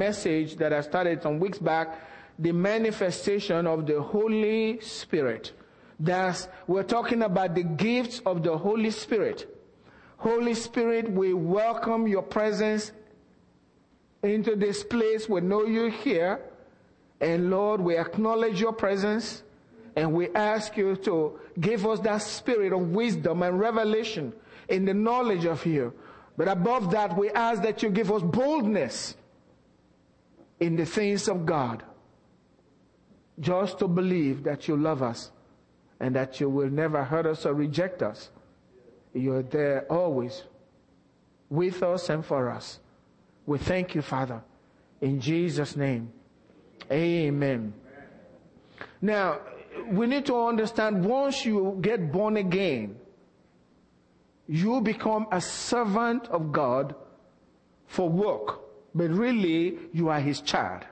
message 0.00 0.56
that 0.56 0.72
I 0.72 0.80
started 0.80 1.22
some 1.22 1.38
weeks 1.38 1.58
back, 1.58 2.00
the 2.38 2.52
manifestation 2.52 3.66
of 3.66 3.86
the 3.86 4.00
Holy 4.00 4.80
Spirit. 4.80 5.52
That's, 6.00 6.48
we're 6.66 6.84
talking 6.84 7.22
about 7.22 7.54
the 7.54 7.64
gifts 7.64 8.22
of 8.24 8.42
the 8.42 8.56
Holy 8.56 8.90
Spirit. 8.90 9.46
Holy 10.16 10.54
Spirit, 10.54 11.12
we 11.12 11.34
welcome 11.34 12.08
your 12.08 12.22
presence 12.22 12.92
into 14.22 14.56
this 14.56 14.82
place. 14.82 15.28
We 15.28 15.42
know 15.42 15.66
you're 15.66 15.90
here. 15.90 16.40
And 17.20 17.50
Lord, 17.50 17.82
we 17.82 17.98
acknowledge 17.98 18.58
your 18.58 18.72
presence 18.72 19.42
and 19.96 20.14
we 20.14 20.30
ask 20.34 20.78
you 20.78 20.96
to 20.96 21.38
give 21.60 21.86
us 21.86 22.00
that 22.00 22.22
spirit 22.22 22.72
of 22.72 22.80
wisdom 22.92 23.42
and 23.42 23.60
revelation 23.60 24.32
in 24.70 24.86
the 24.86 24.94
knowledge 24.94 25.44
of 25.44 25.66
you. 25.66 25.92
But 26.38 26.48
above 26.48 26.90
that, 26.92 27.18
we 27.18 27.28
ask 27.32 27.60
that 27.64 27.82
you 27.82 27.90
give 27.90 28.10
us 28.10 28.22
boldness 28.22 29.16
in 30.60 30.76
the 30.76 30.86
things 30.86 31.28
of 31.28 31.44
God. 31.44 31.82
Just 33.40 33.78
to 33.78 33.88
believe 33.88 34.44
that 34.44 34.68
you 34.68 34.76
love 34.76 35.02
us 35.02 35.32
and 35.98 36.14
that 36.14 36.40
you 36.40 36.48
will 36.48 36.70
never 36.70 37.02
hurt 37.02 37.26
us 37.26 37.46
or 37.46 37.54
reject 37.54 38.02
us. 38.02 38.30
You're 39.14 39.42
there 39.42 39.86
always 39.90 40.42
with 41.48 41.82
us 41.82 42.08
and 42.10 42.24
for 42.24 42.50
us. 42.50 42.78
We 43.46 43.58
thank 43.58 43.94
you, 43.94 44.02
Father. 44.02 44.42
In 45.00 45.20
Jesus' 45.20 45.74
name. 45.74 46.12
Amen. 46.92 47.72
Now, 49.00 49.40
we 49.86 50.06
need 50.06 50.26
to 50.26 50.36
understand 50.46 51.04
once 51.04 51.44
you 51.44 51.78
get 51.80 52.12
born 52.12 52.36
again, 52.36 52.96
you 54.46 54.80
become 54.80 55.26
a 55.30 55.40
servant 55.40 56.26
of 56.28 56.52
God 56.52 56.94
for 57.86 58.08
work, 58.08 58.60
but 58.94 59.10
really 59.10 59.78
you 59.92 60.08
are 60.08 60.20
his 60.20 60.40
child. 60.40 60.84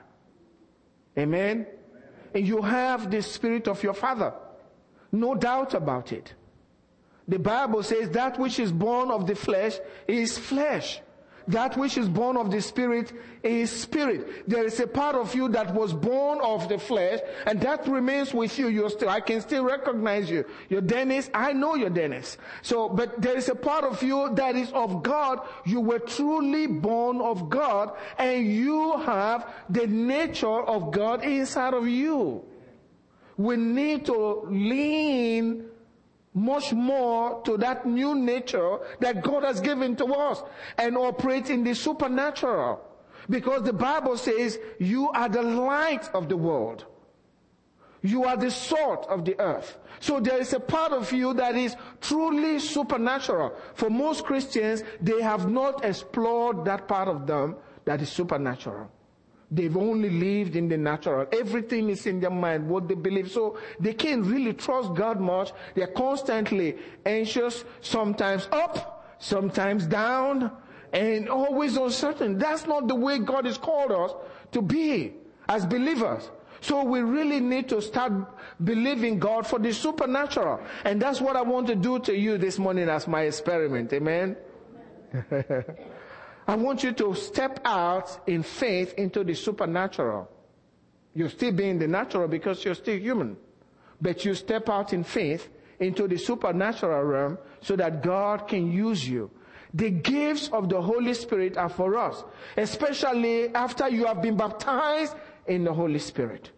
Amen? 1.17 1.67
And 2.33 2.47
you 2.47 2.61
have 2.61 3.09
the 3.09 3.21
spirit 3.21 3.67
of 3.67 3.81
your 3.83 3.93
father. 3.93 4.33
No 5.11 5.35
doubt 5.35 5.73
about 5.73 6.11
it. 6.11 6.33
The 7.27 7.39
Bible 7.39 7.83
says 7.83 8.09
that 8.11 8.39
which 8.39 8.59
is 8.59 8.71
born 8.71 9.11
of 9.11 9.27
the 9.27 9.35
flesh 9.35 9.79
is 10.07 10.37
flesh 10.37 11.01
that 11.49 11.75
which 11.77 11.97
is 11.97 12.07
born 12.07 12.37
of 12.37 12.51
the 12.51 12.61
spirit 12.61 13.11
is 13.41 13.71
spirit. 13.71 14.47
There 14.47 14.65
is 14.65 14.79
a 14.79 14.85
part 14.85 15.15
of 15.15 15.33
you 15.33 15.49
that 15.49 15.73
was 15.73 15.93
born 15.93 16.39
of 16.41 16.69
the 16.69 16.77
flesh 16.77 17.19
and 17.45 17.59
that 17.61 17.87
remains 17.87 18.33
with 18.33 18.57
you. 18.59 18.67
You're 18.67 18.91
still, 18.91 19.09
I 19.09 19.19
can 19.19 19.41
still 19.41 19.63
recognize 19.63 20.29
you. 20.29 20.45
You're 20.69 20.81
Dennis. 20.81 21.29
I 21.33 21.53
know 21.53 21.73
you're 21.73 21.89
Dennis. 21.89 22.37
So, 22.61 22.87
but 22.87 23.19
there 23.19 23.35
is 23.35 23.49
a 23.49 23.55
part 23.55 23.83
of 23.83 24.01
you 24.03 24.29
that 24.35 24.55
is 24.55 24.71
of 24.73 25.01
God. 25.01 25.39
You 25.65 25.81
were 25.81 25.99
truly 25.99 26.67
born 26.67 27.19
of 27.19 27.49
God 27.49 27.97
and 28.19 28.45
you 28.45 28.97
have 28.99 29.51
the 29.69 29.87
nature 29.87 30.61
of 30.61 30.91
God 30.91 31.23
inside 31.23 31.73
of 31.73 31.87
you. 31.87 32.43
We 33.37 33.55
need 33.57 34.05
to 34.05 34.41
lean 34.49 35.65
much 36.33 36.73
more 36.73 37.41
to 37.43 37.57
that 37.57 37.85
new 37.85 38.15
nature 38.15 38.79
that 38.99 39.23
God 39.23 39.43
has 39.43 39.59
given 39.59 39.95
to 39.97 40.05
us 40.05 40.43
and 40.77 40.97
operate 40.97 41.49
in 41.49 41.63
the 41.63 41.73
supernatural. 41.73 42.85
Because 43.29 43.63
the 43.63 43.73
Bible 43.73 44.17
says 44.17 44.59
you 44.79 45.09
are 45.09 45.29
the 45.29 45.43
light 45.43 46.09
of 46.13 46.29
the 46.29 46.37
world. 46.37 46.85
You 48.01 48.23
are 48.23 48.37
the 48.37 48.49
salt 48.49 49.05
of 49.09 49.25
the 49.25 49.39
earth. 49.39 49.77
So 49.99 50.19
there 50.19 50.39
is 50.39 50.53
a 50.53 50.59
part 50.59 50.93
of 50.93 51.11
you 51.11 51.33
that 51.33 51.55
is 51.55 51.75
truly 51.99 52.59
supernatural. 52.59 53.53
For 53.73 53.89
most 53.89 54.23
Christians, 54.23 54.83
they 55.01 55.21
have 55.21 55.49
not 55.49 55.83
explored 55.83 56.63
that 56.65 56.87
part 56.87 57.09
of 57.09 57.27
them 57.27 57.57
that 57.83 58.01
is 58.01 58.09
supernatural. 58.09 58.89
They've 59.51 59.75
only 59.75 60.09
lived 60.09 60.55
in 60.55 60.69
the 60.69 60.77
natural. 60.77 61.25
Everything 61.31 61.89
is 61.89 62.05
in 62.05 62.19
their 62.19 62.29
mind, 62.29 62.67
what 62.69 62.87
they 62.87 62.93
believe. 62.93 63.31
So 63.31 63.57
they 63.79 63.93
can't 63.93 64.25
really 64.25 64.53
trust 64.53 64.93
God 64.93 65.19
much. 65.19 65.51
They're 65.73 65.87
constantly 65.87 66.77
anxious, 67.05 67.63
sometimes 67.81 68.47
up, 68.51 69.15
sometimes 69.19 69.87
down, 69.87 70.51
and 70.93 71.29
always 71.29 71.77
uncertain. 71.77 72.37
That's 72.37 72.67
not 72.67 72.87
the 72.87 72.95
way 72.95 73.17
God 73.17 73.45
has 73.45 73.57
called 73.57 73.91
us 73.91 74.11
to 74.51 74.61
be 74.61 75.13
as 75.47 75.65
believers. 75.65 76.29
So 76.61 76.83
we 76.83 76.99
really 77.01 77.39
need 77.39 77.69
to 77.69 77.81
start 77.81 78.11
believing 78.63 79.17
God 79.17 79.47
for 79.47 79.57
the 79.57 79.73
supernatural. 79.73 80.59
And 80.83 81.01
that's 81.01 81.21
what 81.21 81.35
I 81.35 81.41
want 81.41 81.67
to 81.67 81.75
do 81.75 81.99
to 81.99 82.15
you 82.15 82.37
this 82.37 82.59
morning 82.59 82.89
as 82.89 83.07
my 83.07 83.23
experiment. 83.23 83.93
Amen. 83.93 84.35
I 86.49 86.55
want 86.55 86.83
you 86.83 86.91
to 86.93 87.13
step 87.13 87.59
out 87.63 88.21
in 88.25 88.41
faith 88.41 88.95
into 88.97 89.23
the 89.23 89.35
supernatural. 89.35 90.27
You're 91.13 91.29
still 91.29 91.51
being 91.51 91.77
the 91.77 91.87
natural 91.87 92.27
because 92.27 92.65
you're 92.65 92.73
still 92.73 92.97
human. 92.97 93.37
But 94.01 94.25
you 94.25 94.33
step 94.33 94.67
out 94.67 94.91
in 94.91 95.03
faith 95.03 95.47
into 95.79 96.07
the 96.07 96.17
supernatural 96.17 97.03
realm 97.03 97.37
so 97.61 97.75
that 97.75 98.01
God 98.01 98.47
can 98.47 98.71
use 98.71 99.07
you. 99.07 99.29
The 99.75 99.91
gifts 99.91 100.49
of 100.51 100.69
the 100.69 100.81
Holy 100.81 101.13
Spirit 101.13 101.55
are 101.55 101.69
for 101.69 101.95
us, 101.99 102.23
especially 102.57 103.53
after 103.53 103.87
you 103.87 104.07
have 104.07 104.19
been 104.19 104.35
baptized 104.35 105.13
in 105.45 105.63
the 105.63 105.73
Holy 105.73 105.99
Spirit. 105.99 106.49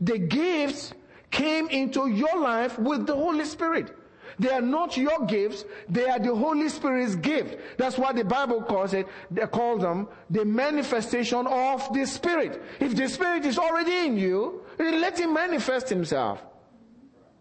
The 0.00 0.18
gifts 0.18 0.94
came 1.32 1.68
into 1.70 2.06
your 2.06 2.38
life 2.38 2.78
with 2.78 3.04
the 3.08 3.16
Holy 3.16 3.46
Spirit. 3.46 3.96
They 4.38 4.50
are 4.50 4.60
not 4.60 4.96
your 4.96 5.26
gifts, 5.26 5.64
they 5.88 6.08
are 6.08 6.18
the 6.18 6.34
Holy 6.34 6.68
Spirit's 6.68 7.16
gift. 7.16 7.58
That's 7.76 7.98
what 7.98 8.16
the 8.16 8.24
Bible 8.24 8.62
calls 8.62 8.94
it, 8.94 9.06
they 9.30 9.46
call 9.46 9.78
them 9.78 10.08
the 10.30 10.44
manifestation 10.44 11.46
of 11.46 11.92
the 11.92 12.06
Spirit. 12.06 12.62
If 12.80 12.96
the 12.96 13.08
Spirit 13.08 13.44
is 13.44 13.58
already 13.58 14.06
in 14.06 14.16
you, 14.16 14.62
let 14.78 15.18
Him 15.18 15.34
manifest 15.34 15.88
Himself. 15.88 16.42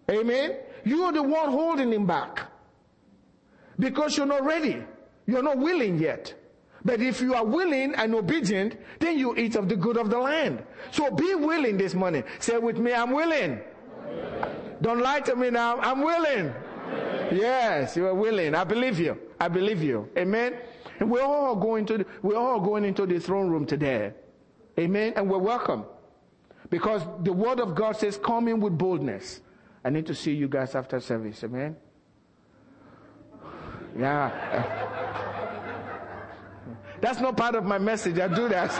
Amen? 0.09 0.57
You 0.83 1.03
are 1.03 1.13
the 1.13 1.23
one 1.23 1.51
holding 1.51 1.91
Him 1.93 2.05
back. 2.05 2.47
Because 3.77 4.17
you're 4.17 4.25
not 4.25 4.43
ready. 4.43 4.83
You're 5.25 5.43
not 5.43 5.57
willing 5.57 5.99
yet. 5.99 6.33
But 6.83 7.01
if 7.01 7.21
you 7.21 7.33
are 7.33 7.45
willing 7.45 7.93
and 7.95 8.15
obedient, 8.15 8.77
then 8.99 9.17
you 9.17 9.35
eat 9.35 9.55
of 9.55 9.67
the 9.67 9.75
good 9.75 9.97
of 9.97 10.09
the 10.09 10.17
land. 10.17 10.63
So 10.91 11.11
be 11.11 11.35
willing 11.35 11.77
this 11.77 11.93
morning. 11.93 12.23
Say 12.39 12.57
with 12.57 12.77
me, 12.77 12.93
I'm 12.93 13.11
willing. 13.11 13.59
Don't 14.81 15.01
lie 15.01 15.19
to 15.21 15.35
me 15.35 15.49
now. 15.49 15.77
I'm 15.79 16.01
willing. 16.01 16.53
Yes, 17.31 17.95
you 17.95 18.07
are 18.07 18.13
willing. 18.13 18.55
I 18.55 18.63
believe 18.63 18.99
you. 18.99 19.17
I 19.39 19.47
believe 19.47 19.83
you. 19.83 20.09
Amen. 20.17 20.55
And 20.99 21.09
we're 21.09 21.23
all 21.23 21.55
going 21.55 21.85
to, 21.87 22.05
we're 22.21 22.37
all 22.37 22.59
going 22.59 22.85
into 22.85 23.05
the 23.05 23.19
throne 23.19 23.49
room 23.49 23.65
today. 23.65 24.13
Amen. 24.77 25.13
And 25.15 25.29
we're 25.29 25.37
welcome. 25.37 25.85
Because 26.69 27.03
the 27.23 27.33
word 27.33 27.59
of 27.59 27.75
God 27.75 27.97
says, 27.97 28.17
come 28.17 28.47
in 28.47 28.59
with 28.59 28.77
boldness. 28.77 29.41
I 29.83 29.89
need 29.89 30.05
to 30.07 30.15
see 30.15 30.33
you 30.33 30.47
guys 30.47 30.75
after 30.75 30.99
service. 30.99 31.43
Amen. 31.43 31.75
Yeah. 33.97 34.95
That's 37.01 37.21
not 37.21 37.37
part 37.37 37.55
of 37.55 37.63
my 37.63 37.77
message. 37.77 38.19
I 38.19 38.27
do 38.27 38.49
that 38.49 38.71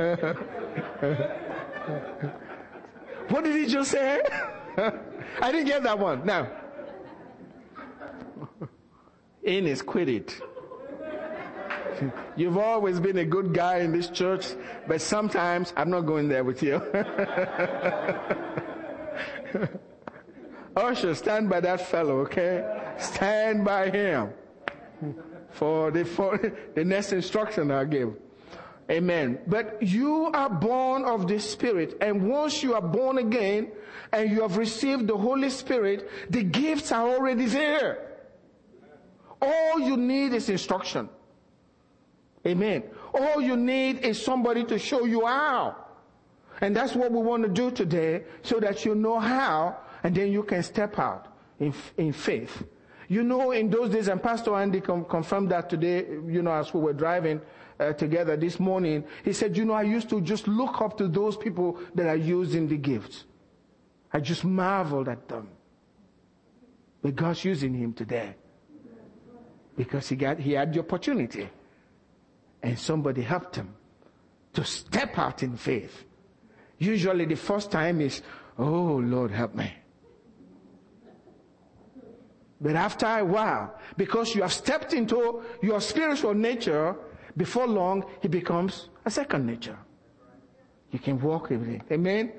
what 3.28 3.44
did 3.44 3.54
he 3.54 3.66
just 3.66 3.90
say? 3.90 4.22
I 5.40 5.52
didn't 5.52 5.66
get 5.66 5.82
that 5.82 5.98
one. 5.98 6.24
Now, 6.24 6.50
in 9.42 9.66
is 9.66 9.82
quit 9.82 10.08
it. 10.08 10.40
You've 12.36 12.56
always 12.56 12.98
been 13.00 13.18
a 13.18 13.24
good 13.24 13.52
guy 13.52 13.78
in 13.78 13.92
this 13.92 14.08
church, 14.08 14.54
but 14.86 15.00
sometimes 15.00 15.72
I'm 15.76 15.90
not 15.90 16.02
going 16.02 16.28
there 16.28 16.44
with 16.44 16.62
you. 16.62 16.76
Usher, 20.76 21.14
stand 21.14 21.50
by 21.50 21.60
that 21.60 21.80
fellow, 21.88 22.20
okay? 22.20 22.64
Stand 22.98 23.64
by 23.64 23.90
him 23.90 24.32
for 25.50 25.90
the, 25.90 26.04
for 26.04 26.38
the 26.74 26.84
next 26.84 27.12
instruction 27.12 27.70
I 27.70 27.84
give. 27.84 28.14
Amen. 28.90 29.38
But 29.46 29.82
you 29.82 30.30
are 30.34 30.50
born 30.50 31.04
of 31.04 31.28
the 31.28 31.38
Spirit, 31.38 31.96
and 32.00 32.28
once 32.28 32.62
you 32.62 32.74
are 32.74 32.82
born 32.82 33.18
again, 33.18 33.70
and 34.12 34.30
you 34.30 34.42
have 34.42 34.56
received 34.56 35.06
the 35.06 35.16
Holy 35.16 35.50
Spirit, 35.50 36.10
the 36.28 36.42
gifts 36.42 36.90
are 36.90 37.08
already 37.08 37.46
there. 37.46 38.16
All 39.40 39.78
you 39.78 39.96
need 39.96 40.34
is 40.34 40.48
instruction. 40.48 41.08
Amen. 42.46 42.82
All 43.14 43.40
you 43.40 43.56
need 43.56 44.04
is 44.04 44.22
somebody 44.22 44.64
to 44.64 44.78
show 44.78 45.04
you 45.04 45.26
how. 45.26 45.76
And 46.60 46.74
that's 46.74 46.94
what 46.94 47.12
we 47.12 47.18
want 47.18 47.42
to 47.44 47.48
do 47.48 47.70
today 47.70 48.24
so 48.42 48.60
that 48.60 48.84
you 48.84 48.94
know 48.94 49.18
how 49.18 49.78
and 50.02 50.14
then 50.14 50.32
you 50.32 50.42
can 50.42 50.62
step 50.62 50.98
out 50.98 51.28
in, 51.58 51.72
in 51.96 52.12
faith. 52.12 52.64
You 53.08 53.22
know, 53.22 53.50
in 53.50 53.70
those 53.70 53.90
days, 53.90 54.08
and 54.08 54.22
Pastor 54.22 54.54
Andy 54.54 54.80
confirmed 54.80 55.50
that 55.50 55.68
today, 55.68 56.06
you 56.26 56.42
know, 56.42 56.52
as 56.52 56.72
we 56.72 56.80
were 56.80 56.92
driving 56.92 57.40
uh, 57.80 57.92
together 57.94 58.36
this 58.36 58.60
morning, 58.60 59.04
he 59.24 59.32
said, 59.32 59.56
you 59.56 59.64
know, 59.64 59.72
I 59.72 59.82
used 59.82 60.08
to 60.10 60.20
just 60.20 60.46
look 60.46 60.80
up 60.80 60.98
to 60.98 61.08
those 61.08 61.36
people 61.36 61.78
that 61.94 62.06
are 62.06 62.16
using 62.16 62.68
the 62.68 62.76
gifts. 62.76 63.24
I 64.12 64.20
just 64.20 64.44
marveled 64.44 65.08
at 65.08 65.26
them. 65.28 65.48
But 67.02 67.16
God's 67.16 67.44
using 67.44 67.74
him 67.74 67.92
today. 67.94 68.34
Because 69.76 70.08
he 70.08 70.16
got, 70.16 70.38
he 70.38 70.52
had 70.52 70.74
the 70.74 70.80
opportunity. 70.80 71.48
and 72.62 72.78
somebody 72.78 73.22
helped 73.22 73.56
him 73.56 73.74
to 74.52 74.64
step 74.64 75.18
out 75.18 75.42
in 75.42 75.56
faith. 75.56 76.04
Usually 76.78 77.24
the 77.24 77.36
first 77.36 77.70
time 77.70 78.00
is, 78.00 78.22
oh 78.58 79.00
Lord, 79.02 79.30
help 79.30 79.54
me. 79.54 79.72
But 82.60 82.76
after 82.76 83.06
a 83.06 83.24
while, 83.24 83.78
because 83.96 84.34
you 84.34 84.42
have 84.42 84.52
stepped 84.52 84.92
into 84.92 85.42
your 85.62 85.80
spiritual 85.80 86.34
nature, 86.34 86.94
before 87.40 87.66
long, 87.66 88.04
it 88.20 88.30
becomes 88.30 88.90
a 89.06 89.10
second 89.10 89.46
nature. 89.46 89.78
You 90.90 90.98
can 90.98 91.18
walk 91.18 91.48
with 91.48 91.66
it. 91.66 91.80
Amen. 91.90 92.32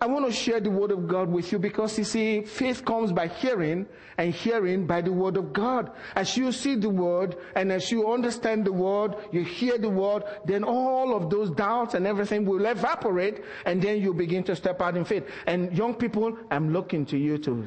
I 0.00 0.06
want 0.06 0.24
to 0.24 0.32
share 0.32 0.60
the 0.60 0.70
word 0.70 0.92
of 0.92 1.08
God 1.08 1.28
with 1.28 1.50
you 1.50 1.58
because 1.58 1.98
you 1.98 2.04
see, 2.04 2.42
faith 2.42 2.84
comes 2.84 3.10
by 3.10 3.26
hearing 3.26 3.86
and 4.18 4.32
hearing 4.32 4.86
by 4.86 5.00
the 5.00 5.10
word 5.10 5.36
of 5.36 5.52
God. 5.52 5.90
As 6.14 6.36
you 6.36 6.52
see 6.52 6.76
the 6.76 6.88
word 6.88 7.38
and 7.56 7.72
as 7.72 7.90
you 7.90 8.08
understand 8.08 8.64
the 8.64 8.72
word, 8.72 9.16
you 9.32 9.42
hear 9.42 9.78
the 9.78 9.90
word, 9.90 10.22
then 10.44 10.62
all 10.62 11.16
of 11.16 11.28
those 11.28 11.50
doubts 11.50 11.94
and 11.94 12.06
everything 12.06 12.46
will 12.46 12.64
evaporate 12.66 13.42
and 13.66 13.82
then 13.82 14.00
you 14.00 14.14
begin 14.14 14.44
to 14.44 14.54
step 14.54 14.80
out 14.80 14.96
in 14.96 15.04
faith. 15.04 15.24
And 15.48 15.76
young 15.76 15.94
people, 15.94 16.38
I'm 16.52 16.72
looking 16.72 17.04
to 17.06 17.18
you 17.18 17.36
to 17.38 17.66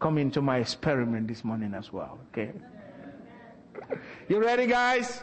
come 0.00 0.16
into 0.16 0.40
my 0.40 0.56
experiment 0.58 1.28
this 1.28 1.44
morning 1.44 1.74
as 1.74 1.92
well. 1.92 2.18
Okay. 2.32 2.52
You 4.28 4.42
ready 4.42 4.66
guys? 4.66 5.22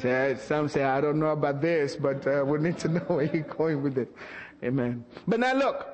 Say, 0.00 0.36
some 0.46 0.68
say, 0.68 0.84
I 0.84 1.00
don't 1.00 1.18
know 1.18 1.30
about 1.30 1.60
this, 1.60 1.96
but 1.96 2.26
uh, 2.26 2.44
we 2.46 2.58
need 2.58 2.78
to 2.78 2.88
know 2.88 3.00
where 3.00 3.24
you're 3.24 3.42
going 3.42 3.82
with 3.82 3.96
it. 3.96 4.14
Amen. 4.62 5.04
But 5.26 5.40
now 5.40 5.54
look, 5.54 5.88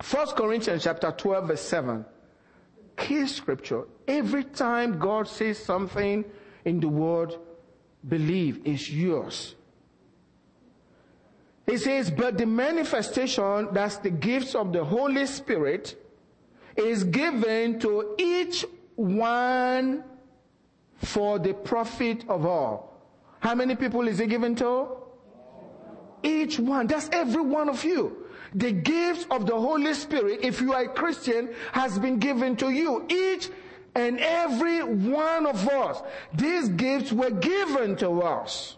First 0.00 0.36
Corinthians 0.36 0.84
chapter 0.84 1.10
12 1.10 1.48
verse 1.48 1.60
7. 1.60 2.04
Key 2.96 3.26
scripture. 3.26 3.84
Every 4.06 4.44
time 4.44 4.98
God 4.98 5.26
says 5.26 5.58
something 5.58 6.24
in 6.64 6.80
the 6.80 6.88
word, 6.88 7.34
believe 8.06 8.64
is 8.64 8.90
yours. 8.90 9.54
He 11.66 11.78
says, 11.78 12.10
but 12.10 12.36
the 12.38 12.46
manifestation, 12.46 13.68
that's 13.72 13.96
the 13.98 14.10
gifts 14.10 14.54
of 14.54 14.72
the 14.72 14.84
Holy 14.84 15.26
Spirit, 15.26 15.96
is 16.76 17.04
given 17.04 17.78
to 17.80 18.14
each 18.18 18.64
one 18.96 20.04
for 20.96 21.38
the 21.38 21.54
profit 21.54 22.24
of 22.28 22.44
all. 22.44 22.89
How 23.40 23.54
many 23.54 23.74
people 23.74 24.06
is 24.06 24.18
he 24.18 24.26
given 24.26 24.54
to? 24.56 24.88
Each 26.22 26.58
one. 26.58 26.86
That's 26.86 27.08
every 27.10 27.42
one 27.42 27.68
of 27.68 27.82
you. 27.84 28.26
The 28.54 28.72
gifts 28.72 29.26
of 29.30 29.46
the 29.46 29.58
Holy 29.58 29.94
Spirit, 29.94 30.40
if 30.42 30.60
you 30.60 30.74
are 30.74 30.84
a 30.84 30.88
Christian, 30.88 31.50
has 31.72 31.98
been 31.98 32.18
given 32.18 32.56
to 32.56 32.70
you. 32.70 33.06
Each 33.08 33.48
and 33.94 34.18
every 34.20 34.82
one 34.82 35.46
of 35.46 35.66
us. 35.68 36.02
These 36.34 36.68
gifts 36.70 37.12
were 37.12 37.30
given 37.30 37.96
to 37.96 38.22
us. 38.22 38.76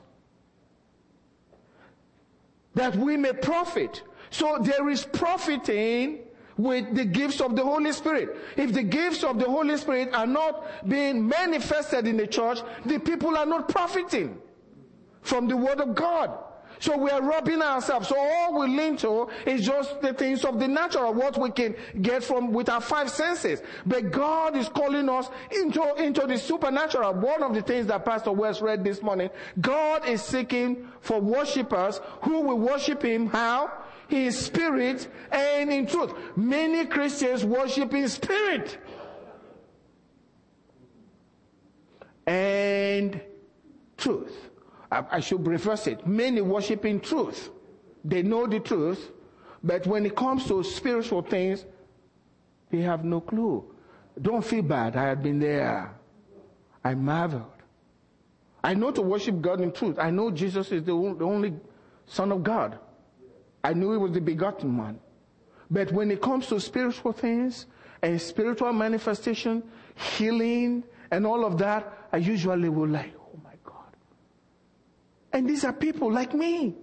That 2.74 2.94
we 2.96 3.16
may 3.16 3.32
profit. 3.32 4.02
So 4.30 4.58
there 4.62 4.88
is 4.88 5.04
profiting 5.04 6.20
with 6.56 6.94
the 6.94 7.04
gifts 7.04 7.40
of 7.40 7.56
the 7.56 7.64
Holy 7.64 7.92
Spirit. 7.92 8.36
If 8.56 8.72
the 8.72 8.82
gifts 8.82 9.24
of 9.24 9.38
the 9.38 9.46
Holy 9.46 9.76
Spirit 9.76 10.14
are 10.14 10.26
not 10.26 10.88
being 10.88 11.26
manifested 11.26 12.06
in 12.06 12.16
the 12.16 12.26
church, 12.26 12.60
the 12.86 13.00
people 13.00 13.36
are 13.36 13.46
not 13.46 13.68
profiting 13.68 14.38
from 15.22 15.48
the 15.48 15.56
Word 15.56 15.80
of 15.80 15.94
God. 15.94 16.38
So 16.82 16.96
we 16.96 17.10
are 17.10 17.22
robbing 17.22 17.62
ourselves. 17.62 18.08
So 18.08 18.18
all 18.18 18.58
we 18.58 18.66
lean 18.66 18.96
to 18.98 19.28
is 19.46 19.64
just 19.64 20.00
the 20.00 20.12
things 20.12 20.44
of 20.44 20.58
the 20.58 20.66
natural, 20.66 21.14
what 21.14 21.38
we 21.38 21.50
can 21.52 21.76
get 22.00 22.24
from 22.24 22.52
with 22.52 22.68
our 22.68 22.80
five 22.80 23.08
senses. 23.08 23.62
But 23.86 24.10
God 24.10 24.56
is 24.56 24.68
calling 24.68 25.08
us 25.08 25.28
into, 25.52 25.94
into 26.02 26.26
the 26.26 26.36
supernatural. 26.36 27.14
One 27.14 27.44
of 27.44 27.54
the 27.54 27.62
things 27.62 27.86
that 27.86 28.04
Pastor 28.04 28.32
West 28.32 28.62
read 28.62 28.82
this 28.82 29.00
morning, 29.00 29.30
God 29.60 30.08
is 30.08 30.22
seeking 30.22 30.88
for 31.00 31.20
worshippers 31.20 32.00
who 32.22 32.40
will 32.40 32.58
worship 32.58 33.04
Him 33.04 33.28
how? 33.28 33.70
His 34.08 34.36
spirit 34.36 35.06
and 35.30 35.72
in 35.72 35.86
truth. 35.86 36.12
Many 36.34 36.86
Christians 36.86 37.44
worship 37.44 37.94
in 37.94 38.08
spirit. 38.08 38.76
And 42.26 43.20
truth. 43.96 44.51
I, 44.92 45.04
I 45.10 45.20
should 45.20 45.46
reverse 45.46 45.86
it. 45.86 46.06
Many 46.06 46.42
worshiping 46.42 47.00
truth. 47.00 47.50
They 48.04 48.22
know 48.22 48.46
the 48.46 48.60
truth, 48.60 49.10
but 49.64 49.86
when 49.86 50.04
it 50.04 50.14
comes 50.14 50.46
to 50.48 50.62
spiritual 50.62 51.22
things, 51.22 51.64
they 52.70 52.82
have 52.82 53.04
no 53.04 53.20
clue. 53.20 53.64
Don't 54.20 54.44
feel 54.44 54.62
bad. 54.62 54.96
I 54.96 55.04
had 55.04 55.22
been 55.22 55.38
there. 55.38 55.94
I 56.84 56.94
marveled. 56.94 57.46
I 58.62 58.74
know 58.74 58.90
to 58.90 59.02
worship 59.02 59.40
God 59.40 59.60
in 59.60 59.72
truth. 59.72 59.98
I 59.98 60.10
know 60.10 60.30
Jesus 60.30 60.70
is 60.70 60.84
the 60.84 60.92
only 60.92 61.54
Son 62.06 62.30
of 62.30 62.42
God. 62.42 62.78
I 63.64 63.72
knew 63.72 63.92
he 63.92 63.98
was 63.98 64.12
the 64.12 64.20
begotten 64.20 64.76
one. 64.76 65.00
But 65.70 65.90
when 65.92 66.10
it 66.10 66.20
comes 66.20 66.48
to 66.48 66.60
spiritual 66.60 67.12
things 67.12 67.66
and 68.02 68.20
spiritual 68.20 68.72
manifestation, 68.72 69.62
healing, 69.94 70.84
and 71.10 71.26
all 71.26 71.44
of 71.44 71.56
that, 71.58 72.08
I 72.12 72.18
usually 72.18 72.68
will 72.68 72.88
like, 72.88 73.14
and 75.32 75.48
these 75.48 75.64
are 75.64 75.72
people 75.72 76.12
like 76.12 76.34
me. 76.34 76.74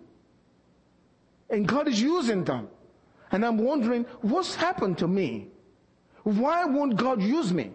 And 1.50 1.68
God 1.68 1.88
is 1.88 2.01
using 2.01 2.44
them. 2.44 2.68
And 3.31 3.46
I'm 3.46 3.57
wondering, 3.57 4.06
what's 4.22 4.56
happened 4.56 4.98
to 5.00 5.07
me? 5.07 5.48
Why 6.24 6.66
won't 6.66 6.96
God 6.96 7.22
use 7.22 7.54
me? 7.54 7.72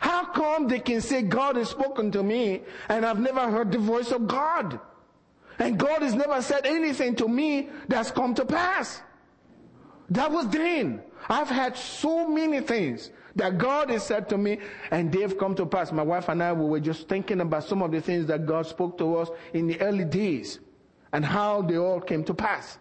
How 0.00 0.26
come 0.26 0.68
they 0.68 0.80
can 0.80 1.00
say 1.00 1.22
God 1.22 1.56
has 1.56 1.70
spoken 1.70 2.10
to 2.12 2.22
me 2.22 2.62
and 2.88 3.04
I've 3.06 3.20
never 3.20 3.50
heard 3.50 3.72
the 3.72 3.78
voice 3.78 4.10
of 4.10 4.26
God? 4.26 4.80
And 5.58 5.78
God 5.78 6.02
has 6.02 6.14
never 6.14 6.42
said 6.42 6.66
anything 6.66 7.14
to 7.16 7.28
me 7.28 7.70
that's 7.88 8.10
come 8.10 8.34
to 8.34 8.44
pass. 8.44 9.00
That 10.10 10.30
was 10.30 10.48
then. 10.48 11.02
I've 11.28 11.48
had 11.48 11.76
so 11.76 12.28
many 12.28 12.60
things 12.60 13.10
that 13.36 13.58
God 13.58 13.90
has 13.90 14.04
said 14.04 14.28
to 14.30 14.38
me 14.38 14.58
and 14.90 15.12
they've 15.12 15.36
come 15.38 15.54
to 15.54 15.66
pass. 15.66 15.92
My 15.92 16.02
wife 16.02 16.28
and 16.28 16.42
I, 16.42 16.52
we 16.52 16.66
were 16.68 16.80
just 16.80 17.08
thinking 17.08 17.40
about 17.40 17.64
some 17.64 17.82
of 17.82 17.92
the 17.92 18.00
things 18.00 18.26
that 18.26 18.46
God 18.46 18.66
spoke 18.66 18.98
to 18.98 19.16
us 19.16 19.30
in 19.52 19.66
the 19.66 19.80
early 19.80 20.04
days 20.04 20.58
and 21.12 21.24
how 21.24 21.62
they 21.62 21.76
all 21.76 22.00
came 22.00 22.24
to 22.24 22.34
pass. 22.34 22.78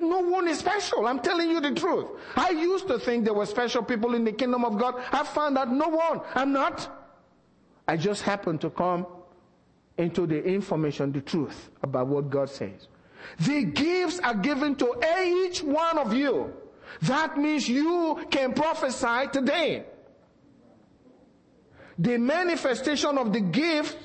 No 0.00 0.20
one 0.20 0.48
is 0.48 0.58
special. 0.58 1.06
I'm 1.06 1.20
telling 1.20 1.50
you 1.50 1.60
the 1.60 1.72
truth. 1.72 2.06
I 2.36 2.50
used 2.50 2.88
to 2.88 2.98
think 2.98 3.24
there 3.24 3.34
were 3.34 3.46
special 3.46 3.82
people 3.82 4.14
in 4.14 4.24
the 4.24 4.32
kingdom 4.32 4.64
of 4.64 4.78
God. 4.78 5.02
I 5.12 5.24
found 5.24 5.56
that 5.56 5.70
no 5.70 5.88
one. 5.88 6.20
I'm 6.34 6.52
not. 6.52 6.88
I 7.88 7.96
just 7.96 8.22
happened 8.22 8.60
to 8.62 8.70
come 8.70 9.06
into 9.96 10.26
the 10.26 10.42
information, 10.42 11.12
the 11.12 11.20
truth 11.20 11.70
about 11.82 12.08
what 12.08 12.28
God 12.28 12.50
says. 12.50 12.88
The 13.40 13.64
gifts 13.64 14.18
are 14.20 14.34
given 14.34 14.74
to 14.76 15.00
each 15.22 15.62
one 15.62 15.98
of 15.98 16.12
you. 16.12 16.52
That 17.02 17.36
means 17.36 17.68
you 17.68 18.26
can 18.30 18.52
prophesy 18.52 19.28
today. 19.32 19.84
The 21.98 22.18
manifestation 22.18 23.18
of 23.18 23.32
the 23.32 23.40
gift 23.40 23.96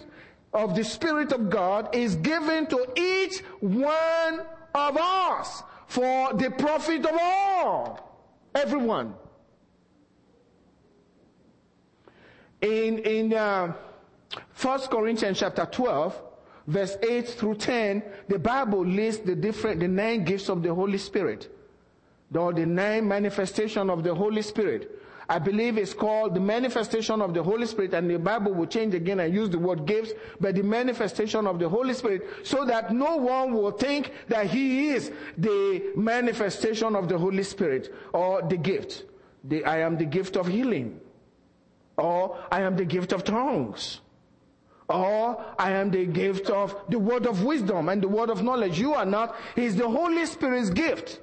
of 0.54 0.76
the 0.76 0.84
Spirit 0.84 1.32
of 1.32 1.50
God 1.50 1.96
is 1.96 2.16
given 2.16 2.68
to 2.68 2.88
each 2.96 3.40
one 3.60 4.42
of 4.74 4.98
us 4.98 5.64
for 5.88 6.34
the 6.34 6.52
profit 6.52 7.06
of 7.06 7.16
all. 7.20 8.30
Everyone. 8.54 9.16
In, 12.62 13.00
in, 13.00 13.34
uh, 13.34 13.74
1 14.62 14.80
Corinthians 14.88 15.40
chapter 15.40 15.66
12, 15.66 16.22
verse 16.68 16.98
8 17.02 17.28
through 17.30 17.56
10, 17.56 18.04
the 18.28 18.38
Bible 18.38 18.86
lists 18.86 19.26
the 19.26 19.36
different, 19.36 19.80
the 19.80 19.88
nine 19.88 20.26
gifts 20.26 20.50
of 20.50 20.62
the 20.62 20.74
Holy 20.74 20.98
Spirit 20.98 21.50
or 22.34 22.54
the 22.54 22.66
nine 22.66 23.08
manifestation 23.08 23.90
of 23.90 24.04
the 24.04 24.14
Holy 24.14 24.42
Spirit. 24.42 25.00
I 25.28 25.38
believe 25.38 25.78
it's 25.78 25.94
called 25.94 26.34
the 26.34 26.40
manifestation 26.40 27.22
of 27.22 27.36
the 27.36 27.44
Holy 27.44 27.68
Spirit 27.68 27.94
and 27.94 28.10
the 28.10 28.18
Bible 28.18 28.52
will 28.52 28.66
change 28.66 28.96
again 28.96 29.20
and 29.20 29.32
use 29.32 29.48
the 29.50 29.60
word 29.60 29.86
gifts, 29.86 30.12
but 30.42 30.56
the 30.56 30.64
manifestation 30.64 31.46
of 31.46 31.60
the 31.60 31.70
Holy 31.70 31.94
Spirit 31.94 32.24
so 32.42 32.66
that 32.66 32.92
no 32.92 33.18
one 33.18 33.54
will 33.54 33.70
think 33.70 34.12
that 34.28 34.48
he 34.48 34.90
is 34.90 35.12
the 35.38 35.92
manifestation 35.96 36.96
of 36.96 37.08
the 37.08 37.18
Holy 37.18 37.44
Spirit 37.44 37.94
or 38.12 38.42
the 38.42 38.58
gift. 38.58 39.04
The, 39.44 39.64
I 39.66 39.80
am 39.82 39.98
the 39.98 40.06
gift 40.06 40.36
of 40.36 40.48
healing 40.48 41.00
or 41.96 42.40
I 42.52 42.62
am 42.62 42.76
the 42.76 42.86
gift 42.86 43.14
of 43.14 43.24
tongues 43.24 44.02
or 44.88 45.46
I 45.60 45.74
am 45.74 45.92
the 45.92 46.08
gift 46.08 46.50
of 46.50 46.76
the 46.90 46.98
word 46.98 47.28
of 47.28 47.44
wisdom 47.44 47.90
and 47.90 48.02
the 48.02 48.08
word 48.08 48.32
of 48.32 48.42
knowledge. 48.42 48.80
You 48.80 48.96
are 48.96 49.06
not. 49.06 49.36
He's 49.56 49.76
the 49.76 49.88
Holy 49.88 50.26
Spirit's 50.26 50.72
gift. 50.72 51.20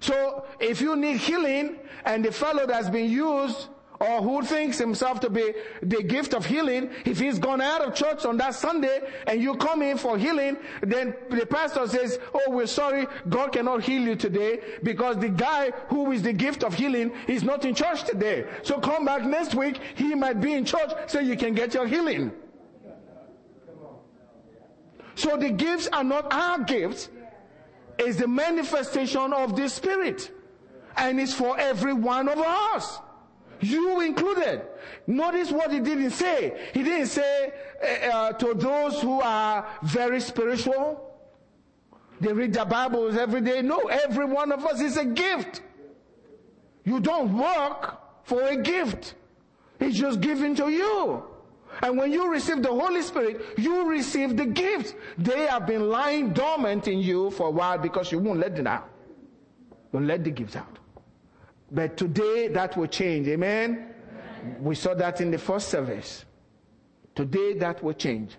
So 0.00 0.44
if 0.60 0.80
you 0.80 0.96
need 0.96 1.18
healing 1.18 1.78
and 2.04 2.24
the 2.24 2.32
fellow 2.32 2.66
that's 2.66 2.88
been 2.88 3.10
used 3.10 3.68
or 4.00 4.22
who 4.22 4.42
thinks 4.42 4.78
himself 4.78 5.18
to 5.18 5.28
be 5.28 5.52
the 5.82 6.02
gift 6.04 6.32
of 6.32 6.46
healing, 6.46 6.90
if 7.04 7.18
he's 7.18 7.38
gone 7.40 7.60
out 7.60 7.80
of 7.80 7.96
church 7.96 8.24
on 8.24 8.36
that 8.36 8.54
Sunday 8.54 9.00
and 9.26 9.42
you 9.42 9.56
come 9.56 9.82
in 9.82 9.98
for 9.98 10.16
healing, 10.16 10.56
then 10.82 11.16
the 11.30 11.44
pastor 11.44 11.88
says, 11.88 12.20
oh, 12.32 12.50
we're 12.50 12.66
sorry, 12.66 13.08
God 13.28 13.50
cannot 13.50 13.82
heal 13.82 14.02
you 14.02 14.14
today 14.14 14.60
because 14.84 15.16
the 15.18 15.28
guy 15.28 15.72
who 15.88 16.12
is 16.12 16.22
the 16.22 16.32
gift 16.32 16.62
of 16.62 16.74
healing 16.74 17.10
is 17.26 17.42
not 17.42 17.64
in 17.64 17.74
church 17.74 18.04
today. 18.04 18.46
So 18.62 18.78
come 18.78 19.04
back 19.04 19.24
next 19.24 19.56
week, 19.56 19.80
he 19.96 20.14
might 20.14 20.40
be 20.40 20.52
in 20.52 20.64
church 20.64 20.92
so 21.08 21.18
you 21.18 21.36
can 21.36 21.54
get 21.54 21.74
your 21.74 21.88
healing. 21.88 22.30
So 25.16 25.36
the 25.36 25.50
gifts 25.50 25.88
are 25.92 26.04
not 26.04 26.32
our 26.32 26.60
gifts. 26.60 27.08
It's 27.98 28.18
the 28.18 28.28
manifestation 28.28 29.32
of 29.32 29.56
the 29.56 29.68
Spirit. 29.68 30.30
And 30.96 31.20
it's 31.20 31.34
for 31.34 31.58
every 31.58 31.92
one 31.92 32.28
of 32.28 32.38
us. 32.38 33.00
You 33.60 34.00
included. 34.00 34.62
Notice 35.06 35.50
what 35.50 35.72
he 35.72 35.80
didn't 35.80 36.10
say. 36.10 36.70
He 36.72 36.82
didn't 36.82 37.06
say 37.06 37.52
uh, 37.82 38.06
uh, 38.06 38.32
to 38.34 38.54
those 38.54 39.00
who 39.00 39.20
are 39.20 39.66
very 39.82 40.20
spiritual. 40.20 41.04
They 42.20 42.32
read 42.32 42.52
the 42.52 42.64
Bibles 42.64 43.16
every 43.16 43.40
day. 43.40 43.62
No, 43.62 43.80
every 43.86 44.26
one 44.26 44.52
of 44.52 44.64
us 44.64 44.80
is 44.80 44.96
a 44.96 45.04
gift. 45.04 45.62
You 46.84 47.00
don't 47.00 47.36
work 47.36 48.00
for 48.24 48.42
a 48.42 48.56
gift. 48.56 49.14
It's 49.80 49.96
just 49.96 50.20
given 50.20 50.54
to 50.56 50.68
you. 50.68 51.24
And 51.82 51.96
when 51.96 52.12
you 52.12 52.30
receive 52.30 52.62
the 52.62 52.70
Holy 52.72 53.02
Spirit, 53.02 53.40
you 53.56 53.88
receive 53.88 54.36
the 54.36 54.46
gifts. 54.46 54.94
They 55.16 55.46
have 55.46 55.66
been 55.66 55.88
lying 55.88 56.32
dormant 56.32 56.88
in 56.88 56.98
you 56.98 57.30
for 57.30 57.48
a 57.48 57.50
while 57.50 57.78
because 57.78 58.10
you 58.10 58.18
won't 58.18 58.40
let 58.40 58.56
them 58.56 58.66
out. 58.66 58.88
Don't 59.92 60.06
let 60.06 60.24
the 60.24 60.30
gifts 60.30 60.56
out. 60.56 60.78
But 61.70 61.96
today 61.96 62.48
that 62.48 62.76
will 62.76 62.86
change. 62.86 63.28
Amen? 63.28 63.92
Amen? 64.40 64.56
We 64.60 64.74
saw 64.74 64.94
that 64.94 65.20
in 65.20 65.30
the 65.30 65.38
first 65.38 65.68
service. 65.68 66.24
Today 67.14 67.54
that 67.54 67.82
will 67.82 67.94
change. 67.94 68.36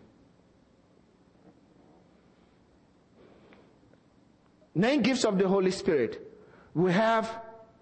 Nine 4.75 5.01
gifts 5.01 5.25
of 5.25 5.38
the 5.38 5.48
Holy 5.48 5.72
Spirit. 5.72 6.25
We 6.74 6.91
have, 6.93 7.41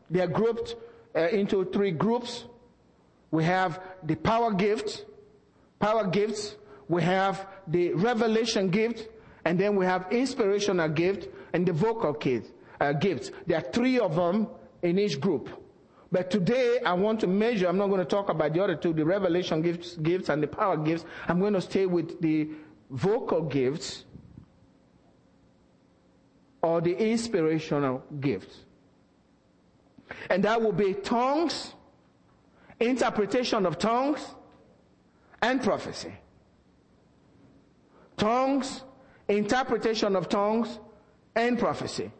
they 0.09 0.21
are 0.21 0.27
grouped 0.27 0.75
uh, 1.15 1.27
into 1.27 1.65
three 1.65 1.91
groups. 1.91 2.45
We 3.29 3.43
have 3.43 3.81
the 4.03 4.15
power 4.15 4.53
gifts, 4.53 5.03
power 5.79 6.07
gifts. 6.07 6.55
We 6.88 7.01
have 7.03 7.48
the 7.67 7.93
revelation 7.93 8.69
gift, 8.69 9.10
and 9.46 9.60
then 9.60 9.75
we 9.75 9.86
have 9.86 10.07
inspirational 10.12 10.89
gift 10.89 11.27
and 11.53 11.65
the 11.67 11.74
vocal 11.74 12.13
gift, 12.13 12.51
uh, 12.79 12.93
gifts. 12.93 13.31
There 13.46 13.57
are 13.57 13.72
three 13.72 14.00
of 14.00 14.15
them 14.15 14.48
in 14.81 15.00
each 15.00 15.19
group. 15.19 15.50
But 16.12 16.31
today 16.31 16.79
I 16.86 16.93
want 16.93 17.19
to 17.22 17.27
measure, 17.27 17.67
I'm 17.67 17.77
not 17.77 17.88
going 17.88 18.00
to 18.00 18.05
talk 18.05 18.29
about 18.29 18.53
the 18.53 18.63
other 18.63 18.75
two, 18.75 18.93
the 18.93 19.03
revelation 19.05 19.62
gifts, 19.62 19.96
gifts 19.98 20.29
and 20.29 20.41
the 20.41 20.48
power 20.48 20.77
gifts. 20.77 21.03
I'm 21.27 21.39
going 21.39 21.53
to 21.53 21.62
stay 21.62 21.86
with 21.86 22.22
the 22.22 22.50
vocal 22.89 23.41
gifts 23.41 24.05
or 26.62 26.79
the 26.79 26.96
inspirational 26.96 28.03
gifts. 28.19 28.63
And 30.29 30.43
that 30.46 30.62
will 30.62 30.72
be 30.72 30.93
tongues, 30.93 31.74
interpretation 32.79 33.65
of 33.65 33.77
tongues, 33.77 34.25
and 35.41 35.62
prophecy. 35.62 36.13
Tongues, 38.17 38.84
interpretation 39.27 40.15
of 40.15 40.29
tongues, 40.29 40.79
and 41.36 41.60
prophecy. 41.60 42.12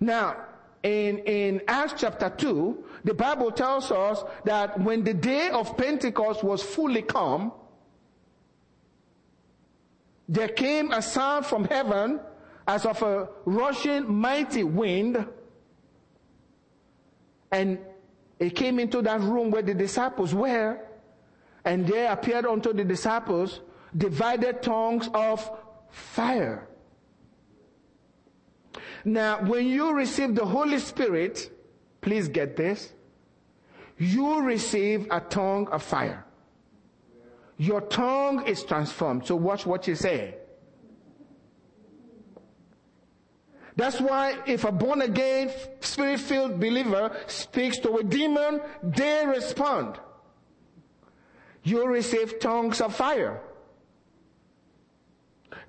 Now, 0.00 0.36
in, 0.82 1.18
in 1.18 1.60
Acts 1.68 1.94
chapter 1.98 2.30
2, 2.30 2.84
the 3.04 3.14
Bible 3.14 3.50
tells 3.50 3.90
us 3.90 4.24
that 4.44 4.80
when 4.80 5.04
the 5.04 5.12
day 5.12 5.50
of 5.50 5.76
Pentecost 5.76 6.42
was 6.42 6.62
fully 6.62 7.02
come, 7.02 7.52
there 10.28 10.48
came 10.48 10.92
a 10.92 11.02
sound 11.02 11.44
from 11.44 11.64
heaven 11.64 12.20
as 12.66 12.86
of 12.86 13.02
a 13.02 13.28
rushing 13.44 14.10
mighty 14.10 14.62
wind, 14.62 15.26
and 17.50 17.78
it 18.38 18.50
came 18.50 18.78
into 18.78 19.02
that 19.02 19.20
room 19.20 19.50
where 19.50 19.62
the 19.62 19.74
disciples 19.74 20.32
were, 20.32 20.80
and 21.64 21.86
there 21.86 22.12
appeared 22.12 22.46
unto 22.46 22.72
the 22.72 22.84
disciples 22.84 23.60
divided 23.96 24.62
tongues 24.62 25.08
of 25.14 25.50
fire 25.90 26.68
now, 29.04 29.42
when 29.42 29.66
you 29.66 29.92
receive 29.92 30.34
the 30.34 30.44
Holy 30.44 30.78
Spirit, 30.78 31.50
please 32.00 32.28
get 32.28 32.56
this, 32.56 32.92
you 33.98 34.40
receive 34.40 35.06
a 35.10 35.20
tongue 35.20 35.68
of 35.68 35.82
fire. 35.82 36.24
Your 37.56 37.82
tongue 37.82 38.46
is 38.46 38.62
transformed. 38.64 39.26
So 39.26 39.36
watch 39.36 39.66
what 39.66 39.86
you 39.86 39.94
say. 39.94 40.36
That's 43.76 44.00
why 44.00 44.38
if 44.46 44.64
a 44.64 44.72
born 44.72 45.02
again, 45.02 45.50
spirit 45.80 46.20
filled 46.20 46.60
believer 46.60 47.16
speaks 47.26 47.78
to 47.78 47.96
a 47.96 48.04
demon, 48.04 48.60
they 48.82 49.24
respond. 49.26 49.98
You 51.62 51.86
receive 51.86 52.38
tongues 52.40 52.80
of 52.80 52.94
fire. 52.94 53.40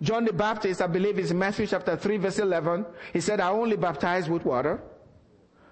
John 0.01 0.25
the 0.25 0.33
Baptist, 0.33 0.81
I 0.81 0.87
believe 0.87 1.19
it's 1.19 1.31
Matthew 1.31 1.67
chapter 1.67 1.95
3 1.95 2.17
verse 2.17 2.39
11. 2.39 2.85
He 3.13 3.21
said, 3.21 3.39
I 3.39 3.49
only 3.49 3.77
baptize 3.77 4.29
with 4.29 4.45
water, 4.45 4.81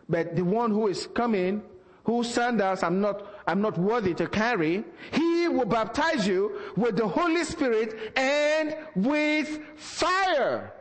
but 0.07 0.35
the 0.35 0.43
one 0.43 0.71
who 0.71 0.87
is 0.87 1.07
coming, 1.07 1.63
whose 2.03 2.29
sandals 2.29 2.83
I'm 2.83 3.01
not, 3.01 3.27
I'm 3.47 3.61
not 3.61 3.77
worthy 3.77 4.13
to 4.15 4.27
carry, 4.27 4.83
he 5.11 5.47
will 5.47 5.65
baptize 5.65 6.27
you 6.27 6.59
with 6.75 6.97
the 6.97 7.07
Holy 7.07 7.43
Spirit 7.43 8.13
and 8.15 8.75
with 8.95 9.59
fire. 9.77 10.73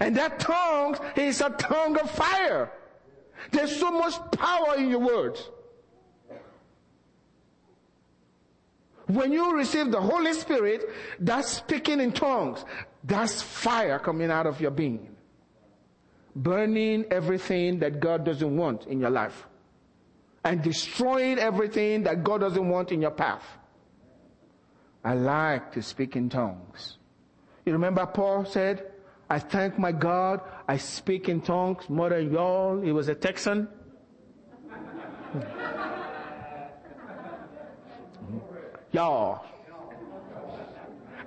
And 0.00 0.14
that 0.16 0.38
tongue 0.38 0.98
is 1.16 1.40
a 1.40 1.50
tongue 1.50 1.98
of 1.98 2.10
fire. 2.10 2.72
There's 3.52 3.74
so 3.74 3.90
much 3.90 4.14
power 4.32 4.76
in 4.76 4.90
your 4.90 4.98
words. 4.98 5.50
When 9.06 9.32
you 9.32 9.56
receive 9.56 9.92
the 9.92 10.00
Holy 10.00 10.32
Spirit, 10.32 10.84
that's 11.20 11.48
speaking 11.48 12.00
in 12.00 12.12
tongues. 12.12 12.64
That's 13.04 13.40
fire 13.40 13.98
coming 13.98 14.30
out 14.30 14.46
of 14.46 14.60
your 14.60 14.72
being. 14.72 15.14
Burning 16.34 17.04
everything 17.10 17.78
that 17.78 18.00
God 18.00 18.24
doesn't 18.24 18.56
want 18.56 18.86
in 18.86 19.00
your 19.00 19.10
life. 19.10 19.46
And 20.44 20.62
destroying 20.62 21.38
everything 21.38 22.02
that 22.02 22.24
God 22.24 22.40
doesn't 22.40 22.68
want 22.68 22.92
in 22.92 23.00
your 23.00 23.12
path. 23.12 23.44
I 25.04 25.14
like 25.14 25.72
to 25.72 25.82
speak 25.82 26.16
in 26.16 26.28
tongues. 26.28 26.98
You 27.64 27.72
remember 27.72 28.06
Paul 28.06 28.44
said, 28.44 28.90
I 29.30 29.38
thank 29.38 29.78
my 29.78 29.92
God, 29.92 30.40
I 30.68 30.76
speak 30.76 31.28
in 31.28 31.40
tongues 31.40 31.88
more 31.88 32.10
than 32.10 32.32
y'all. 32.32 32.80
He 32.80 32.92
was 32.92 33.08
a 33.08 33.14
Texan. 33.14 33.68
Y'all. 38.96 39.44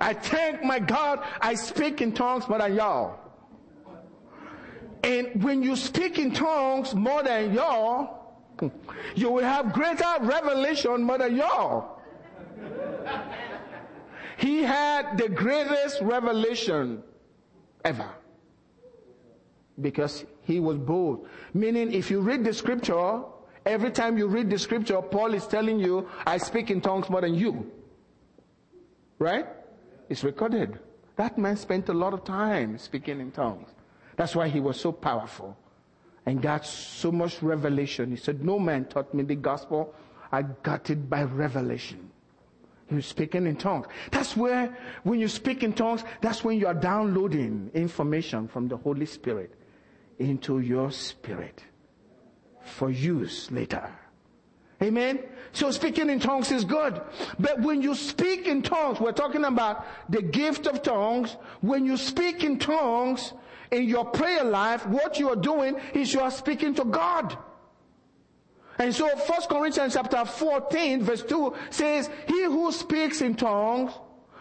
I 0.00 0.12
thank 0.14 0.64
my 0.64 0.78
God 0.80 1.22
I 1.40 1.54
speak 1.54 2.00
in 2.00 2.12
tongues 2.12 2.48
more 2.48 2.58
than 2.58 2.74
y'all. 2.74 3.18
And 5.04 5.42
when 5.44 5.62
you 5.62 5.76
speak 5.76 6.18
in 6.18 6.32
tongues 6.32 6.94
more 6.94 7.22
than 7.22 7.54
y'all, 7.54 8.34
you 9.14 9.30
will 9.30 9.44
have 9.44 9.72
greater 9.72 10.12
revelation 10.20 11.02
more 11.02 11.18
than 11.18 11.36
y'all. 11.36 12.02
He 14.36 14.62
had 14.62 15.16
the 15.16 15.28
greatest 15.28 16.00
revelation 16.02 17.02
ever. 17.84 18.08
Because 19.80 20.24
he 20.42 20.60
was 20.60 20.76
bold. 20.76 21.28
Meaning 21.54 21.92
if 21.92 22.10
you 22.10 22.20
read 22.20 22.44
the 22.44 22.52
scripture, 22.52 23.22
Every 23.66 23.90
time 23.90 24.16
you 24.16 24.26
read 24.26 24.48
the 24.48 24.58
scripture, 24.58 25.00
Paul 25.02 25.34
is 25.34 25.46
telling 25.46 25.78
you, 25.78 26.08
I 26.26 26.38
speak 26.38 26.70
in 26.70 26.80
tongues 26.80 27.10
more 27.10 27.20
than 27.20 27.34
you. 27.34 27.70
Right? 29.18 29.46
It's 30.08 30.24
recorded. 30.24 30.78
That 31.16 31.36
man 31.36 31.56
spent 31.56 31.88
a 31.90 31.92
lot 31.92 32.14
of 32.14 32.24
time 32.24 32.78
speaking 32.78 33.20
in 33.20 33.30
tongues. 33.30 33.68
That's 34.16 34.34
why 34.34 34.48
he 34.48 34.60
was 34.60 34.80
so 34.80 34.92
powerful 34.92 35.56
and 36.24 36.40
got 36.40 36.64
so 36.64 37.12
much 37.12 37.42
revelation. 37.42 38.10
He 38.10 38.16
said, 38.16 38.42
No 38.42 38.58
man 38.58 38.86
taught 38.86 39.12
me 39.12 39.24
the 39.24 39.34
gospel. 39.34 39.94
I 40.32 40.42
got 40.42 40.88
it 40.90 41.10
by 41.10 41.24
revelation. 41.24 42.10
He 42.88 42.94
was 42.94 43.06
speaking 43.06 43.46
in 43.46 43.56
tongues. 43.56 43.86
That's 44.10 44.36
where, 44.36 44.76
when 45.04 45.20
you 45.20 45.28
speak 45.28 45.62
in 45.62 45.74
tongues, 45.74 46.02
that's 46.20 46.42
when 46.42 46.58
you 46.58 46.66
are 46.66 46.74
downloading 46.74 47.70
information 47.74 48.48
from 48.48 48.68
the 48.68 48.76
Holy 48.76 49.06
Spirit 49.06 49.54
into 50.18 50.58
your 50.60 50.90
spirit 50.90 51.62
for 52.70 52.90
use 52.90 53.50
later. 53.50 53.90
Amen. 54.82 55.20
So 55.52 55.70
speaking 55.70 56.08
in 56.08 56.20
tongues 56.20 56.50
is 56.50 56.64
good. 56.64 57.00
But 57.38 57.60
when 57.60 57.82
you 57.82 57.94
speak 57.94 58.46
in 58.46 58.62
tongues, 58.62 58.98
we're 59.00 59.12
talking 59.12 59.44
about 59.44 59.84
the 60.08 60.22
gift 60.22 60.66
of 60.66 60.82
tongues. 60.82 61.36
When 61.60 61.84
you 61.84 61.96
speak 61.96 62.44
in 62.44 62.58
tongues 62.58 63.34
in 63.70 63.84
your 63.84 64.06
prayer 64.06 64.44
life, 64.44 64.86
what 64.86 65.18
you 65.18 65.28
are 65.28 65.36
doing 65.36 65.76
is 65.92 66.14
you 66.14 66.20
are 66.20 66.30
speaking 66.30 66.74
to 66.76 66.84
God. 66.84 67.36
And 68.78 68.94
so 68.94 69.06
1 69.06 69.40
Corinthians 69.50 69.92
chapter 69.92 70.24
14 70.24 71.02
verse 71.02 71.22
2 71.24 71.54
says, 71.68 72.08
He 72.26 72.44
who 72.44 72.72
speaks 72.72 73.20
in 73.20 73.34
tongues 73.34 73.92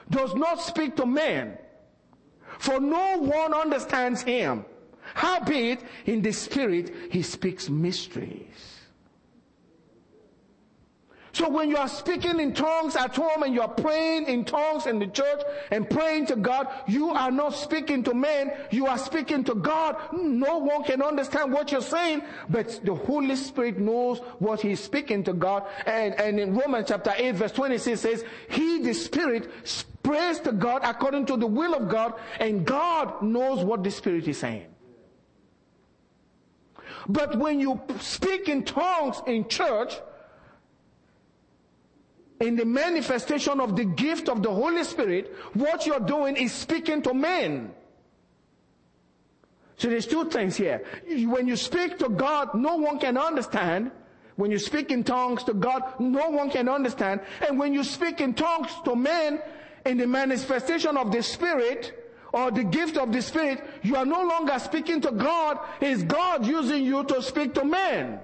does 0.09 0.33
not 0.33 0.62
speak 0.62 0.95
to 0.95 1.05
men, 1.05 1.57
for 2.57 2.79
no 2.79 3.17
one 3.17 3.53
understands 3.53 4.21
him. 4.21 4.63
Howbeit, 5.16 5.84
in 6.06 6.22
the 6.22 6.32
spirit, 6.32 6.94
he 7.12 7.22
speaks 7.22 7.70
mysteries. 7.70 8.80
So 11.32 11.48
when 11.48 11.70
you 11.70 11.78
are 11.78 11.88
speaking 11.88 12.39
in 12.39 12.54
tongues 12.54 12.96
at 12.96 13.16
home 13.16 13.44
and 13.44 13.54
you 13.54 13.62
are 13.62 13.70
praying 13.70 14.25
in 14.25 14.46
tongues 14.46 14.88
in 14.88 15.00
the 15.00 15.08
church 15.08 15.42
and 15.72 15.89
praying 15.89 16.25
to 16.28 16.36
God, 16.36 16.68
you 16.88 17.12
are 17.12 17.32
not 17.32 17.54
speaking 17.54 18.04
to 18.04 18.13
men, 18.13 18.51
you 18.72 18.88
are 18.88 18.98
speaking 18.98 19.44
to 19.46 19.56
God. 19.56 19.96
No 20.12 20.58
one 20.58 20.84
can 20.84 21.01
understand 21.01 21.54
what 21.54 21.72
you're 21.72 21.82
saying, 21.82 22.24
but 22.50 22.82
the 22.84 22.96
Holy 22.96 23.36
Spirit 23.36 23.78
knows 23.78 24.20
what 24.39 24.60
He's 24.60 24.80
speaking 24.80 25.24
to 25.25 25.34
God. 25.34 25.66
And, 25.86 26.13
and 26.20 26.39
in 26.39 26.56
Romans 26.56 26.88
chapter 26.89 27.13
8 27.16 27.36
verse 27.36 27.51
26 27.51 28.00
says, 28.01 28.25
He, 28.50 28.80
the 28.80 28.94
Spirit, 28.94 29.50
prays 30.01 30.39
to 30.42 30.51
God 30.51 30.82
according 30.84 31.25
to 31.28 31.38
the 31.38 31.48
will 31.48 31.75
of 31.75 31.88
God, 31.88 32.16
and 32.39 32.66
God 32.66 33.22
knows 33.22 33.63
what 33.63 33.84
the 33.84 33.92
Spirit 33.92 34.28
is 34.28 34.39
saying. 34.39 34.66
But 37.08 37.38
when 37.38 37.60
you 37.60 37.81
speak 38.00 38.50
in 38.50 38.63
tongues 38.63 39.22
in 39.27 39.48
church, 39.48 39.96
in 42.39 42.55
the 42.55 42.65
manifestation 42.65 43.60
of 43.60 43.75
the 43.75 43.86
gift 43.86 44.29
of 44.29 44.41
the 44.41 44.51
Holy 44.51 44.84
Spirit, 44.84 45.34
what 45.53 45.86
you're 45.86 46.00
doing 46.00 46.38
is 46.38 46.53
speaking 46.53 47.01
to 47.03 47.13
men. 47.13 47.74
So 49.77 49.89
there's 49.89 50.08
two 50.08 50.25
things 50.29 50.55
here. 50.55 50.84
When 51.08 51.48
you 51.48 51.55
speak 51.55 51.98
to 52.00 52.10
God, 52.10 52.53
no 52.53 52.75
one 52.75 53.00
can 53.00 53.17
understand. 53.17 53.91
When 54.36 54.51
you 54.51 54.60
speak 54.60 54.91
in 54.91 55.03
tongues 55.03 55.43
to 55.46 55.53
God, 55.53 56.00
no 56.00 56.29
one 56.29 56.50
can 56.50 56.69
understand. 56.69 57.22
And 57.48 57.60
when 57.60 57.74
you 57.74 57.84
speak 57.84 58.22
in 58.22 58.34
tongues 58.34 58.72
to 58.86 58.96
men, 58.96 59.41
in 59.86 59.98
the 59.98 60.08
manifestation 60.08 60.98
of 60.98 61.12
the 61.12 61.24
Spirit, 61.24 62.09
or 62.33 62.51
the 62.51 62.63
gift 62.63 62.98
of 62.98 63.12
the 63.12 63.21
Spirit, 63.21 63.63
you 63.81 63.95
are 63.95 64.05
no 64.05 64.24
longer 64.24 64.57
speaking 64.59 65.01
to 65.01 65.12
God, 65.12 65.59
it's 65.81 66.03
God 66.03 66.45
using 66.45 66.83
you 66.83 67.03
to 67.05 67.21
speak 67.21 67.53
to 67.55 67.65
men. 67.65 68.19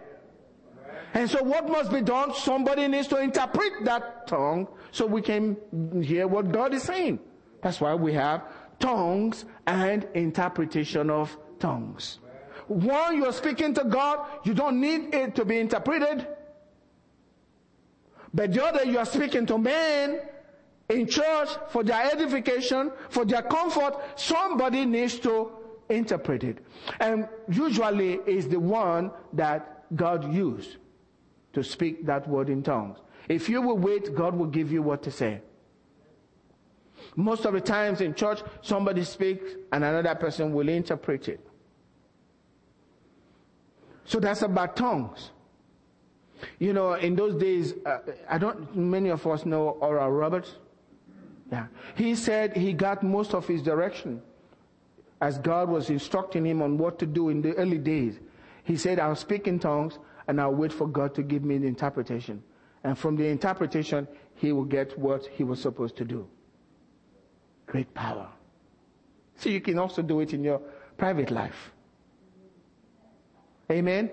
And 1.13 1.29
so 1.29 1.41
what 1.41 1.69
must 1.69 1.91
be 1.91 2.01
done? 2.01 2.33
Somebody 2.33 2.87
needs 2.87 3.07
to 3.07 3.17
interpret 3.17 3.85
that 3.85 4.27
tongue 4.27 4.67
so 4.91 5.05
we 5.05 5.21
can 5.21 5.55
hear 6.03 6.27
what 6.27 6.51
God 6.51 6.73
is 6.73 6.83
saying. 6.83 7.19
That's 7.61 7.79
why 7.79 7.95
we 7.95 8.13
have 8.13 8.43
tongues 8.79 9.45
and 9.65 10.07
interpretation 10.13 11.09
of 11.09 11.35
tongues. 11.59 12.19
One, 12.67 13.17
you're 13.17 13.31
speaking 13.31 13.73
to 13.75 13.85
God, 13.85 14.27
you 14.43 14.53
don't 14.53 14.81
need 14.81 15.13
it 15.15 15.35
to 15.35 15.45
be 15.45 15.59
interpreted. 15.59 16.27
But 18.33 18.51
the 18.51 18.65
other, 18.65 18.83
you 18.83 18.97
are 18.99 19.05
speaking 19.05 19.45
to 19.45 19.57
men 19.57 20.19
in 20.89 21.07
church 21.07 21.49
for 21.69 21.83
their 21.83 22.11
edification, 22.11 22.91
for 23.09 23.25
their 23.25 23.41
comfort. 23.41 23.95
Somebody 24.15 24.85
needs 24.85 25.19
to 25.19 25.51
interpret 25.89 26.43
it. 26.43 26.59
And 26.99 27.27
usually 27.49 28.19
is 28.25 28.47
the 28.47 28.59
one 28.59 29.11
that 29.33 29.85
God 29.95 30.33
used 30.33 30.77
to 31.53 31.63
speak 31.63 32.05
that 32.05 32.27
word 32.27 32.49
in 32.49 32.63
tongues. 32.63 32.99
If 33.27 33.49
you 33.49 33.61
will 33.61 33.77
wait, 33.77 34.13
God 34.13 34.35
will 34.35 34.47
give 34.47 34.71
you 34.71 34.81
what 34.81 35.01
to 35.03 35.11
say. 35.11 35.41
Most 37.15 37.45
of 37.45 37.53
the 37.53 37.61
times 37.61 38.01
in 38.01 38.13
church, 38.13 38.41
somebody 38.61 39.03
speaks 39.03 39.51
and 39.71 39.83
another 39.83 40.15
person 40.15 40.53
will 40.53 40.69
interpret 40.69 41.27
it. 41.27 41.39
So 44.05 44.19
that's 44.19 44.43
about 44.43 44.75
tongues. 44.75 45.31
You 46.59 46.73
know, 46.73 46.93
in 46.93 47.15
those 47.15 47.35
days, 47.35 47.73
uh, 47.85 47.99
I 48.29 48.37
don't, 48.37 48.75
many 48.75 49.09
of 49.09 49.25
us 49.25 49.45
know 49.45 49.69
Oral 49.69 50.11
Roberts. 50.11 50.55
Yeah. 51.51 51.67
He 51.95 52.15
said 52.15 52.55
he 52.55 52.73
got 52.73 53.03
most 53.03 53.33
of 53.33 53.47
his 53.47 53.61
direction 53.61 54.21
as 55.21 55.37
God 55.37 55.69
was 55.69 55.89
instructing 55.89 56.45
him 56.45 56.61
on 56.61 56.77
what 56.77 56.99
to 56.99 57.05
do 57.05 57.29
in 57.29 57.41
the 57.41 57.53
early 57.53 57.77
days. 57.77 58.19
He 58.63 58.75
said, 58.77 58.99
I'll 58.99 59.15
speak 59.15 59.47
in 59.47 59.59
tongues 59.59 59.99
and 60.27 60.41
I'll 60.41 60.53
wait 60.53 60.73
for 60.73 60.87
God 60.87 61.13
to 61.15 61.23
give 61.23 61.43
me 61.43 61.57
the 61.57 61.67
interpretation. 61.67 62.43
And 62.83 62.97
from 62.97 63.15
the 63.15 63.25
interpretation, 63.25 64.07
he 64.35 64.51
will 64.51 64.65
get 64.65 64.97
what 64.97 65.25
he 65.27 65.43
was 65.43 65.61
supposed 65.61 65.95
to 65.97 66.05
do. 66.05 66.27
Great 67.67 67.93
power. 67.93 68.27
So 69.37 69.49
you 69.49 69.61
can 69.61 69.79
also 69.79 70.01
do 70.01 70.19
it 70.19 70.33
in 70.33 70.43
your 70.43 70.61
private 70.97 71.31
life. 71.31 71.71
Amen? 73.71 74.11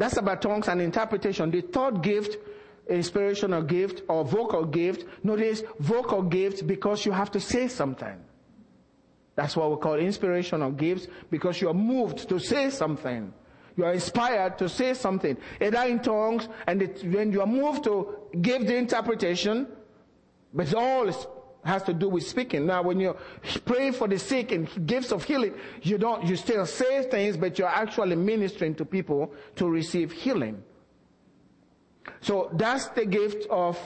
That's 0.00 0.16
about 0.16 0.40
tongues 0.40 0.66
and 0.68 0.80
interpretation. 0.80 1.50
The 1.50 1.60
third 1.60 2.00
gift, 2.02 2.38
inspirational 2.88 3.60
gift 3.60 4.00
or 4.08 4.24
vocal 4.24 4.64
gift, 4.64 5.04
notice 5.22 5.62
vocal 5.78 6.22
gift 6.22 6.66
because 6.66 7.04
you 7.04 7.12
have 7.12 7.30
to 7.32 7.38
say 7.38 7.68
something. 7.68 8.16
That's 9.36 9.54
what 9.54 9.70
we 9.70 9.76
call 9.76 9.96
inspirational 9.96 10.70
gifts 10.70 11.06
because 11.30 11.60
you 11.60 11.68
are 11.68 11.74
moved 11.74 12.30
to 12.30 12.38
say 12.38 12.70
something. 12.70 13.30
You 13.76 13.84
are 13.84 13.92
inspired 13.92 14.56
to 14.56 14.70
say 14.70 14.94
something, 14.94 15.36
either 15.60 15.82
in 15.82 16.00
tongues 16.00 16.48
and 16.66 16.80
it, 16.80 17.04
when 17.04 17.30
you 17.30 17.42
are 17.42 17.46
moved 17.46 17.84
to 17.84 18.20
give 18.40 18.66
the 18.66 18.76
interpretation, 18.76 19.66
but 20.54 20.68
it 20.68 20.74
all 20.74 21.10
has 21.64 21.82
to 21.84 21.92
do 21.92 22.08
with 22.08 22.26
speaking. 22.26 22.66
Now, 22.66 22.82
when 22.82 23.00
you 23.00 23.16
pray 23.64 23.90
for 23.90 24.08
the 24.08 24.18
sick 24.18 24.52
and 24.52 24.68
gifts 24.86 25.12
of 25.12 25.24
healing, 25.24 25.54
you 25.82 25.98
don't, 25.98 26.24
you 26.26 26.36
still 26.36 26.66
say 26.66 27.02
things, 27.04 27.36
but 27.36 27.58
you're 27.58 27.68
actually 27.68 28.16
ministering 28.16 28.74
to 28.76 28.84
people 28.84 29.32
to 29.56 29.68
receive 29.68 30.12
healing. 30.12 30.62
So 32.20 32.50
that's 32.54 32.88
the 32.88 33.04
gift 33.04 33.46
of 33.50 33.78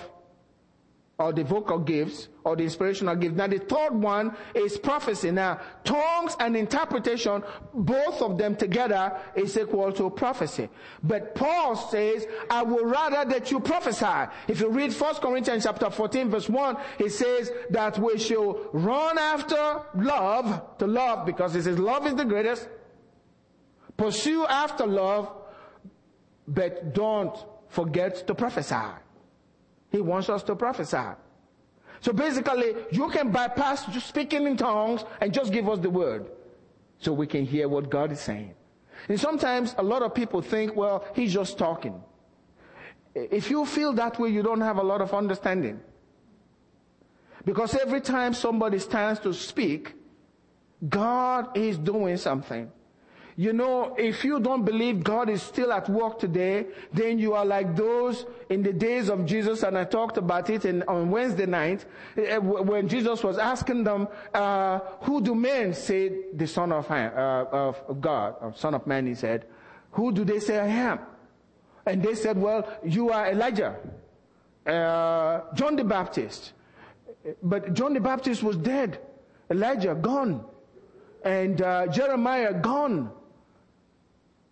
or 1.18 1.32
the 1.32 1.44
vocal 1.44 1.78
gifts 1.78 2.28
or 2.44 2.54
the 2.54 2.62
inspirational 2.62 3.16
gifts. 3.16 3.34
Now 3.34 3.46
the 3.46 3.58
third 3.58 3.94
one 3.94 4.36
is 4.54 4.78
prophecy. 4.78 5.30
Now 5.30 5.60
tongues 5.82 6.36
and 6.38 6.56
interpretation, 6.56 7.42
both 7.72 8.20
of 8.20 8.38
them 8.38 8.54
together 8.54 9.18
is 9.34 9.56
equal 9.56 9.92
to 9.94 10.10
prophecy. 10.10 10.68
But 11.02 11.34
Paul 11.34 11.74
says, 11.74 12.26
I 12.50 12.62
would 12.62 12.86
rather 12.86 13.28
that 13.30 13.50
you 13.50 13.60
prophesy. 13.60 14.30
If 14.46 14.60
you 14.60 14.68
read 14.68 14.92
1 14.92 15.14
Corinthians 15.16 15.64
chapter 15.64 15.90
14 15.90 16.30
verse 16.30 16.48
1, 16.48 16.76
it 16.98 17.10
says 17.10 17.50
that 17.70 17.98
we 17.98 18.18
shall 18.18 18.68
run 18.72 19.18
after 19.18 19.80
love, 19.94 20.78
to 20.78 20.86
love, 20.86 21.26
because 21.26 21.56
it 21.56 21.64
says 21.64 21.78
love 21.78 22.06
is 22.06 22.14
the 22.14 22.24
greatest. 22.24 22.68
Pursue 23.96 24.44
after 24.46 24.86
love, 24.86 25.32
but 26.46 26.92
don't 26.92 27.36
forget 27.68 28.26
to 28.26 28.34
prophesy. 28.34 28.74
He 29.90 30.00
wants 30.00 30.28
us 30.28 30.42
to 30.44 30.56
prophesy. 30.56 31.14
So 32.04 32.12
basically, 32.12 32.74
you 32.92 33.08
can 33.08 33.30
bypass 33.30 33.86
just 33.86 34.08
speaking 34.08 34.46
in 34.46 34.58
tongues 34.58 35.06
and 35.22 35.32
just 35.32 35.50
give 35.50 35.70
us 35.70 35.78
the 35.78 35.88
word 35.88 36.26
so 36.98 37.14
we 37.14 37.26
can 37.26 37.46
hear 37.46 37.66
what 37.66 37.88
God 37.88 38.12
is 38.12 38.20
saying. 38.20 38.52
And 39.08 39.18
sometimes 39.18 39.74
a 39.78 39.82
lot 39.82 40.02
of 40.02 40.14
people 40.14 40.42
think, 40.42 40.76
well, 40.76 41.06
he's 41.14 41.32
just 41.32 41.56
talking. 41.56 41.98
If 43.14 43.48
you 43.48 43.64
feel 43.64 43.94
that 43.94 44.18
way, 44.18 44.28
you 44.28 44.42
don't 44.42 44.60
have 44.60 44.76
a 44.76 44.82
lot 44.82 45.00
of 45.00 45.14
understanding. 45.14 45.80
Because 47.46 47.74
every 47.74 48.02
time 48.02 48.34
somebody 48.34 48.80
stands 48.80 49.18
to 49.20 49.32
speak, 49.32 49.94
God 50.86 51.56
is 51.56 51.78
doing 51.78 52.18
something. 52.18 52.70
You 53.36 53.52
know, 53.52 53.96
if 53.98 54.24
you 54.24 54.38
don't 54.38 54.64
believe 54.64 55.02
God 55.02 55.28
is 55.28 55.42
still 55.42 55.72
at 55.72 55.88
work 55.88 56.20
today, 56.20 56.66
then 56.92 57.18
you 57.18 57.34
are 57.34 57.44
like 57.44 57.74
those 57.74 58.26
in 58.48 58.62
the 58.62 58.72
days 58.72 59.08
of 59.08 59.26
Jesus, 59.26 59.64
and 59.64 59.76
I 59.76 59.84
talked 59.84 60.18
about 60.18 60.50
it 60.50 60.64
in, 60.64 60.84
on 60.84 61.10
Wednesday 61.10 61.46
night, 61.46 61.84
eh, 62.16 62.36
when 62.38 62.86
Jesus 62.88 63.24
was 63.24 63.36
asking 63.36 63.82
them, 63.82 64.06
uh, 64.32 64.78
who 65.00 65.20
do 65.20 65.34
men 65.34 65.74
say 65.74 66.12
the 66.32 66.46
Son 66.46 66.70
of, 66.70 66.88
uh, 66.88 67.46
of 67.50 68.00
God, 68.00 68.36
or 68.40 68.54
Son 68.54 68.74
of 68.74 68.86
Man, 68.86 69.06
he 69.06 69.14
said, 69.16 69.46
who 69.92 70.12
do 70.12 70.24
they 70.24 70.38
say 70.38 70.60
I 70.60 70.66
am? 70.66 71.00
And 71.86 72.02
they 72.02 72.14
said, 72.14 72.40
well, 72.40 72.68
you 72.84 73.10
are 73.10 73.30
Elijah, 73.30 73.76
uh, 74.66 75.40
John 75.54 75.74
the 75.74 75.84
Baptist. 75.84 76.52
But 77.42 77.74
John 77.74 77.94
the 77.94 78.00
Baptist 78.00 78.42
was 78.42 78.56
dead. 78.56 79.00
Elijah 79.50 79.94
gone. 79.94 80.44
And 81.24 81.60
uh, 81.60 81.86
Jeremiah 81.88 82.52
gone. 82.54 83.10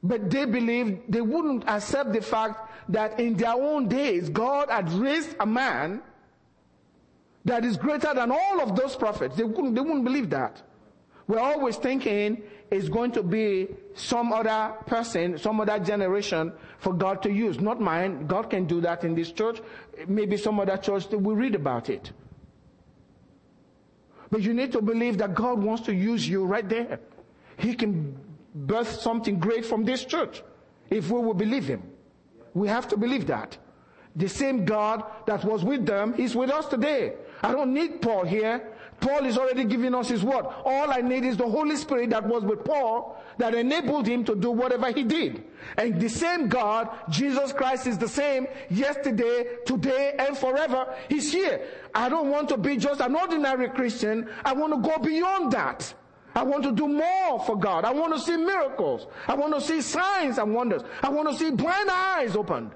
But 0.02 0.30
they 0.30 0.44
believed 0.44 1.02
they 1.08 1.20
wouldn't 1.20 1.68
accept 1.68 2.12
the 2.12 2.20
fact 2.20 2.70
that 2.88 3.20
in 3.20 3.34
their 3.34 3.54
own 3.54 3.88
days 3.88 4.28
God 4.28 4.68
had 4.68 4.90
raised 4.92 5.36
a 5.38 5.46
man 5.46 6.02
that 7.44 7.64
is 7.64 7.76
greater 7.76 8.12
than 8.14 8.30
all 8.30 8.60
of 8.60 8.76
those 8.76 8.96
prophets. 8.96 9.36
They 9.36 9.44
wouldn't, 9.44 9.74
they 9.74 9.80
wouldn't 9.80 10.04
believe 10.04 10.30
that. 10.30 10.62
We're 11.26 11.38
always 11.38 11.76
thinking 11.76 12.42
it's 12.70 12.88
going 12.88 13.12
to 13.12 13.22
be 13.22 13.68
some 13.94 14.32
other 14.32 14.74
person, 14.86 15.38
some 15.38 15.60
other 15.60 15.78
generation 15.78 16.52
for 16.78 16.92
God 16.92 17.22
to 17.22 17.30
use. 17.30 17.60
Not 17.60 17.80
mine. 17.80 18.26
God 18.26 18.50
can 18.50 18.66
do 18.66 18.80
that 18.80 19.04
in 19.04 19.14
this 19.14 19.30
church. 19.30 19.60
Maybe 20.08 20.36
some 20.36 20.58
other 20.58 20.76
church 20.76 21.08
that 21.08 21.18
we 21.18 21.34
read 21.34 21.54
about 21.54 21.90
it. 21.90 22.10
But 24.30 24.40
you 24.40 24.54
need 24.54 24.72
to 24.72 24.80
believe 24.80 25.18
that 25.18 25.34
God 25.34 25.62
wants 25.62 25.82
to 25.84 25.94
use 25.94 26.26
you 26.26 26.44
right 26.44 26.68
there. 26.68 26.98
He 27.56 27.74
can 27.74 28.18
birth 28.54 29.00
something 29.00 29.38
great 29.38 29.64
from 29.64 29.84
this 29.84 30.04
church 30.04 30.42
if 30.90 31.10
we 31.10 31.20
will 31.20 31.34
believe 31.34 31.66
him. 31.66 31.82
We 32.54 32.68
have 32.68 32.88
to 32.88 32.96
believe 32.96 33.26
that. 33.26 33.56
The 34.14 34.28
same 34.28 34.66
God 34.66 35.04
that 35.26 35.42
was 35.44 35.64
with 35.64 35.86
them 35.86 36.14
is 36.18 36.34
with 36.34 36.50
us 36.50 36.66
today. 36.66 37.14
I 37.42 37.52
don't 37.52 37.72
need 37.72 38.02
Paul 38.02 38.24
here 38.24 38.72
Paul 39.02 39.26
is 39.26 39.36
already 39.36 39.64
giving 39.64 39.94
us 39.96 40.08
his 40.08 40.22
word. 40.22 40.46
All 40.64 40.90
I 40.90 41.00
need 41.00 41.24
is 41.24 41.36
the 41.36 41.48
Holy 41.48 41.74
Spirit 41.74 42.10
that 42.10 42.24
was 42.24 42.44
with 42.44 42.64
Paul 42.64 43.20
that 43.36 43.52
enabled 43.52 44.06
him 44.06 44.24
to 44.24 44.36
do 44.36 44.52
whatever 44.52 44.92
he 44.92 45.02
did. 45.02 45.42
And 45.76 46.00
the 46.00 46.08
same 46.08 46.46
God, 46.46 46.88
Jesus 47.10 47.52
Christ 47.52 47.88
is 47.88 47.98
the 47.98 48.08
same 48.08 48.46
yesterday, 48.70 49.56
today, 49.66 50.14
and 50.18 50.38
forever. 50.38 50.94
He's 51.08 51.32
here. 51.32 51.62
I 51.92 52.08
don't 52.08 52.30
want 52.30 52.48
to 52.50 52.56
be 52.56 52.76
just 52.76 53.00
an 53.00 53.16
ordinary 53.16 53.68
Christian. 53.70 54.28
I 54.44 54.52
want 54.52 54.72
to 54.72 54.88
go 54.88 54.98
beyond 54.98 55.52
that. 55.52 55.92
I 56.34 56.42
want 56.42 56.64
to 56.64 56.72
do 56.72 56.88
more 56.88 57.40
for 57.44 57.56
God. 57.56 57.84
I 57.84 57.92
want 57.92 58.14
to 58.14 58.20
see 58.20 58.36
miracles. 58.36 59.06
I 59.28 59.34
want 59.34 59.54
to 59.54 59.60
see 59.60 59.80
signs 59.82 60.38
and 60.38 60.54
wonders. 60.54 60.82
I 61.02 61.08
want 61.08 61.28
to 61.30 61.36
see 61.36 61.50
blind 61.50 61.90
eyes 61.90 62.36
opened. 62.36 62.72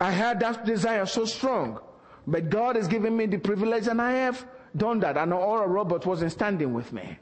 I 0.00 0.10
had 0.10 0.40
that 0.40 0.64
desire 0.66 1.06
so 1.06 1.24
strong. 1.24 1.80
But 2.26 2.50
God 2.50 2.76
has 2.76 2.88
given 2.88 3.16
me 3.16 3.26
the 3.26 3.38
privilege 3.38 3.86
and 3.86 4.02
I 4.02 4.12
have 4.12 4.44
done 4.76 5.00
that. 5.00 5.16
And 5.16 5.32
Oral 5.32 5.68
Robert 5.68 6.04
wasn't 6.04 6.32
standing 6.32 6.74
with 6.74 6.92
me. 6.92 7.18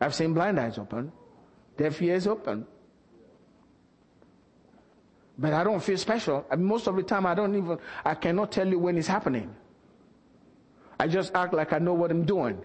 I've 0.00 0.14
seen 0.14 0.34
blind 0.34 0.58
eyes 0.58 0.78
open, 0.78 1.12
deaf 1.76 2.00
ears 2.02 2.26
open. 2.26 2.66
But 5.38 5.52
I 5.52 5.64
don't 5.64 5.82
feel 5.82 5.96
special. 5.96 6.46
I 6.50 6.56
mean, 6.56 6.66
most 6.66 6.86
of 6.86 6.96
the 6.96 7.02
time 7.02 7.26
I 7.26 7.34
don't 7.34 7.54
even, 7.56 7.78
I 8.04 8.14
cannot 8.14 8.52
tell 8.52 8.68
you 8.68 8.78
when 8.78 8.98
it's 8.98 9.08
happening. 9.08 9.54
I 11.02 11.08
just 11.08 11.34
act 11.34 11.52
like 11.52 11.72
I 11.72 11.80
know 11.80 11.94
what 11.94 12.12
I'm 12.12 12.24
doing. 12.24 12.62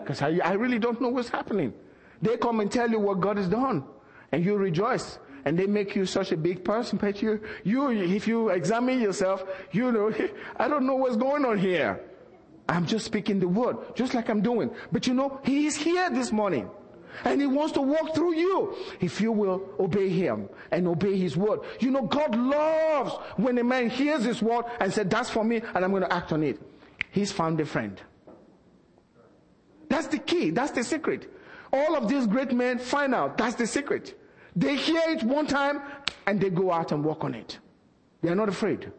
Because 0.00 0.20
I, 0.22 0.40
I 0.42 0.54
really 0.54 0.80
don't 0.80 1.00
know 1.00 1.08
what's 1.08 1.28
happening. 1.28 1.72
They 2.20 2.36
come 2.36 2.58
and 2.58 2.68
tell 2.68 2.90
you 2.90 2.98
what 2.98 3.20
God 3.20 3.36
has 3.36 3.46
done. 3.48 3.84
And 4.32 4.44
you 4.44 4.56
rejoice. 4.56 5.20
And 5.44 5.56
they 5.56 5.66
make 5.66 5.94
you 5.94 6.04
such 6.04 6.32
a 6.32 6.36
big 6.36 6.64
person. 6.64 6.98
But 6.98 7.22
you, 7.22 7.40
you, 7.62 7.90
if 7.90 8.26
you 8.26 8.48
examine 8.48 9.00
yourself, 9.00 9.44
you 9.70 9.92
know, 9.92 10.12
I 10.56 10.66
don't 10.66 10.84
know 10.84 10.96
what's 10.96 11.16
going 11.16 11.44
on 11.44 11.58
here. 11.58 12.00
I'm 12.68 12.86
just 12.86 13.04
speaking 13.04 13.38
the 13.38 13.46
word, 13.46 13.76
just 13.94 14.14
like 14.14 14.28
I'm 14.28 14.42
doing. 14.42 14.74
But 14.90 15.06
you 15.06 15.14
know, 15.14 15.40
He 15.44 15.66
is 15.66 15.76
here 15.76 16.10
this 16.10 16.32
morning. 16.32 16.68
And 17.24 17.40
He 17.40 17.46
wants 17.46 17.72
to 17.72 17.80
walk 17.80 18.14
through 18.14 18.34
you 18.34 18.76
if 19.00 19.20
you 19.20 19.32
will 19.32 19.68
obey 19.78 20.08
Him 20.08 20.48
and 20.70 20.86
obey 20.86 21.16
His 21.16 21.36
word. 21.36 21.60
You 21.80 21.90
know, 21.90 22.02
God 22.02 22.34
loves 22.34 23.12
when 23.36 23.58
a 23.58 23.64
man 23.64 23.90
hears 23.90 24.24
His 24.24 24.42
word 24.42 24.64
and 24.80 24.92
said, 24.92 25.10
that's 25.10 25.30
for 25.30 25.44
me 25.44 25.62
and 25.74 25.84
I'm 25.84 25.90
going 25.90 26.02
to 26.02 26.12
act 26.12 26.32
on 26.32 26.42
it. 26.42 26.60
He's 27.10 27.32
found 27.32 27.60
a 27.60 27.66
friend. 27.66 28.00
That's 29.88 30.08
the 30.08 30.18
key. 30.18 30.50
That's 30.50 30.72
the 30.72 30.84
secret. 30.84 31.32
All 31.72 31.96
of 31.96 32.08
these 32.08 32.26
great 32.26 32.52
men 32.52 32.78
find 32.78 33.14
out 33.14 33.38
that's 33.38 33.54
the 33.54 33.66
secret. 33.66 34.18
They 34.54 34.76
hear 34.76 35.02
it 35.08 35.22
one 35.22 35.46
time 35.46 35.82
and 36.26 36.40
they 36.40 36.50
go 36.50 36.72
out 36.72 36.92
and 36.92 37.04
work 37.04 37.24
on 37.24 37.34
it. 37.34 37.58
They 38.22 38.30
are 38.30 38.34
not 38.34 38.48
afraid. 38.48 38.90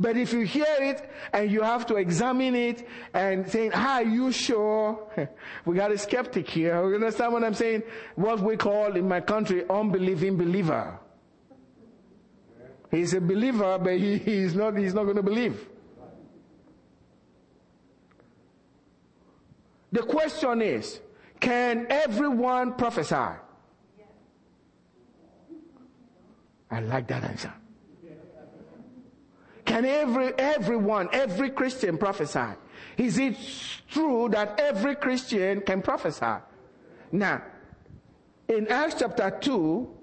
But 0.00 0.16
if 0.16 0.32
you 0.32 0.40
hear 0.40 0.76
it 0.78 1.10
and 1.32 1.50
you 1.50 1.62
have 1.62 1.84
to 1.86 1.96
examine 1.96 2.54
it 2.54 2.86
and 3.12 3.50
saying, 3.50 3.72
are 3.72 4.02
you 4.02 4.30
sure? 4.30 5.28
we 5.64 5.76
got 5.76 5.90
a 5.90 5.98
skeptic 5.98 6.48
here. 6.48 6.76
You 6.88 6.94
understand 6.94 7.32
what 7.32 7.42
I'm 7.42 7.54
saying? 7.54 7.82
What 8.14 8.40
we 8.40 8.56
call 8.56 8.94
in 8.96 9.08
my 9.08 9.20
country, 9.20 9.64
unbelieving 9.68 10.36
believer. 10.36 10.98
He's 12.90 13.12
a 13.12 13.20
believer, 13.20 13.78
but 13.78 13.98
he, 13.98 14.18
he's 14.30 14.54
not, 14.54 14.76
he's 14.76 14.94
not 14.94 15.04
going 15.04 15.16
to 15.16 15.22
believe. 15.22 15.68
The 19.90 20.02
question 20.02 20.62
is, 20.62 21.00
can 21.40 21.86
everyone 21.90 22.74
prophesy? 22.74 23.36
I 26.70 26.80
like 26.80 27.08
that 27.08 27.24
answer. 27.24 27.52
Can 29.68 29.84
every, 29.84 30.32
everyone, 30.38 31.10
every 31.12 31.50
Christian 31.50 31.98
prophesy? 31.98 32.56
Is 32.96 33.18
it 33.18 33.36
true 33.90 34.30
that 34.30 34.58
every 34.58 34.96
Christian 34.96 35.60
can 35.60 35.82
prophesy? 35.82 36.42
Now, 37.12 37.42
in 38.48 38.66
Acts 38.68 38.96
chapter 38.98 39.30
2, 39.30 39.94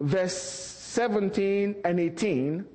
verse 0.00 0.36
17 0.36 1.76
and 1.84 2.00
18, 2.00 2.66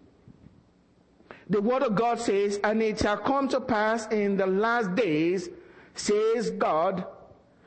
the 1.50 1.62
word 1.62 1.84
of 1.84 1.94
God 1.94 2.22
says, 2.22 2.58
And 2.64 2.82
it 2.82 3.00
shall 3.00 3.18
come 3.18 3.50
to 3.50 3.60
pass 3.60 4.08
in 4.08 4.38
the 4.38 4.48
last 4.48 4.96
days, 4.96 5.50
says 5.94 6.52
God, 6.52 7.06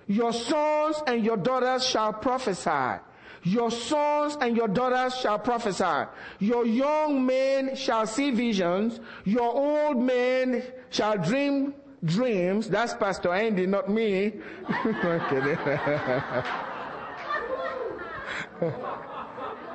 your 0.06 0.32
sons 0.32 0.96
and 1.06 1.22
your 1.22 1.36
daughters 1.36 1.86
shall 1.86 2.14
prophesy. 2.14 3.02
Your 3.46 3.70
sons 3.70 4.36
and 4.40 4.56
your 4.56 4.66
daughters 4.66 5.16
shall 5.16 5.38
prophesy. 5.38 6.08
Your 6.40 6.66
young 6.66 7.24
men 7.24 7.76
shall 7.76 8.04
see 8.04 8.32
visions. 8.32 8.98
Your 9.24 9.54
old 9.54 9.98
men 9.98 10.64
shall 10.90 11.16
dream 11.16 11.72
dreams. 12.04 12.68
That's 12.68 12.94
Pastor 12.94 13.32
Andy, 13.32 13.66
not 13.66 13.88
me. 13.88 14.32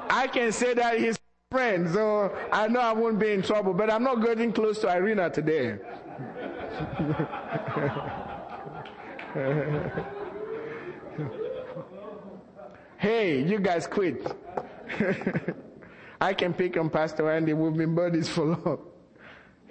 I 0.10 0.28
can 0.34 0.52
say 0.52 0.74
that 0.74 1.00
he's 1.00 1.18
friend, 1.50 1.90
so 1.94 2.36
I 2.52 2.68
know 2.68 2.82
I 2.82 2.92
won't 2.92 3.20
be 3.20 3.32
in 3.32 3.42
trouble, 3.42 3.74
but 3.74 3.90
I'm 3.90 4.04
not 4.04 4.16
getting 4.16 4.52
close 4.52 4.80
to 4.80 4.90
Irina 4.94 5.30
today. 5.30 5.80
Hey, 13.02 13.42
you 13.42 13.58
guys 13.58 13.88
quit. 13.88 14.32
I 16.22 16.36
can 16.36 16.54
pick 16.54 16.78
on 16.78 16.92
Pastor 16.92 17.32
Andy. 17.32 17.52
We've 17.52 17.76
been 17.76 17.96
buddies 17.96 18.30
for 18.30 18.46
long. 18.46 18.78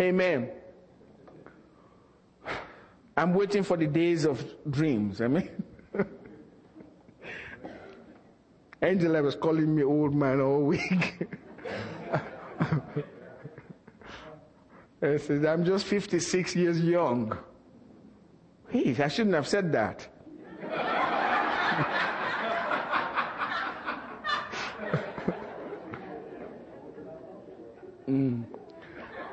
Amen. 0.01 0.51
I'm 3.17 3.33
waiting 3.33 3.63
for 3.63 3.77
the 3.77 3.87
days 3.87 4.25
of 4.25 4.45
dreams. 4.69 5.21
I 5.21 5.29
mean, 5.29 5.49
Angela 8.83 9.23
was 9.23 9.37
calling 9.37 9.77
me 9.77 9.85
old 9.85 10.13
man 10.13 10.41
all 10.41 10.63
week. 10.63 11.29
I 15.01 15.19
said, 15.19 15.47
I'm 15.47 15.65
just 15.65 15.87
56 15.87 16.57
years 16.57 16.81
young. 16.81 17.39
Hey, 18.71 19.01
I 19.01 19.07
shouldn't 19.07 19.37
have 19.37 19.47
said 19.47 19.71
that. 19.71 20.09
Mm. 28.11 28.45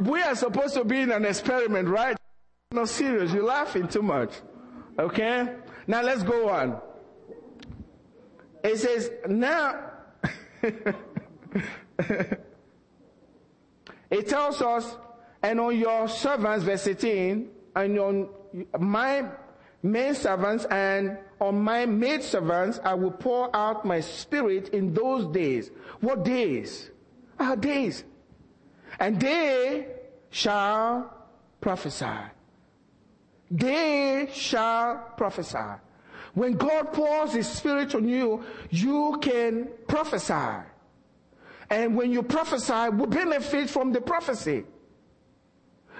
We 0.01 0.21
are 0.21 0.35
supposed 0.35 0.75
to 0.75 0.83
be 0.83 1.01
in 1.01 1.11
an 1.11 1.25
experiment, 1.25 1.89
right? 1.89 2.15
No, 2.71 2.85
serious. 2.85 3.33
You're 3.33 3.43
laughing 3.43 3.87
too 3.87 4.03
much. 4.03 4.31
Okay? 4.99 5.55
Now 5.87 6.03
let's 6.03 6.21
go 6.23 6.49
on. 6.49 6.79
It 8.63 8.77
says, 8.77 9.09
now, 9.27 9.91
it 14.11 14.27
tells 14.27 14.61
us, 14.61 14.97
and 15.41 15.59
on 15.59 15.77
your 15.77 16.07
servants, 16.07 16.63
verse 16.65 16.85
18, 16.87 17.49
and 17.75 17.99
on 17.99 18.29
my 18.79 19.25
maid 19.81 20.15
servants 20.15 20.65
and 20.65 21.17
on 21.39 21.61
my 21.61 21.85
maid 21.85 22.23
servants, 22.23 22.79
I 22.83 22.93
will 22.95 23.11
pour 23.11 23.55
out 23.55 23.85
my 23.85 24.01
spirit 24.01 24.69
in 24.69 24.93
those 24.93 25.27
days. 25.27 25.71
What 26.01 26.25
days? 26.25 26.91
Our 27.39 27.55
days 27.55 28.03
and 28.99 29.19
they 29.19 29.87
shall 30.29 31.13
prophesy. 31.61 32.05
They 33.49 34.29
shall 34.33 35.13
prophesy. 35.15 35.79
When 36.33 36.53
God 36.53 36.93
pours 36.93 37.33
His 37.33 37.47
Spirit 37.47 37.95
on 37.95 38.07
you, 38.07 38.43
you 38.69 39.17
can 39.21 39.69
prophesy. 39.87 40.65
And 41.69 41.95
when 41.95 42.11
you 42.11 42.23
prophesy, 42.23 42.89
we 42.89 43.07
benefit 43.07 43.69
from 43.69 43.91
the 43.91 44.01
prophecy. 44.01 44.65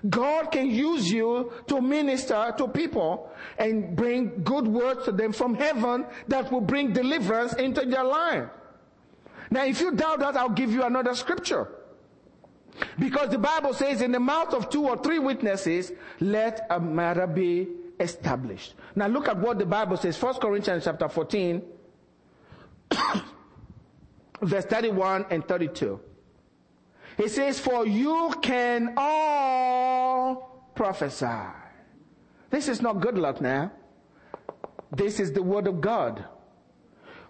God 0.08 0.52
can 0.52 0.70
use 0.70 1.12
you 1.12 1.52
to 1.68 1.82
minister 1.82 2.54
to 2.58 2.68
people 2.68 3.32
and 3.58 3.96
bring 3.96 4.44
good 4.44 4.68
words 4.68 5.06
to 5.06 5.12
them 5.12 5.34
from 5.34 5.56
heaven 5.56 6.06
that 6.28 6.52
will 6.52 6.62
bring 6.62 6.94
deliverance 6.94 7.54
into 7.54 7.86
their 7.86 8.04
life. 8.04 8.48
Now, 9.50 9.66
if 9.66 9.82
you 9.82 9.92
doubt 9.92 10.20
that, 10.20 10.38
I'll 10.38 10.50
give 10.50 10.72
you 10.72 10.84
another 10.84 11.16
scripture. 11.16 11.68
Because 13.00 13.30
the 13.30 13.38
Bible 13.38 13.74
says 13.74 14.02
in 14.02 14.12
the 14.12 14.20
mouth 14.20 14.54
of 14.54 14.70
two 14.70 14.88
or 14.88 14.98
three 14.98 15.20
witnesses, 15.20 15.92
let 16.20 16.66
a 16.70 16.80
matter 16.80 17.28
be 17.28 17.68
established. 18.00 18.76
Now 18.96 19.08
look 19.08 19.28
at 19.28 19.38
what 19.38 19.60
the 19.60 19.66
Bible 19.66 19.98
says. 19.98 20.22
1 20.22 20.36
Corinthians 20.36 20.84
chapter 20.84 21.10
14, 21.10 21.62
verse 24.42 24.66
31 24.66 25.26
and 25.30 25.48
32. 25.48 26.00
He 27.18 27.28
says, 27.28 27.60
for 27.60 27.88
you 27.88 28.34
can 28.42 28.94
all 28.96 30.72
prophesy. 30.76 31.26
This 32.50 32.68
is 32.68 32.82
not 32.82 33.00
good 33.00 33.18
luck 33.18 33.42
now. 33.42 33.72
This 34.92 35.20
is 35.20 35.34
the 35.34 35.44
word 35.44 35.68
of 35.68 35.82
God. 35.82 36.24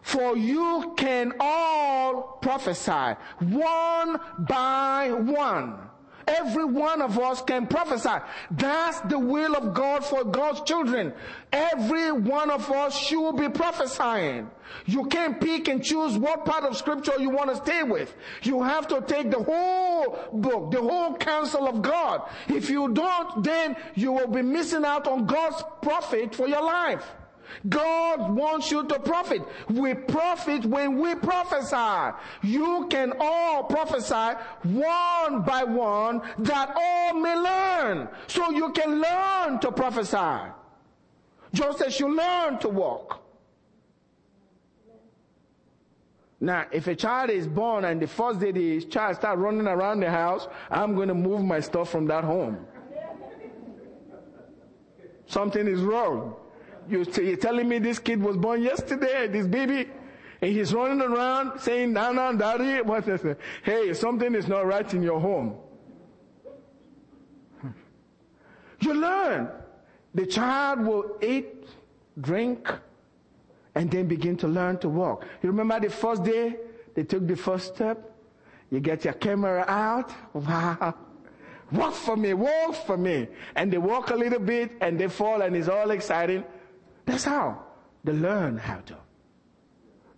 For 0.07 0.37
you 0.37 0.93
can 0.95 1.33
all 1.37 2.39
prophesy, 2.41 3.17
one 3.41 4.17
by 4.39 5.11
one. 5.11 5.79
Every 6.25 6.63
one 6.63 7.01
of 7.01 7.19
us 7.19 7.41
can 7.41 7.67
prophesy. 7.67 8.23
That's 8.51 9.01
the 9.01 9.19
will 9.19 9.53
of 9.53 9.73
God 9.73 10.05
for 10.05 10.23
God's 10.23 10.61
children. 10.61 11.11
Every 11.51 12.13
one 12.13 12.49
of 12.49 12.71
us 12.71 12.97
should 12.97 13.33
be 13.33 13.49
prophesying. 13.49 14.49
You 14.85 15.07
can't 15.07 15.41
pick 15.41 15.67
and 15.67 15.83
choose 15.83 16.17
what 16.17 16.45
part 16.45 16.63
of 16.63 16.77
scripture 16.77 17.19
you 17.19 17.29
want 17.29 17.49
to 17.49 17.57
stay 17.57 17.83
with. 17.83 18.15
You 18.43 18.63
have 18.63 18.87
to 18.87 19.01
take 19.01 19.29
the 19.29 19.43
whole 19.43 20.19
book, 20.31 20.71
the 20.71 20.81
whole 20.81 21.17
counsel 21.17 21.67
of 21.67 21.81
God. 21.81 22.21
If 22.47 22.69
you 22.69 22.93
don't, 22.93 23.43
then 23.43 23.75
you 23.95 24.13
will 24.13 24.27
be 24.27 24.41
missing 24.41 24.85
out 24.85 25.05
on 25.05 25.25
God's 25.25 25.61
profit 25.81 26.33
for 26.33 26.47
your 26.47 26.63
life. 26.63 27.05
God 27.69 28.31
wants 28.35 28.71
you 28.71 28.85
to 28.87 28.99
profit. 28.99 29.41
We 29.69 29.93
profit 29.93 30.65
when 30.65 30.99
we 30.99 31.15
prophesy. 31.15 32.15
You 32.43 32.87
can 32.89 33.13
all 33.19 33.63
prophesy 33.63 34.37
one 34.63 35.41
by 35.43 35.63
one 35.63 36.21
that 36.39 36.73
all 36.75 37.13
may 37.13 37.35
learn. 37.35 38.09
So 38.27 38.51
you 38.51 38.71
can 38.71 39.01
learn 39.01 39.59
to 39.59 39.71
prophesy. 39.71 40.51
Just 41.53 41.81
as 41.81 41.99
you 41.99 42.15
learn 42.15 42.59
to 42.59 42.69
walk. 42.69 43.23
Now, 46.39 46.65
if 46.71 46.85
a 46.87 46.95
child 46.95 47.31
is 47.31 47.47
born 47.47 47.83
and 47.85 47.99
the 47.99 48.07
first 48.07 48.39
day 48.39 48.51
the 48.51 48.81
child 48.81 49.15
starts 49.15 49.39
running 49.39 49.65
around 49.65 50.01
the 50.01 50.11
house, 50.11 50.47
I'm 50.69 50.93
going 50.95 51.07
to 51.07 51.15
move 51.15 51.43
my 51.43 51.59
stuff 51.59 51.89
from 51.89 52.05
that 52.07 52.23
home. 52.23 52.65
Something 55.25 55.67
is 55.67 55.81
wrong. 55.81 56.35
You, 56.89 57.05
you're 57.15 57.37
telling 57.37 57.67
me 57.67 57.79
this 57.79 57.99
kid 57.99 58.21
was 58.21 58.37
born 58.37 58.61
yesterday, 58.61 59.27
this 59.27 59.45
baby, 59.45 59.89
and 60.41 60.51
he's 60.51 60.73
running 60.73 61.01
around 61.01 61.59
saying, 61.59 61.93
Nana, 61.93 62.37
Daddy, 62.37 62.81
what 62.81 63.07
is 63.07 63.23
it? 63.23 63.39
Hey, 63.63 63.93
something 63.93 64.35
is 64.35 64.47
not 64.47 64.65
right 64.65 64.91
in 64.93 65.01
your 65.03 65.19
home. 65.19 65.57
You 68.79 68.93
learn. 68.93 69.49
The 70.13 70.25
child 70.25 70.85
will 70.85 71.17
eat, 71.21 71.65
drink, 72.21 72.71
and 73.75 73.89
then 73.89 74.07
begin 74.07 74.37
to 74.37 74.47
learn 74.47 74.77
to 74.79 74.89
walk. 74.89 75.25
You 75.41 75.49
remember 75.49 75.79
the 75.79 75.89
first 75.89 76.23
day 76.23 76.57
they 76.95 77.03
took 77.03 77.27
the 77.27 77.35
first 77.35 77.75
step? 77.75 78.11
You 78.71 78.79
get 78.79 79.05
your 79.05 79.13
camera 79.13 79.65
out. 79.67 80.11
Wow. 80.33 80.95
Walk 81.71 81.93
for 81.93 82.15
me, 82.15 82.33
walk 82.33 82.75
for 82.85 82.97
me. 82.97 83.27
And 83.55 83.71
they 83.71 83.77
walk 83.77 84.11
a 84.11 84.15
little 84.15 84.39
bit 84.39 84.71
and 84.79 84.97
they 84.97 85.09
fall 85.09 85.41
and 85.41 85.55
it's 85.55 85.67
all 85.67 85.91
exciting. 85.91 86.45
That's 87.07 87.23
how 87.23 87.63
they 88.03 88.11
learn 88.11 88.57
how 88.57 88.79
to. 88.81 88.97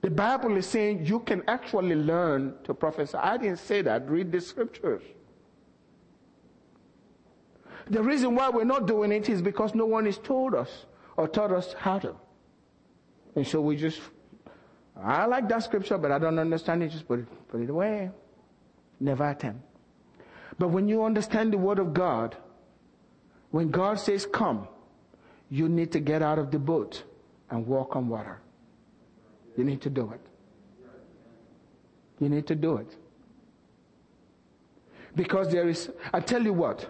The 0.01 0.09
Bible 0.09 0.57
is 0.57 0.65
saying 0.65 1.05
you 1.05 1.19
can 1.19 1.43
actually 1.47 1.95
learn 1.95 2.55
to 2.63 2.73
prophesy. 2.73 3.17
I 3.17 3.37
didn't 3.37 3.59
say 3.59 3.81
that. 3.83 4.09
Read 4.09 4.31
the 4.31 4.41
scriptures. 4.41 5.03
The 7.89 8.01
reason 8.01 8.35
why 8.35 8.49
we're 8.49 8.63
not 8.63 8.87
doing 8.87 9.11
it 9.11 9.29
is 9.29 9.41
because 9.41 9.75
no 9.75 9.85
one 9.85 10.05
has 10.05 10.17
told 10.17 10.55
us 10.55 10.85
or 11.15 11.27
taught 11.27 11.51
us 11.51 11.73
how 11.77 11.99
to. 11.99 12.15
And 13.35 13.45
so 13.45 13.61
we 13.61 13.75
just, 13.75 14.01
I 14.99 15.25
like 15.25 15.47
that 15.49 15.63
scripture, 15.63 15.97
but 15.97 16.11
I 16.11 16.17
don't 16.17 16.39
understand 16.39 16.81
it. 16.81 16.89
Just 16.89 17.07
put 17.07 17.19
it, 17.19 17.47
put 17.49 17.61
it 17.61 17.69
away. 17.69 18.09
Never 18.99 19.29
attempt. 19.29 19.61
But 20.57 20.69
when 20.69 20.87
you 20.87 21.03
understand 21.03 21.53
the 21.53 21.57
word 21.57 21.77
of 21.77 21.93
God, 21.93 22.35
when 23.51 23.69
God 23.69 23.99
says 23.99 24.25
come, 24.25 24.67
you 25.49 25.67
need 25.67 25.91
to 25.91 25.99
get 25.99 26.21
out 26.21 26.37
of 26.37 26.51
the 26.51 26.59
boat 26.59 27.03
and 27.49 27.65
walk 27.65 27.95
on 27.95 28.07
water. 28.07 28.39
You 29.57 29.63
need 29.63 29.81
to 29.81 29.89
do 29.89 30.11
it. 30.13 30.21
You 32.19 32.29
need 32.29 32.47
to 32.47 32.55
do 32.55 32.77
it. 32.77 32.95
Because 35.15 35.51
there 35.51 35.67
is, 35.67 35.89
I 36.13 36.19
tell 36.19 36.43
you 36.43 36.53
what, 36.53 36.87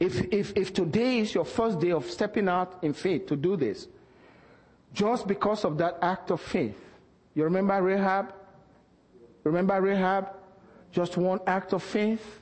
if, 0.00 0.22
if, 0.32 0.52
if 0.56 0.72
today 0.72 1.18
is 1.18 1.34
your 1.34 1.44
first 1.44 1.80
day 1.80 1.90
of 1.90 2.08
stepping 2.10 2.48
out 2.48 2.78
in 2.82 2.92
faith 2.92 3.26
to 3.26 3.36
do 3.36 3.56
this, 3.56 3.88
just 4.92 5.26
because 5.26 5.64
of 5.64 5.76
that 5.78 5.98
act 6.00 6.30
of 6.30 6.40
faith, 6.40 6.78
you 7.34 7.42
remember 7.42 7.82
Rahab? 7.82 8.32
Remember 9.42 9.80
Rahab? 9.80 10.28
Just 10.92 11.16
one 11.16 11.40
act 11.46 11.72
of 11.72 11.82
faith 11.82 12.40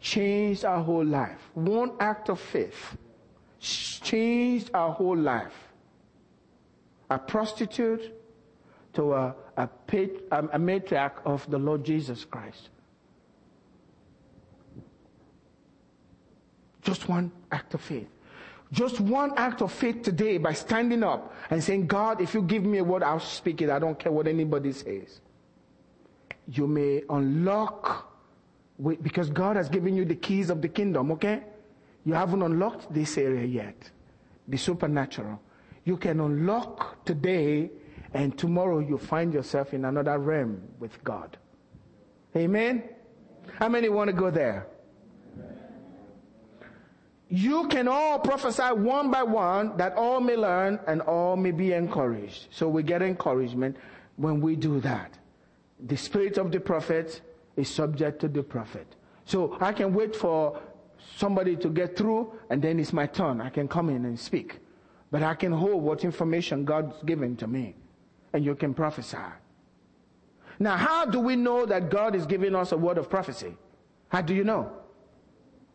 changed 0.00 0.64
our 0.64 0.82
whole 0.82 1.04
life. 1.04 1.50
One 1.54 1.92
act 1.98 2.28
of 2.28 2.38
faith 2.38 2.96
changed 3.64 4.70
our 4.74 4.92
whole 4.92 5.16
life. 5.16 5.54
A 7.10 7.18
prostitute 7.18 8.14
to 8.94 9.12
a, 9.12 9.34
a, 9.56 9.68
um, 10.32 10.50
a 10.52 10.58
matriarch 10.58 11.24
of 11.24 11.48
the 11.50 11.58
Lord 11.58 11.84
Jesus 11.84 12.24
Christ. 12.24 12.70
Just 16.82 17.08
one 17.08 17.32
act 17.50 17.74
of 17.74 17.80
faith. 17.80 18.08
Just 18.72 19.00
one 19.00 19.32
act 19.36 19.62
of 19.62 19.72
faith 19.72 20.02
today 20.02 20.36
by 20.36 20.52
standing 20.52 21.02
up 21.02 21.32
and 21.50 21.62
saying, 21.62 21.86
God, 21.86 22.20
if 22.20 22.34
you 22.34 22.42
give 22.42 22.64
me 22.64 22.78
a 22.78 22.84
word, 22.84 23.02
I'll 23.02 23.20
speak 23.20 23.62
it. 23.62 23.70
I 23.70 23.78
don't 23.78 23.98
care 23.98 24.12
what 24.12 24.26
anybody 24.26 24.72
says. 24.72 25.20
You 26.48 26.66
may 26.66 27.02
unlock, 27.08 28.12
because 29.02 29.30
God 29.30 29.56
has 29.56 29.68
given 29.68 29.96
you 29.96 30.04
the 30.04 30.16
keys 30.16 30.50
of 30.50 30.60
the 30.60 30.68
kingdom, 30.68 31.12
okay? 31.12 31.42
You 32.04 32.14
haven't 32.14 32.42
unlocked 32.42 32.92
this 32.92 33.16
area 33.16 33.44
yet. 33.44 33.90
The 34.48 34.56
supernatural. 34.56 35.40
You 35.84 35.96
can 35.96 36.20
unlock 36.20 37.04
today 37.04 37.70
and 38.12 38.38
tomorrow 38.38 38.78
you 38.78 38.98
find 38.98 39.32
yourself 39.32 39.74
in 39.74 39.84
another 39.84 40.18
realm 40.18 40.62
with 40.78 41.02
God. 41.02 41.36
Amen? 42.36 42.84
How 43.58 43.68
many 43.68 43.88
want 43.88 44.08
to 44.08 44.12
go 44.12 44.30
there? 44.30 44.66
You 47.28 47.66
can 47.68 47.88
all 47.88 48.18
prophesy 48.18 48.62
one 48.62 49.10
by 49.10 49.22
one 49.22 49.76
that 49.76 49.94
all 49.94 50.20
may 50.20 50.36
learn 50.36 50.78
and 50.86 51.00
all 51.02 51.36
may 51.36 51.50
be 51.50 51.72
encouraged. 51.72 52.46
So 52.50 52.68
we 52.68 52.82
get 52.82 53.02
encouragement 53.02 53.76
when 54.16 54.40
we 54.40 54.56
do 54.56 54.80
that. 54.80 55.18
The 55.86 55.96
spirit 55.96 56.38
of 56.38 56.52
the 56.52 56.60
prophet 56.60 57.20
is 57.56 57.68
subject 57.68 58.20
to 58.20 58.28
the 58.28 58.42
prophet. 58.42 58.86
So 59.24 59.56
I 59.60 59.72
can 59.72 59.94
wait 59.94 60.14
for 60.14 60.60
somebody 61.16 61.56
to 61.56 61.68
get 61.68 61.96
through, 61.96 62.32
and 62.50 62.62
then 62.62 62.78
it's 62.78 62.92
my 62.92 63.06
turn. 63.06 63.40
I 63.40 63.50
can 63.50 63.68
come 63.68 63.88
in 63.88 64.04
and 64.04 64.18
speak. 64.18 64.60
But 65.10 65.22
I 65.22 65.34
can 65.34 65.52
hold 65.52 65.82
what 65.82 66.04
information 66.04 66.64
God's 66.64 67.00
given 67.04 67.36
to 67.36 67.46
me, 67.46 67.76
and 68.32 68.44
you 68.44 68.54
can 68.54 68.74
prophesy. 68.74 69.18
Now, 70.58 70.76
how 70.76 71.04
do 71.04 71.20
we 71.20 71.36
know 71.36 71.66
that 71.66 71.90
God 71.90 72.14
is 72.14 72.26
giving 72.26 72.54
us 72.54 72.72
a 72.72 72.76
word 72.76 72.98
of 72.98 73.10
prophecy? 73.10 73.56
How 74.08 74.22
do 74.22 74.34
you 74.34 74.44
know? 74.44 74.70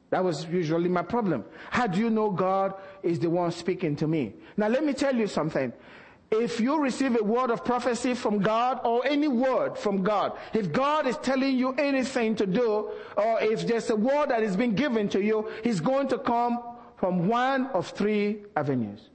That 0.09 0.23
was 0.23 0.45
usually 0.45 0.89
my 0.89 1.03
problem. 1.03 1.45
How 1.69 1.85
do 1.85 1.99
you 1.99 2.09
know 2.09 2.31
God 2.31 2.73
is 3.03 3.19
the 3.19 3.29
one 3.29 3.51
speaking 3.51 3.95
to 3.97 4.07
me? 4.07 4.33
Now, 4.57 4.67
let 4.67 4.83
me 4.83 4.93
tell 4.93 5.15
you 5.15 5.27
something. 5.27 5.71
If 6.31 6.59
you 6.59 6.79
receive 6.79 7.19
a 7.19 7.23
word 7.23 7.49
of 7.49 7.65
prophecy 7.65 8.13
from 8.13 8.39
God 8.39 8.81
or 8.83 9.05
any 9.05 9.27
word 9.27 9.77
from 9.77 10.03
God, 10.03 10.37
if 10.53 10.71
God 10.71 11.07
is 11.07 11.17
telling 11.17 11.57
you 11.57 11.73
anything 11.73 12.35
to 12.35 12.45
do, 12.45 12.91
or 13.17 13.41
if 13.41 13.65
there's 13.65 13.89
a 13.89 13.95
word 13.95 14.29
that 14.29 14.43
is 14.43 14.55
being 14.55 14.75
given 14.75 15.09
to 15.09 15.23
you, 15.23 15.49
He's 15.63 15.79
going 15.79 16.07
to 16.09 16.19
come 16.19 16.59
from 16.97 17.27
one 17.27 17.67
of 17.67 17.87
three 17.87 18.43
avenues. 18.55 19.09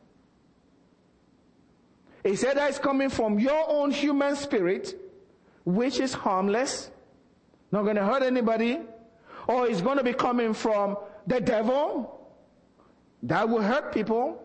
He 2.24 2.34
said 2.34 2.56
that 2.56 2.70
it's 2.70 2.78
coming 2.78 3.10
from 3.10 3.38
your 3.38 3.64
own 3.68 3.90
human 3.90 4.34
spirit, 4.34 4.98
which 5.64 6.00
is 6.00 6.14
harmless, 6.14 6.90
not 7.70 7.82
going 7.82 7.96
to 7.96 8.04
hurt 8.04 8.22
anybody, 8.22 8.80
or 9.46 9.68
it's 9.68 9.82
going 9.82 9.98
to 9.98 10.04
be 10.04 10.14
coming 10.14 10.54
from 10.54 10.96
the 11.26 11.40
devil, 11.40 12.28
that 13.22 13.48
will 13.48 13.62
hurt 13.62 13.92
people, 13.92 14.43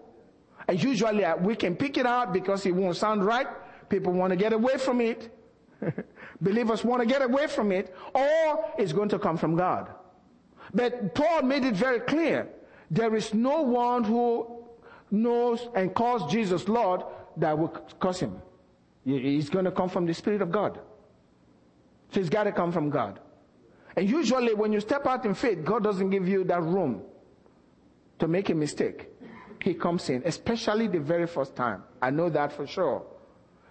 and 0.70 0.84
usually 0.84 1.26
uh, 1.26 1.36
we 1.38 1.56
can 1.56 1.76
pick 1.76 1.98
it 1.98 2.06
out 2.06 2.32
because 2.32 2.64
it 2.68 2.76
won't 2.76 2.96
sound 2.96 3.26
right. 3.26 3.48
People 3.90 4.14
want 4.14 4.30
to 4.30 4.38
get 4.38 4.54
away 4.54 4.78
from 4.78 5.02
it. 5.02 5.36
Believers 6.42 6.84
want 6.86 7.02
to 7.02 7.08
get 7.08 7.24
away 7.24 7.48
from 7.48 7.72
it, 7.72 7.92
or 8.14 8.66
it's 8.78 8.94
going 8.94 9.10
to 9.10 9.18
come 9.18 9.36
from 9.36 9.56
God. 9.56 9.90
But 10.72 11.16
Paul 11.16 11.42
made 11.42 11.64
it 11.64 11.74
very 11.74 12.02
clear. 12.02 12.48
There 12.92 13.16
is 13.16 13.34
no 13.34 13.64
one 13.64 14.04
who 14.04 14.64
knows 15.10 15.68
and 15.74 15.96
calls 15.96 16.32
Jesus 16.32 16.68
Lord 16.68 17.02
that 17.38 17.58
will 17.58 17.70
curse 18.00 18.20
him. 18.20 18.40
He's 19.04 19.50
going 19.50 19.66
to 19.66 19.72
come 19.72 19.90
from 19.90 20.06
the 20.06 20.14
Spirit 20.14 20.44
of 20.44 20.52
God. 20.52 20.80
So 22.12 22.20
it's 22.20 22.30
got 22.30 22.44
to 22.44 22.52
come 22.52 22.72
from 22.72 22.92
God. 22.92 23.20
And 23.96 24.08
usually 24.08 24.54
when 24.54 24.72
you 24.72 24.82
step 24.82 25.08
out 25.08 25.26
in 25.26 25.34
faith, 25.34 25.66
God 25.66 25.84
doesn't 25.84 26.12
give 26.12 26.28
you 26.28 26.44
that 26.44 26.62
room 26.62 27.02
to 28.20 28.28
make 28.28 28.50
a 28.50 28.54
mistake 28.54 29.08
he 29.62 29.74
comes 29.74 30.10
in, 30.10 30.24
especially 30.26 30.88
the 30.88 31.00
very 31.00 31.28
first 31.28 31.56
time. 31.56 31.84
I 32.02 32.10
know 32.12 32.30
that 32.30 32.54
for 32.54 32.66
sure. 32.66 33.06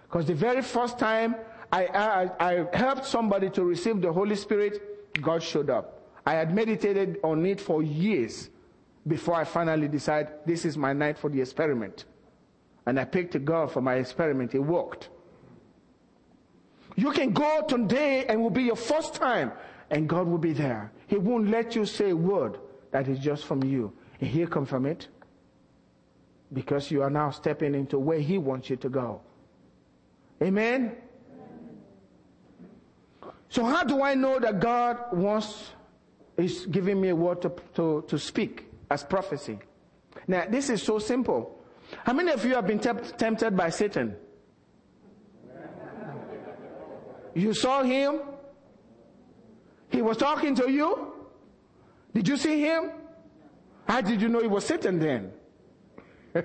Because 0.03 0.25
the 0.25 0.35
very 0.35 0.61
first 0.61 0.99
time 0.99 1.35
I, 1.71 1.85
I, 1.85 2.49
I 2.49 2.77
helped 2.77 3.05
somebody 3.05 3.49
to 3.51 3.63
receive 3.63 4.01
the 4.01 4.11
Holy 4.11 4.35
Spirit, 4.35 5.21
God 5.21 5.43
showed 5.43 5.69
up. 5.69 6.01
I 6.25 6.33
had 6.33 6.53
meditated 6.53 7.17
on 7.23 7.45
it 7.45 7.59
for 7.59 7.81
years 7.81 8.49
before 9.07 9.35
I 9.35 9.43
finally 9.43 9.87
decided 9.87 10.33
this 10.45 10.65
is 10.65 10.77
my 10.77 10.93
night 10.93 11.17
for 11.17 11.29
the 11.29 11.41
experiment. 11.41 12.05
And 12.85 12.99
I 12.99 13.05
picked 13.05 13.35
a 13.35 13.39
girl 13.39 13.67
for 13.67 13.81
my 13.81 13.95
experiment. 13.95 14.53
It 14.55 14.59
worked. 14.59 15.09
You 16.95 17.11
can 17.11 17.31
go 17.33 17.63
today 17.67 18.25
and 18.25 18.41
will 18.41 18.49
be 18.49 18.63
your 18.63 18.75
first 18.75 19.15
time 19.15 19.51
and 19.89 20.07
God 20.07 20.27
will 20.27 20.37
be 20.37 20.53
there. 20.53 20.91
He 21.07 21.17
won't 21.17 21.49
let 21.49 21.75
you 21.75 21.85
say 21.85 22.11
a 22.11 22.15
word 22.15 22.59
that 22.91 23.07
is 23.07 23.19
just 23.19 23.45
from 23.45 23.63
you. 23.63 23.93
And 24.19 24.29
he'll 24.29 24.47
confirm 24.47 24.85
it 24.85 25.07
because 26.51 26.89
you 26.91 27.01
are 27.01 27.09
now 27.09 27.29
stepping 27.29 27.75
into 27.75 27.99
where 27.99 28.19
he 28.19 28.37
wants 28.37 28.69
you 28.69 28.75
to 28.77 28.89
go. 28.89 29.21
Amen? 30.41 30.95
So 33.49 33.65
how 33.65 33.83
do 33.83 34.01
I 34.03 34.13
know 34.13 34.39
that 34.39 34.59
God 34.59 34.97
wants, 35.11 35.71
is 36.37 36.65
giving 36.67 37.01
me 37.01 37.09
a 37.09 37.15
word 37.15 37.41
to, 37.41 37.51
to, 37.75 38.05
to 38.07 38.17
speak 38.17 38.65
as 38.89 39.03
prophecy? 39.03 39.59
Now, 40.27 40.45
this 40.49 40.69
is 40.69 40.83
so 40.83 40.99
simple. 40.99 41.59
How 42.03 42.13
many 42.13 42.31
of 42.31 42.45
you 42.45 42.53
have 42.55 42.67
been 42.67 42.79
tempt, 42.79 43.17
tempted 43.17 43.57
by 43.57 43.69
Satan? 43.69 44.15
You 47.33 47.53
saw 47.53 47.83
him. 47.83 48.21
He 49.89 50.01
was 50.01 50.17
talking 50.17 50.55
to 50.55 50.69
you. 50.69 51.13
Did 52.13 52.27
you 52.27 52.37
see 52.37 52.61
him? 52.61 52.91
How 53.87 54.01
did 54.01 54.21
you 54.21 54.29
know 54.29 54.39
he 54.41 54.47
was 54.47 54.65
Satan 54.65 54.99
then? 54.99 55.31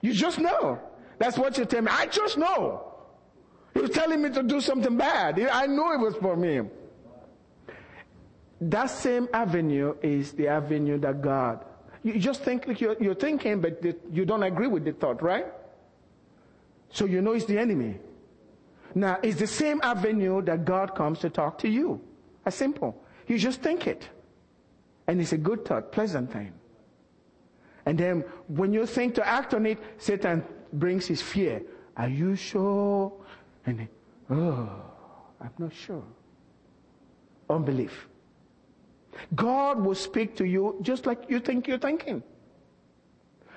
you 0.00 0.12
just 0.12 0.38
know. 0.38 0.78
That's 1.18 1.38
what 1.38 1.58
you 1.58 1.64
tell 1.64 1.82
me. 1.82 1.90
I 1.90 2.06
just 2.06 2.38
know. 2.38 2.92
He 3.74 3.80
was 3.80 3.90
telling 3.90 4.22
me 4.22 4.30
to 4.30 4.42
do 4.42 4.60
something 4.60 4.96
bad. 4.96 5.40
I 5.40 5.66
know 5.66 5.92
it 5.92 6.00
was 6.00 6.16
for 6.16 6.36
me. 6.36 6.62
That 8.60 8.90
same 8.90 9.28
avenue 9.32 9.94
is 10.02 10.32
the 10.32 10.48
avenue 10.48 10.98
that 10.98 11.22
God. 11.22 11.64
You 12.02 12.18
just 12.18 12.42
think 12.42 12.66
like 12.66 12.80
you're, 12.80 12.96
you're 13.00 13.14
thinking, 13.14 13.60
but 13.60 13.82
you 14.10 14.24
don't 14.24 14.42
agree 14.42 14.66
with 14.66 14.84
the 14.84 14.92
thought, 14.92 15.22
right? 15.22 15.46
So 16.90 17.04
you 17.06 17.22
know 17.22 17.32
it's 17.32 17.46
the 17.46 17.58
enemy. 17.58 17.98
Now, 18.94 19.18
it's 19.22 19.38
the 19.38 19.46
same 19.46 19.80
avenue 19.82 20.42
that 20.42 20.64
God 20.64 20.94
comes 20.94 21.20
to 21.20 21.30
talk 21.30 21.58
to 21.58 21.68
you. 21.68 22.00
As 22.44 22.54
simple. 22.54 23.02
You 23.26 23.38
just 23.38 23.62
think 23.62 23.86
it. 23.86 24.08
And 25.06 25.20
it's 25.20 25.32
a 25.32 25.38
good 25.38 25.64
thought, 25.64 25.92
pleasant 25.92 26.32
thing. 26.32 26.52
And 27.86 27.98
then 27.98 28.24
when 28.48 28.72
you 28.72 28.86
think 28.86 29.14
to 29.16 29.26
act 29.26 29.54
on 29.54 29.66
it, 29.66 29.78
Satan 29.98 30.44
brings 30.72 31.06
his 31.06 31.20
fear. 31.20 31.62
Are 31.96 32.08
you 32.08 32.36
sure? 32.36 33.12
And 33.66 33.80
then, 33.80 33.88
oh, 34.30 34.68
I'm 35.40 35.50
not 35.58 35.74
sure. 35.74 36.04
Unbelief. 37.50 38.08
God 39.34 39.84
will 39.84 39.94
speak 39.94 40.36
to 40.36 40.44
you 40.44 40.78
just 40.82 41.06
like 41.06 41.24
you 41.28 41.40
think 41.40 41.66
you're 41.66 41.78
thinking. 41.78 42.22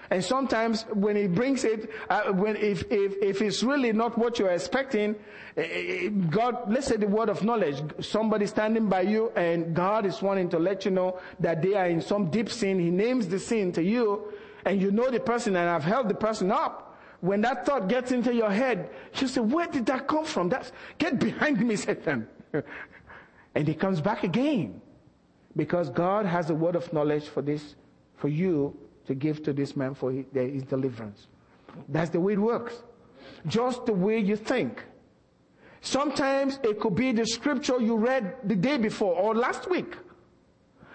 And 0.09 0.23
sometimes 0.23 0.83
when 0.93 1.15
he 1.15 1.27
brings 1.27 1.63
it, 1.63 1.89
uh, 2.09 2.31
when 2.31 2.55
if, 2.57 2.83
if, 2.91 3.15
if 3.21 3.41
it's 3.41 3.63
really 3.63 3.91
not 3.91 4.17
what 4.17 4.37
you're 4.39 4.51
expecting, 4.51 5.15
eh, 5.57 5.61
eh, 5.61 6.09
God, 6.29 6.71
let's 6.71 6.87
say 6.87 6.97
the 6.97 7.07
word 7.07 7.29
of 7.29 7.43
knowledge, 7.43 7.81
somebody 8.01 8.45
standing 8.45 8.87
by 8.87 9.01
you 9.01 9.31
and 9.35 9.73
God 9.73 10.05
is 10.05 10.21
wanting 10.21 10.49
to 10.49 10.59
let 10.59 10.85
you 10.85 10.91
know 10.91 11.19
that 11.39 11.61
they 11.61 11.73
are 11.73 11.87
in 11.87 12.01
some 12.01 12.29
deep 12.29 12.49
sin. 12.49 12.79
He 12.79 12.91
names 12.91 13.27
the 13.27 13.39
sin 13.39 13.71
to 13.73 13.83
you 13.83 14.31
and 14.65 14.81
you 14.81 14.91
know 14.91 15.09
the 15.09 15.19
person 15.19 15.55
and 15.55 15.69
I've 15.69 15.83
held 15.83 16.09
the 16.09 16.15
person 16.15 16.51
up. 16.51 16.97
When 17.21 17.41
that 17.41 17.65
thought 17.65 17.87
gets 17.87 18.11
into 18.11 18.33
your 18.33 18.51
head, 18.51 18.89
you 19.15 19.27
say, 19.27 19.41
where 19.41 19.67
did 19.67 19.87
that 19.87 20.07
come 20.07 20.25
from? 20.25 20.49
That's, 20.49 20.71
get 20.97 21.17
behind 21.17 21.65
me, 21.65 21.75
Satan. 21.77 22.27
and 23.55 23.67
he 23.67 23.73
comes 23.73 24.01
back 24.01 24.23
again 24.23 24.81
because 25.55 25.89
God 25.89 26.25
has 26.25 26.49
a 26.49 26.53
word 26.53 26.75
of 26.75 26.91
knowledge 26.93 27.27
for 27.27 27.41
this, 27.41 27.75
for 28.17 28.27
you 28.27 28.77
to 29.07 29.15
give 29.15 29.43
to 29.43 29.53
this 29.53 29.75
man 29.75 29.93
for 29.93 30.11
his 30.11 30.63
deliverance. 30.63 31.27
That's 31.89 32.09
the 32.09 32.19
way 32.19 32.33
it 32.33 32.39
works. 32.39 32.83
Just 33.47 33.85
the 33.85 33.93
way 33.93 34.19
you 34.19 34.35
think. 34.35 34.83
Sometimes 35.81 36.59
it 36.63 36.79
could 36.79 36.95
be 36.95 37.11
the 37.11 37.25
scripture 37.25 37.79
you 37.79 37.95
read 37.95 38.35
the 38.43 38.55
day 38.55 38.77
before 38.77 39.13
or 39.15 39.35
last 39.35 39.69
week. 39.69 39.95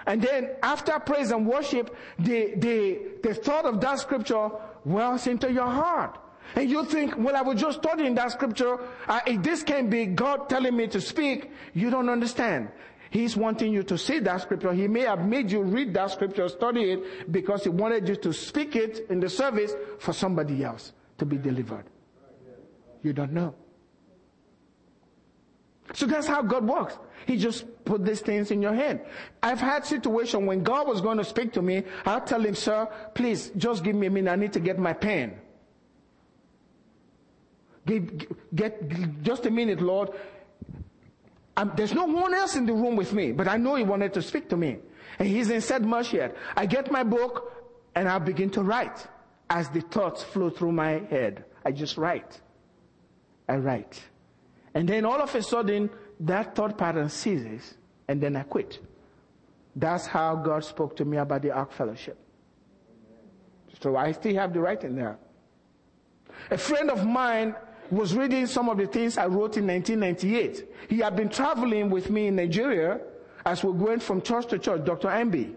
And 0.07 0.21
then 0.21 0.51
after 0.63 0.99
praise 0.99 1.31
and 1.31 1.47
worship, 1.47 1.95
the, 2.19 2.55
the, 2.57 2.99
the 3.23 3.35
thought 3.35 3.67
of 3.67 3.81
that 3.83 4.01
scripture 4.01 4.51
wells 4.85 5.27
into 5.27 5.53
your 5.53 5.71
heart. 5.71 6.19
And 6.57 6.69
you 6.69 6.85
think, 6.85 7.17
well, 7.17 7.37
I 7.37 7.43
was 7.43 7.61
just 7.61 7.79
studying 7.79 8.17
that 8.17 8.33
scripture. 8.33 8.79
Uh, 9.07 9.21
this 9.39 9.63
can 9.63 9.89
be 9.89 10.07
God 10.07 10.49
telling 10.49 10.77
me 10.77 10.89
to 10.89 11.01
speak. 11.01 11.51
You 11.75 11.91
don't 11.91 12.09
understand. 12.09 12.71
He's 13.11 13.37
wanting 13.37 13.73
you 13.73 13.83
to 13.85 13.99
see 13.99 14.21
that 14.21 14.41
scripture. 14.43 14.73
He 14.73 14.87
may 14.87 15.01
have 15.01 15.27
made 15.27 15.51
you 15.51 15.63
read 15.63 15.93
that 15.95 16.13
scripture, 16.13 16.49
study 16.49 16.93
it, 16.93 17.33
because 17.33 17.65
he 17.65 17.69
wanted 17.69 18.09
you 18.09 18.17
to 18.17 18.33
speak 18.33 18.77
it 18.77 19.07
in 19.11 19.19
the 19.19 19.29
service 19.29 19.73
for 19.99 20.13
somebody 20.13 20.63
else 20.63 20.93
to 21.19 21.27
be 21.27 21.37
delivered. 21.37 21.85
You 23.03 23.13
don't 23.13 23.33
know. 23.33 23.55
So 25.93 26.07
that's 26.07 26.29
how 26.29 26.43
God 26.43 26.67
works. 26.67 26.99
He 27.27 27.37
just 27.37 27.65
put 27.85 28.05
these 28.05 28.21
things 28.21 28.53
in 28.53 28.63
your 28.63 28.75
head. 28.75 29.07
I've 29.43 29.61
had 29.61 29.85
situation 29.85 30.47
when 30.47 30.63
God 30.63 30.87
was 30.87 31.01
going 31.01 31.19
to 31.19 31.25
speak 31.25 31.53
to 31.55 31.63
me, 31.63 31.83
I'll 32.07 32.21
tell 32.21 32.41
him, 32.41 32.55
sir, 32.55 32.89
please 33.15 33.51
just 33.57 33.83
give 33.83 33.97
me 33.97 34.07
a 34.07 34.11
minute. 34.11 34.31
I 34.31 34.37
need 34.37 34.53
to 34.53 34.61
get 34.61 34.79
my 34.79 34.93
pen. 34.93 35.37
Get, 37.87 38.55
get 38.55 39.23
just 39.23 39.47
a 39.47 39.51
minute, 39.51 39.81
Lord. 39.81 40.11
I'm, 41.61 41.73
there's 41.77 41.93
no 41.93 42.07
one 42.07 42.33
else 42.33 42.57
in 42.57 42.65
the 42.65 42.73
room 42.73 42.97
with 42.97 43.13
me, 43.13 43.33
but 43.33 43.47
I 43.47 43.59
know 43.59 43.75
he 43.75 43.85
wanted 43.85 44.15
to 44.15 44.23
speak 44.23 44.49
to 44.49 44.57
me. 44.57 44.79
And 45.19 45.29
he 45.29 45.37
hasn't 45.37 45.63
said 45.63 45.85
much 45.85 46.15
yet. 46.15 46.35
I 46.57 46.65
get 46.65 46.91
my 46.91 47.03
book 47.03 47.53
and 47.95 48.09
I 48.09 48.19
begin 48.19 48.49
to 48.53 48.63
write 48.63 49.07
as 49.51 49.69
the 49.69 49.83
thoughts 49.83 50.23
flow 50.23 50.49
through 50.49 50.73
my 50.73 51.01
head. 51.11 51.45
I 51.63 51.73
just 51.73 51.99
write. 51.99 52.41
I 53.47 53.57
write. 53.57 54.01
And 54.73 54.89
then 54.89 55.05
all 55.05 55.21
of 55.21 55.35
a 55.35 55.43
sudden, 55.43 55.91
that 56.21 56.55
thought 56.55 56.79
pattern 56.79 57.11
ceases 57.11 57.75
and 58.09 58.23
then 58.23 58.37
I 58.37 58.45
quit. 58.45 58.79
That's 59.77 60.07
how 60.07 60.37
God 60.37 60.65
spoke 60.65 60.97
to 60.97 61.05
me 61.05 61.19
about 61.19 61.43
the 61.43 61.51
Ark 61.51 61.73
Fellowship. 61.73 62.17
So 63.83 63.97
I 63.97 64.13
still 64.13 64.35
have 64.37 64.55
the 64.55 64.61
writing 64.61 64.97
there. 64.97 65.19
A 66.51 66.57
friend 66.57 66.91
of 66.91 67.07
mine 67.07 67.55
was 67.91 68.15
reading 68.15 68.47
some 68.47 68.69
of 68.69 68.79
the 68.79 68.87
things 68.87 69.19
I 69.19 69.27
wrote 69.27 69.57
in 69.57 69.67
1998. 69.67 70.69
He 70.89 70.99
had 70.99 71.17
been 71.17 71.29
traveling 71.29 71.91
with 71.91 72.11
me 72.11 72.29
in 72.29 72.37
Nigeria 72.37 73.01
as 73.45 73.65
we 73.65 73.71
went 73.71 74.03
from 74.03 74.23
church 74.23 74.47
to 74.49 74.59
church, 74.59 74.85
Dr. 74.85 75.09
Ambi. 75.09 75.55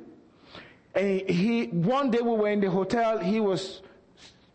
And 0.95 1.29
he, 1.29 1.65
one 1.67 2.11
day 2.11 2.21
we 2.21 2.35
were 2.35 2.49
in 2.49 2.59
the 2.59 2.69
hotel, 2.69 3.19
he 3.19 3.39
was 3.39 3.81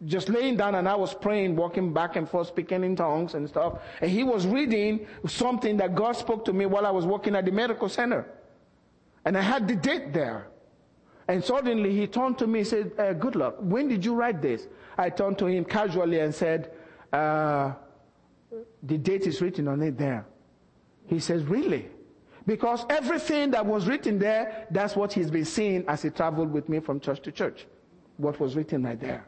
just 0.06 0.28
laying 0.28 0.56
down 0.56 0.76
and 0.76 0.88
I 0.88 0.94
was 0.94 1.12
praying, 1.12 1.56
walking 1.56 1.92
back 1.92 2.16
and 2.16 2.28
forth, 2.28 2.48
speaking 2.48 2.84
in 2.84 2.94
tongues 2.94 3.34
and 3.34 3.48
stuff. 3.48 3.80
And 4.00 4.10
he 4.10 4.22
was 4.22 4.46
reading 4.46 5.06
something 5.26 5.76
that 5.78 5.94
God 5.94 6.12
spoke 6.12 6.44
to 6.44 6.52
me 6.52 6.66
while 6.66 6.86
I 6.86 6.90
was 6.90 7.04
working 7.04 7.34
at 7.34 7.44
the 7.44 7.50
medical 7.52 7.88
center. 7.88 8.26
And 9.24 9.36
I 9.36 9.42
had 9.42 9.66
the 9.66 9.74
date 9.74 10.12
there. 10.12 10.48
And 11.26 11.44
suddenly 11.44 11.94
he 11.94 12.06
turned 12.06 12.38
to 12.38 12.46
me 12.46 12.60
and 12.60 12.68
said, 12.68 12.92
uh, 12.98 13.12
good 13.12 13.36
luck. 13.36 13.56
When 13.58 13.88
did 13.88 14.04
you 14.04 14.14
write 14.14 14.40
this? 14.40 14.66
I 14.96 15.10
turned 15.10 15.38
to 15.38 15.46
him 15.46 15.64
casually 15.64 16.20
and 16.20 16.34
said, 16.34 16.72
uh, 17.12 17.72
the 18.82 18.98
date 18.98 19.26
is 19.26 19.40
written 19.40 19.68
on 19.68 19.82
it 19.82 19.98
there. 19.98 20.26
He 21.06 21.20
says, 21.20 21.42
really? 21.44 21.88
Because 22.46 22.84
everything 22.88 23.50
that 23.50 23.64
was 23.64 23.86
written 23.86 24.18
there, 24.18 24.66
that's 24.70 24.96
what 24.96 25.12
he's 25.12 25.30
been 25.30 25.44
seeing 25.44 25.84
as 25.86 26.02
he 26.02 26.10
traveled 26.10 26.52
with 26.52 26.68
me 26.68 26.80
from 26.80 27.00
church 27.00 27.20
to 27.22 27.32
church. 27.32 27.66
What 28.16 28.40
was 28.40 28.56
written 28.56 28.82
right 28.82 28.98
there. 28.98 29.26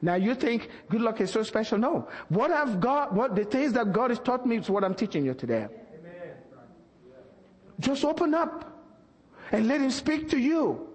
Now 0.00 0.14
you 0.14 0.34
think 0.34 0.70
good 0.88 1.00
luck 1.00 1.20
is 1.20 1.30
so 1.30 1.42
special. 1.42 1.78
No. 1.78 2.08
What 2.28 2.50
I've 2.50 2.80
got, 2.80 3.12
what 3.12 3.34
the 3.34 3.44
things 3.44 3.72
that 3.72 3.92
God 3.92 4.10
has 4.10 4.20
taught 4.20 4.46
me 4.46 4.56
is 4.56 4.70
what 4.70 4.84
I'm 4.84 4.94
teaching 4.94 5.24
you 5.24 5.34
today. 5.34 5.66
Amen. 5.66 6.36
Just 7.80 8.04
open 8.04 8.34
up 8.34 8.70
and 9.50 9.66
let 9.66 9.80
him 9.80 9.90
speak 9.90 10.28
to 10.30 10.38
you. 10.38 10.93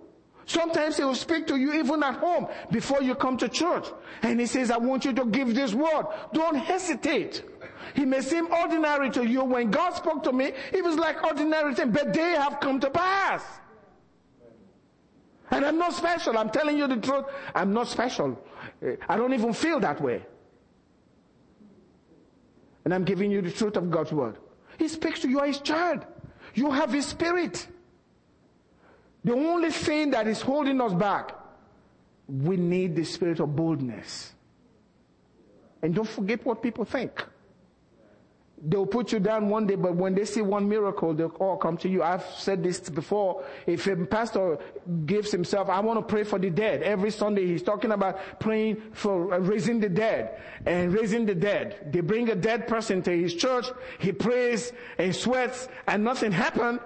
Sometimes 0.50 0.98
he 0.98 1.04
will 1.04 1.14
speak 1.14 1.46
to 1.46 1.58
you 1.58 1.74
even 1.74 2.02
at 2.02 2.16
home 2.16 2.48
before 2.72 3.04
you 3.04 3.14
come 3.14 3.38
to 3.38 3.48
church. 3.48 3.86
And 4.24 4.40
he 4.40 4.48
says, 4.48 4.72
I 4.72 4.78
want 4.78 5.06
you 5.06 5.14
to 5.14 5.26
give 5.26 5.54
this 5.54 5.76
word. 5.76 6.08
Don't 6.34 6.56
hesitate. 6.56 7.44
He 7.94 8.04
may 8.04 8.22
seem 8.22 8.52
ordinary 8.52 9.12
to 9.12 9.24
you. 9.24 9.44
When 9.44 9.70
God 9.70 9.92
spoke 9.92 10.24
to 10.24 10.34
me, 10.34 10.54
it 10.74 10.84
was 10.84 10.96
like 10.96 11.24
ordinary 11.24 11.76
thing, 11.76 11.92
but 11.92 12.14
they 12.16 12.32
have 12.32 12.60
come 12.60 12.80
to 12.80 12.90
pass. 12.90 13.44
And 15.52 15.64
I'm 15.64 15.78
not 15.78 15.94
special. 15.94 16.36
I'm 16.36 16.50
telling 16.50 16.80
you 16.80 16.88
the 16.88 16.98
truth. 16.98 17.26
I'm 17.54 17.72
not 17.72 17.88
special. 17.88 18.36
I 19.08 19.18
don't 19.18 19.34
even 19.36 19.54
feel 19.54 19.80
that 19.82 20.02
way. 20.02 20.26
And 22.86 22.94
I'm 22.94 23.04
giving 23.04 23.30
you 23.30 23.44
the 23.44 23.52
truth 23.52 23.78
of 23.78 23.92
God's 23.92 24.12
word. 24.12 24.40
He 24.80 24.88
speaks 24.88 25.20
to 25.20 25.30
you 25.30 25.42
as 25.42 25.60
child. 25.60 26.08
You 26.56 26.72
have 26.72 26.92
his 26.92 27.06
spirit. 27.06 27.68
The 29.24 29.34
only 29.34 29.72
thing 29.72 30.12
that 30.12 30.28
is 30.28 30.42
holding 30.42 30.80
us 30.82 30.94
back, 30.94 31.36
we 32.28 32.58
need 32.58 32.96
the 32.96 33.04
spirit 33.04 33.40
of 33.40 33.56
boldness. 33.56 34.34
And 35.82 35.96
don't 35.96 36.08
forget 36.08 36.46
what 36.46 36.62
people 36.62 36.86
think. 36.86 37.24
They'll 38.62 38.86
put 38.86 39.14
you 39.14 39.20
down 39.20 39.48
one 39.48 39.68
day, 39.68 39.76
but 39.76 39.96
when 39.96 40.14
they 40.14 40.26
see 40.26 40.42
one 40.42 40.68
miracle, 40.68 41.14
they'll 41.14 41.30
all 41.40 41.56
come 41.56 41.78
to 41.78 41.88
you. 41.88 42.04
I've 42.04 42.26
said 42.38 42.62
this 42.62 42.82
before. 42.90 43.46
If 43.66 43.88
a 43.88 43.96
pastor 43.96 44.58
gives 45.06 45.32
himself, 45.32 45.70
I 45.70 45.80
want 45.80 45.98
to 46.00 46.06
pray 46.06 46.26
for 46.26 46.38
the 46.38 46.50
dead. 46.50 46.84
Every 46.84 47.10
Sunday 47.10 47.46
he's 47.46 47.64
talking 47.64 47.92
about 47.92 48.20
praying 48.40 48.82
for 48.92 49.40
raising 49.40 49.80
the 49.80 49.88
dead 49.88 50.42
and 50.66 50.94
raising 50.94 51.26
the 51.26 51.36
dead. 51.36 51.90
They 51.94 52.02
bring 52.02 52.30
a 52.30 52.36
dead 52.36 52.68
person 52.68 53.02
to 53.04 53.12
his 53.18 53.34
church. 53.34 53.68
He 53.98 54.12
prays 54.12 54.74
and 54.98 55.16
sweats 55.16 55.70
and 55.88 56.04
nothing 56.04 56.34
happened. 56.34 56.82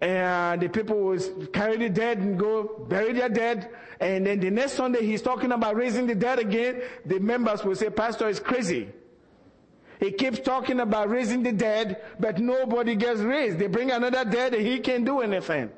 And 0.00 0.62
the 0.62 0.68
people 0.68 0.98
will 0.98 1.46
carry 1.52 1.76
the 1.76 1.90
dead 1.90 2.18
and 2.18 2.38
go 2.38 2.86
bury 2.88 3.12
their 3.12 3.28
dead. 3.28 3.70
And 4.00 4.26
then 4.26 4.40
the 4.40 4.50
next 4.50 4.72
Sunday 4.72 5.04
he's 5.04 5.20
talking 5.20 5.52
about 5.52 5.76
raising 5.76 6.06
the 6.06 6.14
dead 6.14 6.38
again. 6.38 6.82
The 7.04 7.18
members 7.20 7.64
will 7.64 7.76
say, 7.76 7.90
Pastor 7.90 8.28
is 8.28 8.40
crazy. 8.40 8.88
He 9.98 10.10
keeps 10.12 10.40
talking 10.40 10.80
about 10.80 11.10
raising 11.10 11.42
the 11.42 11.52
dead, 11.52 12.02
but 12.18 12.38
nobody 12.38 12.94
gets 12.94 13.20
raised. 13.20 13.58
They 13.58 13.66
bring 13.66 13.90
another 13.90 14.24
dead 14.24 14.54
and 14.54 14.66
he 14.66 14.78
can't 14.78 15.04
do 15.04 15.20
anything. 15.20 15.70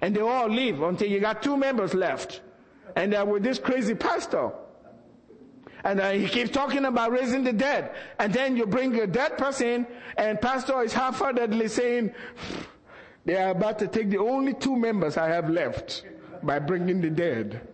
And 0.00 0.16
they 0.16 0.20
all 0.20 0.48
leave 0.48 0.82
until 0.82 1.08
you 1.08 1.20
got 1.20 1.44
two 1.44 1.56
members 1.56 1.94
left. 1.94 2.40
And 2.96 3.12
they're 3.12 3.24
with 3.24 3.44
this 3.44 3.60
crazy 3.60 3.94
pastor. 3.94 4.50
And 5.84 6.00
uh, 6.00 6.10
he 6.10 6.26
keeps 6.26 6.50
talking 6.50 6.84
about 6.84 7.12
raising 7.12 7.44
the 7.44 7.52
dead. 7.52 7.92
And 8.18 8.32
then 8.32 8.56
you 8.56 8.66
bring 8.66 8.98
a 9.00 9.06
dead 9.06 9.38
person 9.38 9.86
and 10.16 10.40
pastor 10.40 10.82
is 10.82 10.92
half-heartedly 10.92 11.68
saying, 11.68 12.12
they 13.24 13.36
are 13.36 13.50
about 13.50 13.78
to 13.80 13.88
take 13.88 14.10
the 14.10 14.18
only 14.18 14.54
two 14.54 14.76
members 14.76 15.16
I 15.16 15.28
have 15.28 15.48
left 15.48 16.04
by 16.42 16.58
bringing 16.58 17.00
the 17.00 17.10
dead. 17.10 17.68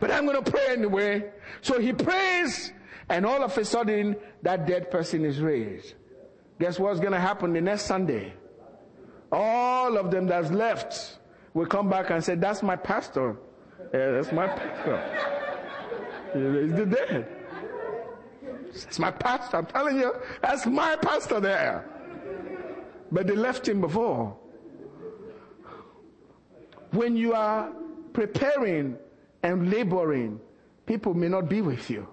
But 0.00 0.10
I'm 0.10 0.26
going 0.26 0.42
to 0.42 0.50
pray 0.50 0.66
anyway. 0.68 1.30
So 1.62 1.78
he 1.78 1.92
prays 1.92 2.72
and 3.08 3.26
all 3.26 3.42
of 3.42 3.56
a 3.56 3.64
sudden, 3.64 4.16
that 4.42 4.66
dead 4.66 4.90
person 4.90 5.24
is 5.24 5.40
raised. 5.40 5.94
Guess 6.60 6.78
what's 6.78 7.00
going 7.00 7.12
to 7.12 7.20
happen 7.20 7.52
the 7.52 7.60
next 7.60 7.82
Sunday? 7.82 8.32
All 9.30 9.98
of 9.98 10.10
them 10.10 10.26
that's 10.26 10.50
left 10.50 11.18
will 11.52 11.66
come 11.66 11.90
back 11.90 12.10
and 12.10 12.24
say, 12.24 12.34
that's 12.34 12.62
my 12.62 12.76
pastor. 12.76 13.36
Yeah, 13.92 14.12
that's 14.12 14.32
my 14.32 14.46
pastor. 14.46 15.30
He 16.32 16.40
raised 16.40 16.76
the 16.76 16.86
dead. 16.86 17.28
That's 18.72 18.98
my 18.98 19.10
pastor. 19.10 19.58
I'm 19.58 19.66
telling 19.66 19.98
you, 19.98 20.14
that's 20.40 20.66
my 20.66 20.96
pastor 20.96 21.40
there. 21.40 21.88
But 23.12 23.26
they 23.26 23.36
left 23.36 23.68
him 23.68 23.80
before. 23.80 24.36
When 26.90 27.16
you 27.16 27.32
are 27.32 27.72
preparing 28.12 28.96
and 29.42 29.70
laboring, 29.70 30.40
people 30.86 31.14
may 31.14 31.28
not 31.28 31.48
be 31.48 31.60
with 31.60 31.90
you. 31.90 32.08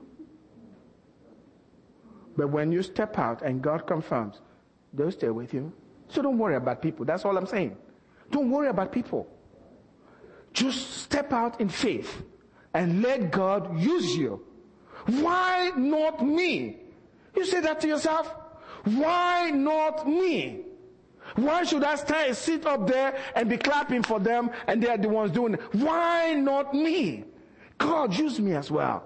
But 2.35 2.49
when 2.49 2.71
you 2.71 2.81
step 2.81 3.17
out 3.17 3.41
and 3.41 3.61
God 3.61 3.85
confirms, 3.85 4.41
they'll 4.93 5.11
stay 5.11 5.29
with 5.29 5.53
you. 5.53 5.71
So 6.07 6.21
don't 6.21 6.37
worry 6.37 6.55
about 6.55 6.81
people. 6.81 7.05
That's 7.05 7.25
all 7.25 7.37
I'm 7.37 7.47
saying. 7.47 7.77
Don't 8.31 8.49
worry 8.49 8.69
about 8.69 8.91
people. 8.91 9.27
Just 10.53 11.03
step 11.03 11.31
out 11.31 11.61
in 11.61 11.69
faith 11.69 12.23
and 12.73 13.01
let 13.01 13.31
God 13.31 13.79
use 13.79 14.15
you. 14.15 14.43
Why 15.05 15.71
not 15.75 16.25
me? 16.25 16.77
You 17.35 17.45
say 17.45 17.61
that 17.61 17.79
to 17.81 17.87
yourself. 17.87 18.33
Why 18.83 19.51
not 19.51 20.07
me? 20.07 20.65
Why 21.35 21.63
should 21.63 21.83
I 21.83 21.95
stay, 21.95 22.33
sit 22.33 22.65
up 22.65 22.87
there 22.87 23.17
and 23.35 23.49
be 23.49 23.57
clapping 23.57 24.03
for 24.03 24.19
them 24.19 24.51
and 24.67 24.81
they 24.81 24.89
are 24.89 24.97
the 24.97 25.09
ones 25.09 25.31
doing 25.31 25.55
it? 25.55 25.61
Why 25.73 26.33
not 26.33 26.73
me? 26.73 27.25
God, 27.77 28.13
use 28.13 28.39
me 28.39 28.53
as 28.53 28.69
well. 28.69 29.03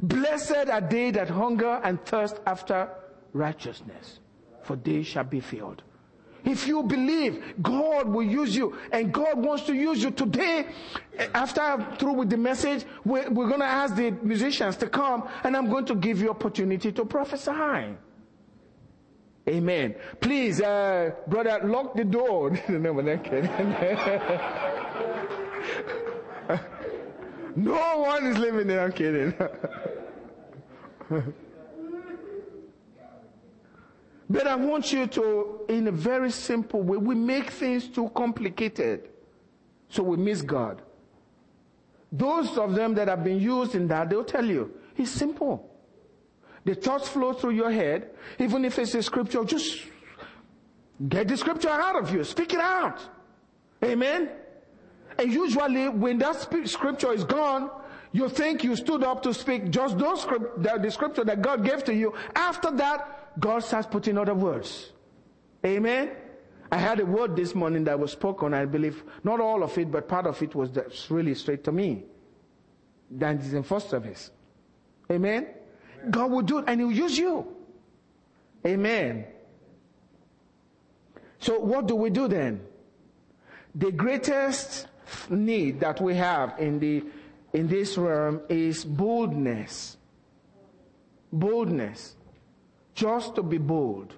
Blessed 0.00 0.68
are 0.70 0.80
they 0.80 1.10
that 1.12 1.28
hunger 1.28 1.80
and 1.82 2.04
thirst 2.04 2.40
after 2.46 2.88
righteousness, 3.32 4.20
for 4.62 4.76
they 4.76 5.02
shall 5.02 5.24
be 5.24 5.40
filled. 5.40 5.82
If 6.44 6.66
you 6.66 6.82
believe, 6.82 7.42
God 7.60 8.08
will 8.08 8.22
use 8.22 8.54
you, 8.56 8.78
and 8.92 9.12
God 9.12 9.36
wants 9.36 9.64
to 9.64 9.74
use 9.74 10.02
you 10.02 10.10
today. 10.10 10.66
Eh, 11.18 11.26
after 11.34 11.60
I'm 11.60 11.96
through 11.96 12.12
with 12.12 12.30
the 12.30 12.36
message, 12.36 12.84
we're, 13.04 13.28
we're 13.28 13.48
going 13.48 13.60
to 13.60 13.66
ask 13.66 13.96
the 13.96 14.12
musicians 14.22 14.76
to 14.78 14.88
come, 14.88 15.28
and 15.44 15.56
I'm 15.56 15.68
going 15.68 15.84
to 15.86 15.94
give 15.94 16.20
you 16.20 16.30
opportunity 16.30 16.92
to 16.92 17.04
prophesy. 17.04 17.96
Amen. 19.48 19.94
Please, 20.20 20.60
uh, 20.60 21.12
brother, 21.26 21.60
lock 21.64 21.94
the 21.96 22.04
door. 22.04 22.50
no, 22.68 22.92
no 27.56 27.98
one 27.98 28.26
is 28.26 28.36
living 28.38 28.66
there. 28.66 28.84
I'm 28.84 28.92
kidding. 28.92 29.32
but 34.28 34.46
I 34.46 34.54
want 34.56 34.92
you 34.92 35.06
to, 35.06 35.60
in 35.68 35.88
a 35.88 35.92
very 35.92 36.30
simple 36.30 36.82
way, 36.82 36.98
we 36.98 37.14
make 37.14 37.50
things 37.50 37.88
too 37.88 38.10
complicated. 38.14 39.08
So 39.88 40.02
we 40.02 40.18
miss 40.18 40.42
God. 40.42 40.82
Those 42.12 42.58
of 42.58 42.74
them 42.74 42.94
that 42.94 43.08
have 43.08 43.24
been 43.24 43.40
used 43.40 43.74
in 43.74 43.88
that, 43.88 44.10
they'll 44.10 44.24
tell 44.24 44.44
you, 44.44 44.74
it's 44.96 45.10
simple. 45.10 45.70
The 46.68 46.74
thoughts 46.74 47.08
flow 47.08 47.32
through 47.32 47.52
your 47.52 47.70
head. 47.70 48.10
Even 48.38 48.62
if 48.66 48.78
it's 48.78 48.94
a 48.94 49.02
scripture, 49.02 49.42
just 49.42 49.86
get 51.08 51.26
the 51.26 51.34
scripture 51.34 51.70
out 51.70 51.96
of 51.96 52.12
you. 52.12 52.22
Speak 52.24 52.52
it 52.52 52.60
out. 52.60 53.00
Amen. 53.82 54.28
And 55.18 55.32
usually 55.32 55.88
when 55.88 56.18
that 56.18 56.36
scripture 56.66 57.14
is 57.14 57.24
gone, 57.24 57.70
you 58.12 58.28
think 58.28 58.64
you 58.64 58.76
stood 58.76 59.02
up 59.02 59.22
to 59.22 59.32
speak 59.32 59.70
just 59.70 59.96
those 59.96 60.20
script, 60.20 60.62
the, 60.62 60.78
the 60.78 60.90
scripture 60.90 61.24
that 61.24 61.40
God 61.40 61.64
gave 61.64 61.84
to 61.84 61.94
you. 61.94 62.12
After 62.36 62.70
that, 62.72 63.40
God 63.40 63.60
starts 63.60 63.86
putting 63.86 64.18
other 64.18 64.34
words. 64.34 64.92
Amen. 65.64 66.10
I 66.70 66.76
had 66.76 67.00
a 67.00 67.06
word 67.06 67.34
this 67.34 67.54
morning 67.54 67.84
that 67.84 67.98
was 67.98 68.12
spoken. 68.12 68.52
I 68.52 68.66
believe 68.66 69.04
not 69.24 69.40
all 69.40 69.62
of 69.62 69.78
it, 69.78 69.90
but 69.90 70.06
part 70.06 70.26
of 70.26 70.42
it 70.42 70.54
was 70.54 70.70
really 71.08 71.34
straight 71.34 71.64
to 71.64 71.72
me. 71.72 72.04
That 73.12 73.40
is 73.40 73.54
in 73.54 73.62
first 73.62 73.88
service. 73.88 74.30
Amen. 75.10 75.46
God 76.10 76.30
will 76.30 76.42
do 76.42 76.58
it 76.58 76.64
and 76.68 76.80
He'll 76.80 76.92
use 76.92 77.16
you. 77.16 77.46
Amen. 78.66 79.26
So 81.38 81.58
what 81.58 81.86
do 81.86 81.94
we 81.94 82.10
do 82.10 82.28
then? 82.28 82.60
The 83.74 83.92
greatest 83.92 84.86
need 85.30 85.80
that 85.80 86.00
we 86.00 86.14
have 86.16 86.58
in 86.58 86.78
the 86.78 87.04
in 87.52 87.66
this 87.66 87.96
realm 87.96 88.40
is 88.48 88.84
boldness. 88.84 89.96
Boldness. 91.32 92.16
Just 92.94 93.34
to 93.36 93.42
be 93.42 93.58
bold 93.58 94.14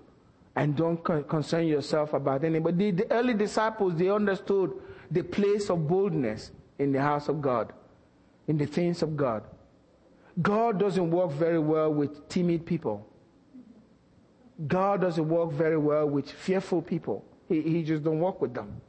and 0.57 0.75
don't 0.77 1.03
concern 1.29 1.67
yourself 1.67 2.13
about 2.13 2.45
anybody. 2.45 2.91
The, 2.91 3.05
the 3.05 3.13
early 3.13 3.35
disciples, 3.35 3.95
they 3.95 4.09
understood 4.09 4.73
the 5.11 5.23
place 5.23 5.71
of 5.71 5.87
boldness 5.87 6.51
in 6.79 6.93
the 6.93 7.01
house 7.01 7.29
of 7.29 7.41
God, 7.41 7.73
in 8.49 8.57
the 8.57 8.67
things 8.67 9.03
of 9.03 9.17
God. 9.17 9.45
God 10.43 10.79
doesn't 10.79 11.11
work 11.11 11.33
very 11.33 11.59
well 11.59 11.93
with 11.93 12.29
timid 12.29 12.65
people. 12.65 13.07
God 14.67 15.01
doesn't 15.01 15.29
work 15.29 15.53
very 15.53 15.79
well 15.79 16.09
with 16.09 16.31
fearful 16.31 16.83
people. 16.83 17.25
He, 17.49 17.63
he 17.63 17.83
just 17.83 18.05
don't 18.05 18.21
work 18.21 18.41
with 18.41 18.55
them. 18.55 18.81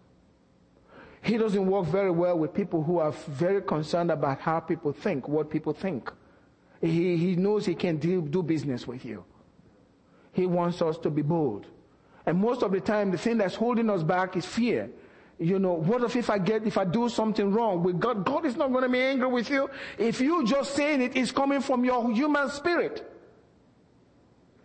He 1.21 1.37
doesn't 1.37 1.65
work 1.65 1.85
very 1.85 2.11
well 2.11 2.37
with 2.37 2.53
people 2.53 2.83
who 2.83 2.97
are 2.97 3.11
very 3.11 3.61
concerned 3.61 4.11
about 4.11 4.39
how 4.39 4.59
people 4.59 4.91
think, 4.91 5.27
what 5.27 5.49
people 5.49 5.73
think. 5.73 6.11
He, 6.81 7.15
he 7.15 7.35
knows 7.35 7.65
he 7.65 7.75
can 7.75 7.97
do, 7.97 8.21
do 8.21 8.41
business 8.41 8.87
with 8.87 9.05
you. 9.05 9.23
He 10.33 10.45
wants 10.47 10.81
us 10.81 10.97
to 10.99 11.09
be 11.09 11.21
bold. 11.21 11.67
And 12.25 12.39
most 12.39 12.63
of 12.63 12.71
the 12.71 12.79
time, 12.79 13.11
the 13.11 13.17
thing 13.17 13.37
that's 13.37 13.55
holding 13.55 13.89
us 13.89 14.03
back 14.03 14.35
is 14.35 14.45
fear. 14.45 14.89
You 15.41 15.57
know, 15.57 15.73
what 15.73 16.03
if, 16.03 16.15
if 16.15 16.29
I 16.29 16.37
get, 16.37 16.67
if 16.67 16.77
I 16.77 16.85
do 16.85 17.09
something 17.09 17.51
wrong 17.51 17.81
with 17.81 17.99
God? 17.99 18.23
God 18.23 18.45
is 18.45 18.55
not 18.55 18.71
going 18.71 18.83
to 18.83 18.89
be 18.89 18.99
angry 18.99 19.27
with 19.27 19.49
you. 19.49 19.71
If 19.97 20.21
you 20.21 20.45
just 20.45 20.75
saying 20.75 21.01
it 21.01 21.15
is 21.15 21.31
coming 21.31 21.61
from 21.61 21.83
your 21.83 22.13
human 22.13 22.47
spirit. 22.49 23.11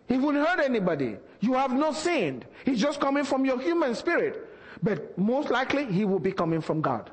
He 0.07 0.19
wouldn't 0.19 0.47
hurt 0.47 0.59
anybody. 0.59 1.17
You 1.39 1.53
have 1.53 1.73
not 1.73 1.95
sinned. 1.95 2.45
He's 2.63 2.79
just 2.79 2.99
coming 2.99 3.23
from 3.23 3.43
your 3.43 3.59
human 3.59 3.95
spirit. 3.95 4.47
But 4.83 5.17
most 5.17 5.49
likely, 5.49 5.85
he 5.85 6.05
will 6.05 6.19
be 6.19 6.31
coming 6.31 6.61
from 6.61 6.81
God 6.81 7.09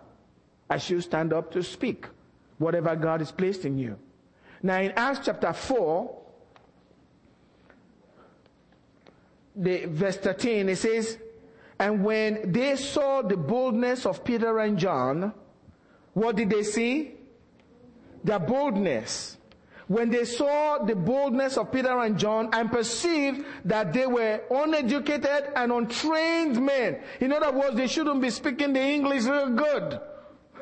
as 0.69 0.91
you 0.91 1.01
stand 1.01 1.33
up 1.33 1.51
to 1.53 1.63
speak 1.63 2.05
whatever 2.59 2.95
God 2.95 3.21
has 3.21 3.33
placed 3.33 3.65
in 3.65 3.79
you. 3.79 3.99
Now, 4.63 4.79
in 4.79 4.93
Acts 4.95 5.21
chapter 5.25 5.55
4, 5.55 6.23
the 9.57 9.87
verse 9.87 10.19
13, 10.19 10.69
it 10.69 10.77
says, 10.77 11.17
And 11.79 12.05
when 12.05 12.53
they 12.53 12.77
saw 12.77 13.23
the 13.23 13.37
boldness 13.37 14.07
of 14.07 14.25
Peter 14.25 14.59
and 14.61 14.79
John, 14.79 15.33
what 16.13 16.37
did 16.37 16.51
they 16.51 16.63
see? 16.63 17.15
Their 18.23 18.39
boldness 18.39 19.39
when 19.89 20.11
they 20.11 20.25
saw 20.25 20.79
the 20.79 20.95
boldness 20.95 21.59
of 21.59 21.71
Peter 21.71 22.01
and 22.01 22.19
John 22.19 22.49
and 22.53 22.71
perceived 22.71 23.45
that 23.67 23.93
they 23.93 24.07
were 24.07 24.41
uneducated 24.51 25.51
and 25.55 25.73
untrained 25.73 26.65
men. 26.65 27.01
In 27.21 27.33
other 27.33 27.53
words, 27.53 27.77
they 27.77 27.87
shouldn't 27.87 28.23
be 28.23 28.31
speaking 28.31 28.73
the 28.73 28.81
English 28.81 29.25
real 29.25 29.51
good. 29.51 30.01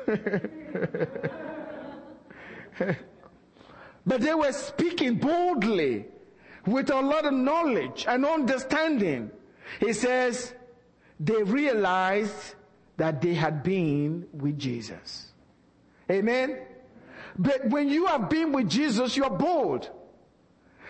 but 4.05 4.19
they 4.19 4.33
were 4.33 4.51
speaking 4.51 5.15
boldly. 5.15 6.07
with 6.65 6.89
a 6.91 7.01
lot 7.01 7.25
of 7.25 7.33
knowledge 7.33 8.05
and 8.07 8.25
understanding. 8.25 9.31
He 9.79 9.93
says 9.93 10.53
they 11.23 11.41
realized 11.43 12.55
that 12.97 13.21
they 13.21 13.33
had 13.33 13.63
been 13.63 14.27
with 14.33 14.59
Jesus. 14.59 15.31
Amen. 16.11 16.59
But 17.37 17.69
when 17.69 17.89
you 17.89 18.05
have 18.07 18.29
been 18.29 18.51
with 18.51 18.69
Jesus, 18.69 19.15
you're 19.15 19.29
bold. 19.29 19.89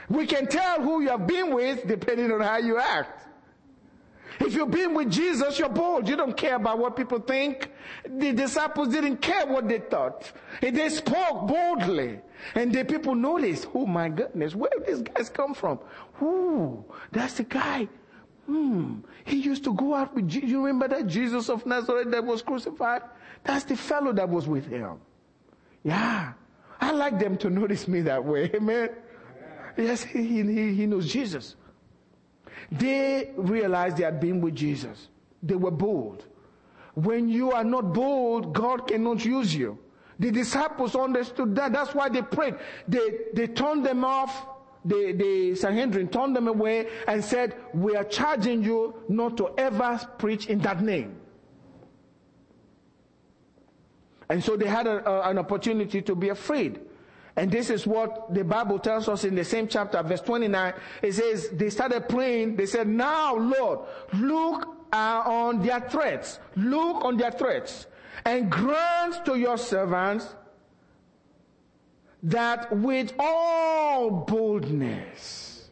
We 0.09 0.25
can 0.25 0.47
tell 0.47 0.81
who 0.81 1.01
you 1.01 1.09
have 1.09 1.27
been 1.27 1.53
with 1.53 1.87
depending 1.87 2.31
on 2.31 2.41
how 2.41 2.57
you 2.57 2.77
act. 2.77 3.27
If 4.39 4.55
you've 4.55 4.71
been 4.71 4.95
with 4.95 5.11
Jesus, 5.11 5.59
you're 5.59 5.69
bold. 5.69 6.09
You 6.09 6.15
don't 6.15 6.35
care 6.35 6.55
about 6.55 6.79
what 6.79 6.95
people 6.95 7.19
think. 7.19 7.71
The 8.03 8.33
disciples 8.33 8.89
didn't 8.89 9.17
care 9.17 9.45
what 9.45 9.69
they 9.69 9.79
thought. 9.79 10.31
They 10.59 10.89
spoke 10.89 11.47
boldly. 11.47 12.19
And 12.55 12.73
the 12.73 12.83
people 12.83 13.15
noticed, 13.15 13.67
oh 13.73 13.85
my 13.85 14.09
goodness, 14.09 14.55
where 14.55 14.71
did 14.71 14.87
these 14.87 15.01
guys 15.03 15.29
come 15.29 15.53
from? 15.53 15.79
Ooh, 16.21 16.83
that's 17.11 17.35
the 17.35 17.43
guy. 17.43 17.87
Hmm. 18.45 18.99
He 19.25 19.37
used 19.37 19.63
to 19.63 19.73
go 19.73 19.95
out 19.95 20.13
with, 20.13 20.31
you 20.33 20.65
remember 20.65 20.87
that 20.89 21.07
Jesus 21.07 21.49
of 21.49 21.65
Nazareth 21.65 22.11
that 22.11 22.23
was 22.23 22.41
crucified? 22.41 23.03
That's 23.43 23.63
the 23.63 23.75
fellow 23.77 24.11
that 24.13 24.27
was 24.27 24.47
with 24.47 24.67
him. 24.67 24.97
Yeah. 25.83 26.33
I 26.79 26.91
like 26.91 27.19
them 27.19 27.37
to 27.37 27.49
notice 27.49 27.87
me 27.87 28.01
that 28.01 28.23
way. 28.23 28.51
Amen. 28.55 28.89
Yes, 29.77 30.03
he, 30.03 30.23
he, 30.23 30.73
he 30.73 30.85
knows 30.85 31.11
Jesus. 31.11 31.55
They 32.71 33.31
realized 33.37 33.97
they 33.97 34.03
had 34.03 34.19
been 34.19 34.41
with 34.41 34.55
Jesus. 34.55 35.07
They 35.41 35.55
were 35.55 35.71
bold. 35.71 36.25
When 36.95 37.27
you 37.27 37.51
are 37.51 37.63
not 37.63 37.93
bold, 37.93 38.53
God 38.53 38.87
cannot 38.87 39.25
use 39.25 39.55
you. 39.55 39.79
The 40.19 40.31
disciples 40.31 40.95
understood 40.95 41.55
that. 41.55 41.73
That's 41.73 41.95
why 41.95 42.09
they 42.09 42.21
prayed. 42.21 42.55
They, 42.87 43.17
they 43.33 43.47
turned 43.47 43.85
them 43.85 44.05
off. 44.05 44.45
The, 44.85 45.13
the 45.13 45.55
Sanhedrin 45.55 46.09
turned 46.09 46.35
them 46.35 46.47
away 46.47 46.87
and 47.07 47.23
said, 47.23 47.55
we 47.73 47.95
are 47.95 48.03
charging 48.03 48.63
you 48.63 48.95
not 49.07 49.37
to 49.37 49.53
ever 49.57 49.99
preach 50.17 50.47
in 50.47 50.59
that 50.59 50.81
name. 50.81 51.15
And 54.29 54.43
so 54.43 54.57
they 54.57 54.67
had 54.67 54.87
a, 54.87 55.07
a, 55.09 55.29
an 55.29 55.37
opportunity 55.37 56.01
to 56.01 56.15
be 56.15 56.29
afraid. 56.29 56.79
And 57.35 57.51
this 57.51 57.69
is 57.69 57.87
what 57.87 58.33
the 58.33 58.43
Bible 58.43 58.77
tells 58.77 59.09
us 59.09 59.23
in 59.23 59.35
the 59.35 59.43
same 59.43 59.67
chapter, 59.67 60.01
verse 60.03 60.21
29. 60.21 60.73
It 61.01 61.13
says, 61.13 61.49
they 61.49 61.69
started 61.69 62.07
praying. 62.07 62.55
They 62.55 62.65
said, 62.65 62.87
now, 62.87 63.35
Lord, 63.35 63.79
look 64.13 64.67
on 64.91 65.61
their 65.61 65.79
threats. 65.81 66.39
Look 66.55 67.03
on 67.03 67.17
their 67.17 67.31
threats 67.31 67.87
and 68.25 68.49
grant 68.49 69.25
to 69.25 69.35
your 69.35 69.57
servants 69.57 70.35
that 72.23 72.75
with 72.75 73.13
all 73.19 74.09
boldness 74.09 75.69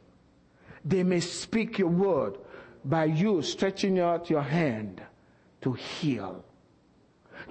they 0.84 1.04
may 1.04 1.20
speak 1.20 1.80
your 1.80 1.88
word 1.88 2.38
by 2.84 3.06
you 3.06 3.42
stretching 3.42 4.00
out 4.00 4.30
your 4.30 4.42
hand 4.42 5.02
to 5.62 5.74
heal. 5.74 6.44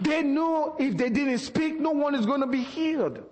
They 0.01 0.23
knew 0.23 0.75
if 0.79 0.97
they 0.97 1.11
didn't 1.11 1.39
speak, 1.39 1.79
no 1.81 1.91
one 1.91 2.15
is 2.15 2.27
going 2.27 2.41
to 2.41 2.47
be 2.47 2.63
healed. 2.63 3.23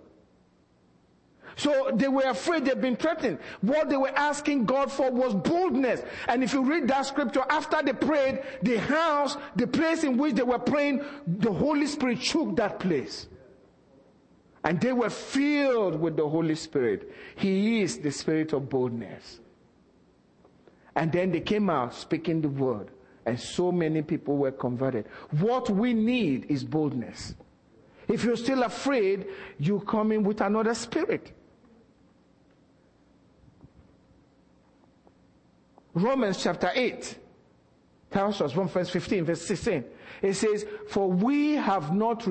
So 1.57 1.91
they 1.93 2.07
were 2.07 2.23
afraid 2.23 2.65
they've 2.65 2.81
been 2.81 2.95
threatened. 2.95 3.39
What 3.63 3.89
they 3.89 3.97
were 3.97 4.17
asking 4.17 4.67
God 4.67 4.93
for 4.93 5.11
was 5.11 5.35
boldness. 5.35 6.03
And 6.29 6.45
if 6.45 6.53
you 6.53 6.63
read 6.63 6.87
that 6.87 7.07
scripture, 7.07 7.43
after 7.51 7.83
they 7.83 7.93
prayed, 7.93 8.43
the 8.63 8.77
house, 8.77 9.37
the 9.57 9.67
place 9.67 10.05
in 10.05 10.17
which 10.17 10.35
they 10.35 10.45
were 10.45 10.61
praying, 10.61 11.05
the 11.27 11.53
Holy 11.53 11.87
Spirit 11.87 12.23
shook 12.23 12.55
that 12.57 12.79
place. 12.79 13.27
And 14.65 14.81
they 14.81 14.93
were 14.93 15.11
filled 15.11 16.01
with 16.01 16.17
the 16.17 16.29
Holy 16.29 16.55
Spirit. 16.55 17.13
He 17.37 17.81
is 17.83 17.99
the 17.99 18.11
spirit 18.11 18.53
of 18.53 18.69
boldness. 18.69 19.41
And 20.97 21.13
then 21.13 21.31
they 21.31 21.41
came 21.41 21.71
out 21.71 21.95
speaking 21.95 22.41
the 22.41 22.49
word. 22.49 22.91
And 23.25 23.39
so 23.39 23.71
many 23.71 24.03
people 24.03 24.37
were 24.37 24.51
converted. 24.51 25.07
What 25.31 25.71
we 25.71 25.93
need 25.93 26.47
is 26.51 26.65
boldness. 26.65 27.35
If 28.09 28.25
you're 28.25 28.37
still 28.37 28.63
afraid, 28.63 29.27
you 29.59 29.81
come 29.81 30.13
in 30.13 30.23
with 30.25 30.41
another 30.41 30.75
spirit. 30.75 31.33
Romans 35.95 36.43
chapter 36.43 36.71
8 36.75 37.19
tells 38.11 38.41
us, 38.41 38.53
from 38.53 38.69
verse 38.69 38.89
15, 38.91 39.25
verse 39.25 39.43
16. 39.47 39.85
It 40.23 40.35
says, 40.35 40.65
For 40.89 41.11
we 41.11 41.55
have 41.55 41.95
not 41.95 42.27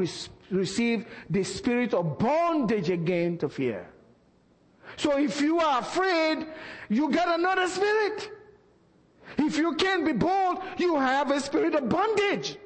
received 0.52 1.08
the 1.30 1.44
spirit 1.44 1.94
of 1.94 2.18
bondage 2.18 2.90
again 2.90 3.38
to 3.40 3.50
fear. 3.50 3.88
So 4.96 5.18
if 5.18 5.42
you 5.42 5.60
are 5.60 5.82
afraid, 5.82 6.48
you 6.90 7.12
get 7.12 7.28
another 7.28 7.68
spirit. 7.68 8.32
If 9.38 9.58
you 9.58 9.76
can't 9.76 10.06
be 10.06 10.14
bold, 10.14 10.60
you 10.78 10.96
have 10.96 11.32
a 11.32 11.40
spirit 11.40 11.76
of 11.76 11.90
bondage. 11.90 12.58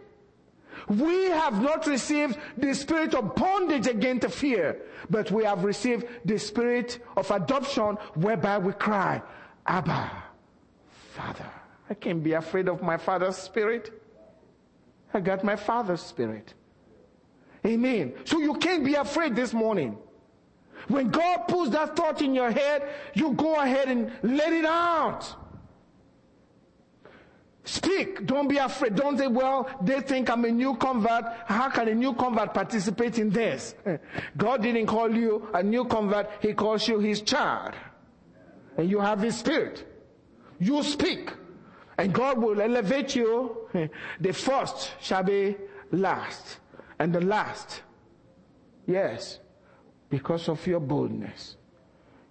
We 0.87 1.25
have 1.25 1.61
not 1.61 1.87
received 1.87 2.37
the 2.57 2.73
spirit 2.73 3.13
of 3.13 3.35
bondage 3.35 3.87
again 3.87 4.19
to 4.21 4.29
fear, 4.29 4.81
but 5.09 5.31
we 5.31 5.43
have 5.43 5.63
received 5.63 6.05
the 6.25 6.37
spirit 6.37 6.99
of 7.17 7.29
adoption 7.31 7.97
whereby 8.15 8.57
we 8.57 8.73
cry, 8.73 9.21
Abba, 9.65 10.11
Father. 11.13 11.49
I 11.89 11.93
can't 11.93 12.23
be 12.23 12.33
afraid 12.33 12.69
of 12.69 12.81
my 12.81 12.97
Father's 12.97 13.35
Spirit. 13.35 13.91
I 15.13 15.19
got 15.19 15.43
my 15.43 15.57
Father's 15.57 16.01
Spirit. 16.01 16.53
Amen. 17.65 18.13
So 18.25 18.39
you 18.39 18.55
can't 18.55 18.83
be 18.83 18.95
afraid 18.95 19.35
this 19.35 19.53
morning. 19.53 19.97
When 20.87 21.09
God 21.09 21.47
puts 21.47 21.71
that 21.71 21.95
thought 21.95 22.21
in 22.21 22.33
your 22.33 22.51
head, 22.51 22.89
you 23.13 23.33
go 23.33 23.59
ahead 23.59 23.87
and 23.87 24.11
let 24.23 24.51
it 24.51 24.65
out. 24.65 25.35
Speak. 27.63 28.25
Don't 28.25 28.47
be 28.47 28.57
afraid. 28.57 28.95
Don't 28.95 29.17
say, 29.17 29.27
well, 29.27 29.69
they 29.81 30.01
think 30.01 30.29
I'm 30.29 30.43
a 30.45 30.51
new 30.51 30.75
convert. 30.75 31.25
How 31.45 31.69
can 31.69 31.87
a 31.87 31.93
new 31.93 32.13
convert 32.13 32.53
participate 32.53 33.19
in 33.19 33.29
this? 33.29 33.75
God 34.37 34.63
didn't 34.63 34.87
call 34.87 35.15
you 35.15 35.47
a 35.53 35.61
new 35.61 35.85
convert. 35.85 36.29
He 36.41 36.53
calls 36.53 36.87
you 36.87 36.99
his 36.99 37.21
child. 37.21 37.75
And 38.77 38.89
you 38.89 38.99
have 38.99 39.21
his 39.21 39.37
spirit. 39.37 39.87
You 40.59 40.83
speak, 40.83 41.31
and 41.97 42.13
God 42.13 42.37
will 42.37 42.61
elevate 42.61 43.15
you. 43.15 43.57
The 44.19 44.33
first 44.33 44.91
shall 44.99 45.23
be 45.23 45.55
last, 45.91 46.57
and 47.01 47.11
the 47.13 47.21
last, 47.21 47.81
yes, 48.85 49.39
because 50.07 50.47
of 50.47 50.65
your 50.67 50.79
boldness. 50.79 51.57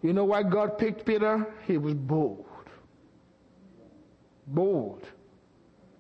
You 0.01 0.13
know 0.13 0.25
why 0.25 0.45
God 0.45 0.79
picked 0.79 1.05
Peter? 1.05 1.45
He 1.67 1.77
was 1.77 1.95
bold. 1.95 2.47
Bold. 4.47 5.05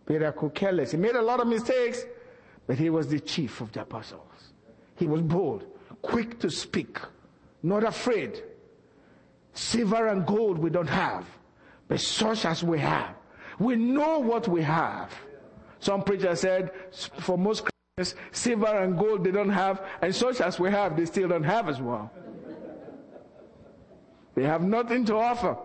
Peter 0.07 0.31
could 0.31 0.55
care. 0.55 0.85
He 0.85 0.97
made 0.97 1.17
a 1.17 1.23
lot 1.23 1.41
of 1.41 1.49
mistakes, 1.49 2.05
but 2.69 2.79
he 2.79 2.91
was 2.91 3.09
the 3.09 3.19
chief 3.19 3.61
of 3.61 3.73
the 3.73 3.83
apostles. 3.83 4.53
He 4.95 5.09
was 5.09 5.21
bold, 5.23 5.65
quick 6.01 6.39
to 6.39 6.49
speak, 6.49 7.01
not 7.65 7.83
afraid. 7.83 8.41
Silver 9.53 10.07
and 10.07 10.25
gold 10.25 10.59
we 10.59 10.71
don't 10.71 10.89
have 10.89 11.27
but 11.89 11.99
such 11.99 12.45
as 12.45 12.63
we 12.63 12.79
have. 12.79 13.17
We 13.59 13.75
know 13.75 14.21
what 14.21 14.47
we 14.47 14.63
have. 14.63 15.13
Some 15.81 16.05
preacher 16.05 16.37
said, 16.37 16.71
for 17.19 17.37
most 17.37 17.63
Christians, 17.63 17.70
silver 18.33 18.67
and 18.67 18.99
gold 18.99 19.25
they 19.25 19.31
don't 19.31 19.51
have, 19.51 19.83
and 20.03 20.15
such 20.15 20.41
as 20.41 20.59
we 20.59 20.71
have, 20.71 20.97
they 20.97 21.07
still 21.07 21.29
don't 21.29 21.45
have 21.45 21.69
as 21.69 21.81
well. 21.81 22.11
They 24.35 24.45
have 24.45 24.63
nothing 24.63 25.05
to 25.07 25.17
offer. 25.17 25.57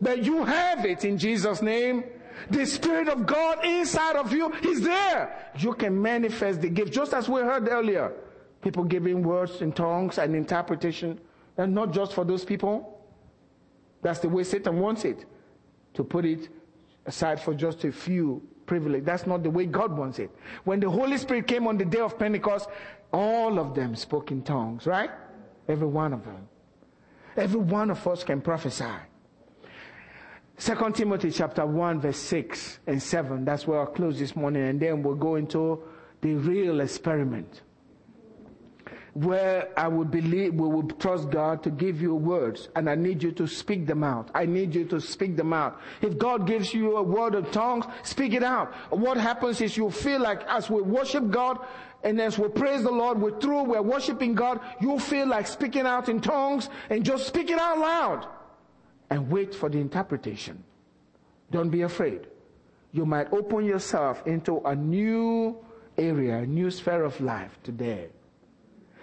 But 0.00 0.24
you 0.24 0.44
have 0.44 0.84
it 0.84 1.04
in 1.04 1.18
Jesus' 1.18 1.62
name. 1.62 2.04
The 2.50 2.66
Spirit 2.66 3.08
of 3.08 3.26
God 3.26 3.64
inside 3.64 4.16
of 4.16 4.32
you 4.32 4.52
is 4.62 4.82
there. 4.82 5.50
You 5.58 5.72
can 5.74 6.00
manifest 6.00 6.60
the 6.60 6.68
gift, 6.68 6.92
just 6.92 7.14
as 7.14 7.28
we 7.28 7.40
heard 7.40 7.68
earlier. 7.68 8.12
People 8.60 8.84
giving 8.84 9.22
words 9.22 9.62
in 9.62 9.72
tongues 9.72 10.18
and 10.18 10.34
interpretation, 10.34 11.18
and 11.56 11.74
not 11.74 11.92
just 11.92 12.12
for 12.12 12.24
those 12.24 12.44
people. 12.44 13.00
That's 14.02 14.18
the 14.18 14.28
way 14.28 14.44
Satan 14.44 14.78
wants 14.78 15.04
it. 15.04 15.24
To 15.94 16.04
put 16.04 16.24
it 16.26 16.50
aside 17.06 17.40
for 17.40 17.54
just 17.54 17.84
a 17.84 17.92
few 17.92 18.42
privilege. 18.66 19.04
That's 19.04 19.26
not 19.26 19.42
the 19.42 19.50
way 19.50 19.66
God 19.66 19.96
wants 19.96 20.18
it. 20.18 20.30
When 20.64 20.80
the 20.80 20.90
Holy 20.90 21.16
Spirit 21.16 21.46
came 21.46 21.66
on 21.66 21.78
the 21.78 21.84
day 21.84 22.00
of 22.00 22.18
Pentecost, 22.18 22.68
all 23.12 23.58
of 23.58 23.74
them 23.74 23.94
spoke 23.94 24.30
in 24.30 24.42
tongues, 24.42 24.86
right? 24.86 25.10
Every 25.68 25.86
one 25.86 26.12
of 26.12 26.24
them. 26.24 26.48
Every 27.36 27.60
one 27.60 27.90
of 27.90 28.06
us 28.06 28.24
can 28.24 28.40
prophesy. 28.40 28.84
Second 30.58 30.94
Timothy 30.94 31.30
chapter 31.30 31.66
1 31.66 32.00
verse 32.00 32.16
6 32.16 32.80
and 32.86 33.02
7. 33.02 33.44
That's 33.44 33.66
where 33.66 33.80
I'll 33.80 33.86
close 33.86 34.18
this 34.18 34.34
morning 34.34 34.62
and 34.62 34.80
then 34.80 35.02
we'll 35.02 35.14
go 35.14 35.36
into 35.36 35.82
the 36.22 36.34
real 36.34 36.80
experiment 36.80 37.60
where 39.16 39.68
I 39.78 39.88
would 39.88 40.10
believe, 40.10 40.54
we 40.54 40.68
would 40.68 41.00
trust 41.00 41.30
God 41.30 41.62
to 41.62 41.70
give 41.70 42.02
you 42.02 42.14
words 42.14 42.68
and 42.76 42.88
I 42.90 42.96
need 42.96 43.22
you 43.22 43.32
to 43.32 43.46
speak 43.46 43.86
them 43.86 44.04
out. 44.04 44.30
I 44.34 44.44
need 44.44 44.74
you 44.74 44.84
to 44.86 45.00
speak 45.00 45.36
them 45.36 45.54
out. 45.54 45.80
If 46.02 46.18
God 46.18 46.46
gives 46.46 46.74
you 46.74 46.98
a 46.98 47.02
word 47.02 47.34
of 47.34 47.50
tongues, 47.50 47.86
speak 48.02 48.34
it 48.34 48.42
out. 48.42 48.74
What 48.90 49.16
happens 49.16 49.62
is 49.62 49.74
you 49.74 49.90
feel 49.90 50.20
like 50.20 50.42
as 50.48 50.68
we 50.68 50.82
worship 50.82 51.30
God, 51.30 51.64
and 52.04 52.20
as 52.20 52.38
we 52.38 52.48
praise 52.48 52.82
the 52.82 52.90
Lord, 52.90 53.18
we're 53.18 53.40
through, 53.40 53.64
we're 53.64 53.80
worshiping 53.80 54.34
God, 54.34 54.60
you 54.82 54.98
feel 54.98 55.26
like 55.26 55.46
speaking 55.46 55.86
out 55.86 56.10
in 56.10 56.20
tongues 56.20 56.68
and 56.90 57.02
just 57.02 57.26
speak 57.26 57.48
it 57.48 57.58
out 57.58 57.78
loud 57.78 58.28
and 59.08 59.30
wait 59.30 59.54
for 59.54 59.70
the 59.70 59.78
interpretation. 59.78 60.62
Don't 61.50 61.70
be 61.70 61.82
afraid. 61.82 62.26
You 62.92 63.06
might 63.06 63.32
open 63.32 63.64
yourself 63.64 64.26
into 64.26 64.60
a 64.60 64.76
new 64.76 65.56
area, 65.96 66.38
a 66.38 66.46
new 66.46 66.70
sphere 66.70 67.02
of 67.02 67.18
life 67.20 67.58
today. 67.62 68.10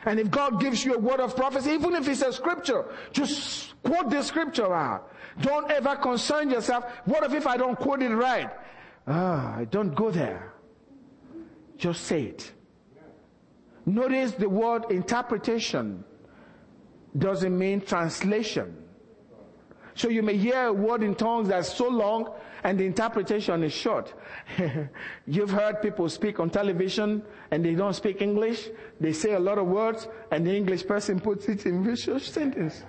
And 0.05 0.19
if 0.19 0.29
God 0.29 0.59
gives 0.59 0.83
you 0.83 0.95
a 0.95 0.97
word 0.97 1.19
of 1.19 1.35
prophecy, 1.35 1.71
even 1.71 1.95
if 1.95 2.07
it's 2.07 2.21
a 2.21 2.33
scripture, 2.33 2.85
just 3.11 3.73
quote 3.83 4.09
the 4.09 4.21
scripture 4.21 4.73
out. 4.73 5.11
Don't 5.41 5.71
ever 5.71 5.95
concern 5.95 6.49
yourself. 6.49 6.85
What 7.05 7.31
if, 7.31 7.47
I 7.47 7.57
don't 7.57 7.77
quote 7.77 8.01
it 8.01 8.09
right? 8.09 8.49
Ah, 9.07 9.61
don't 9.69 9.95
go 9.95 10.11
there. 10.11 10.53
Just 11.77 12.05
say 12.05 12.23
it. 12.23 12.51
Notice 13.85 14.33
the 14.33 14.47
word 14.47 14.85
interpretation 14.91 16.03
doesn't 17.17 17.57
mean 17.57 17.81
translation. 17.81 18.77
So 19.95 20.09
you 20.09 20.23
may 20.23 20.37
hear 20.37 20.67
a 20.67 20.73
word 20.73 21.03
in 21.03 21.15
tongues 21.15 21.49
that's 21.49 21.73
so 21.73 21.87
long 21.87 22.33
and 22.63 22.79
the 22.79 22.85
interpretation 22.85 23.63
is 23.63 23.73
short. 23.73 24.13
You've 25.27 25.49
heard 25.49 25.81
people 25.81 26.07
speak 26.09 26.39
on 26.39 26.49
television 26.49 27.23
and 27.51 27.63
they 27.63 27.75
don't 27.75 27.93
speak 27.93 28.21
English. 28.21 28.69
They 28.99 29.13
say 29.13 29.33
a 29.33 29.39
lot 29.39 29.57
of 29.57 29.67
words 29.67 30.07
and 30.31 30.45
the 30.45 30.55
English 30.55 30.87
person 30.87 31.19
puts 31.19 31.47
it 31.49 31.65
in 31.65 31.83
visual 31.83 32.19
sentence. 32.19 32.83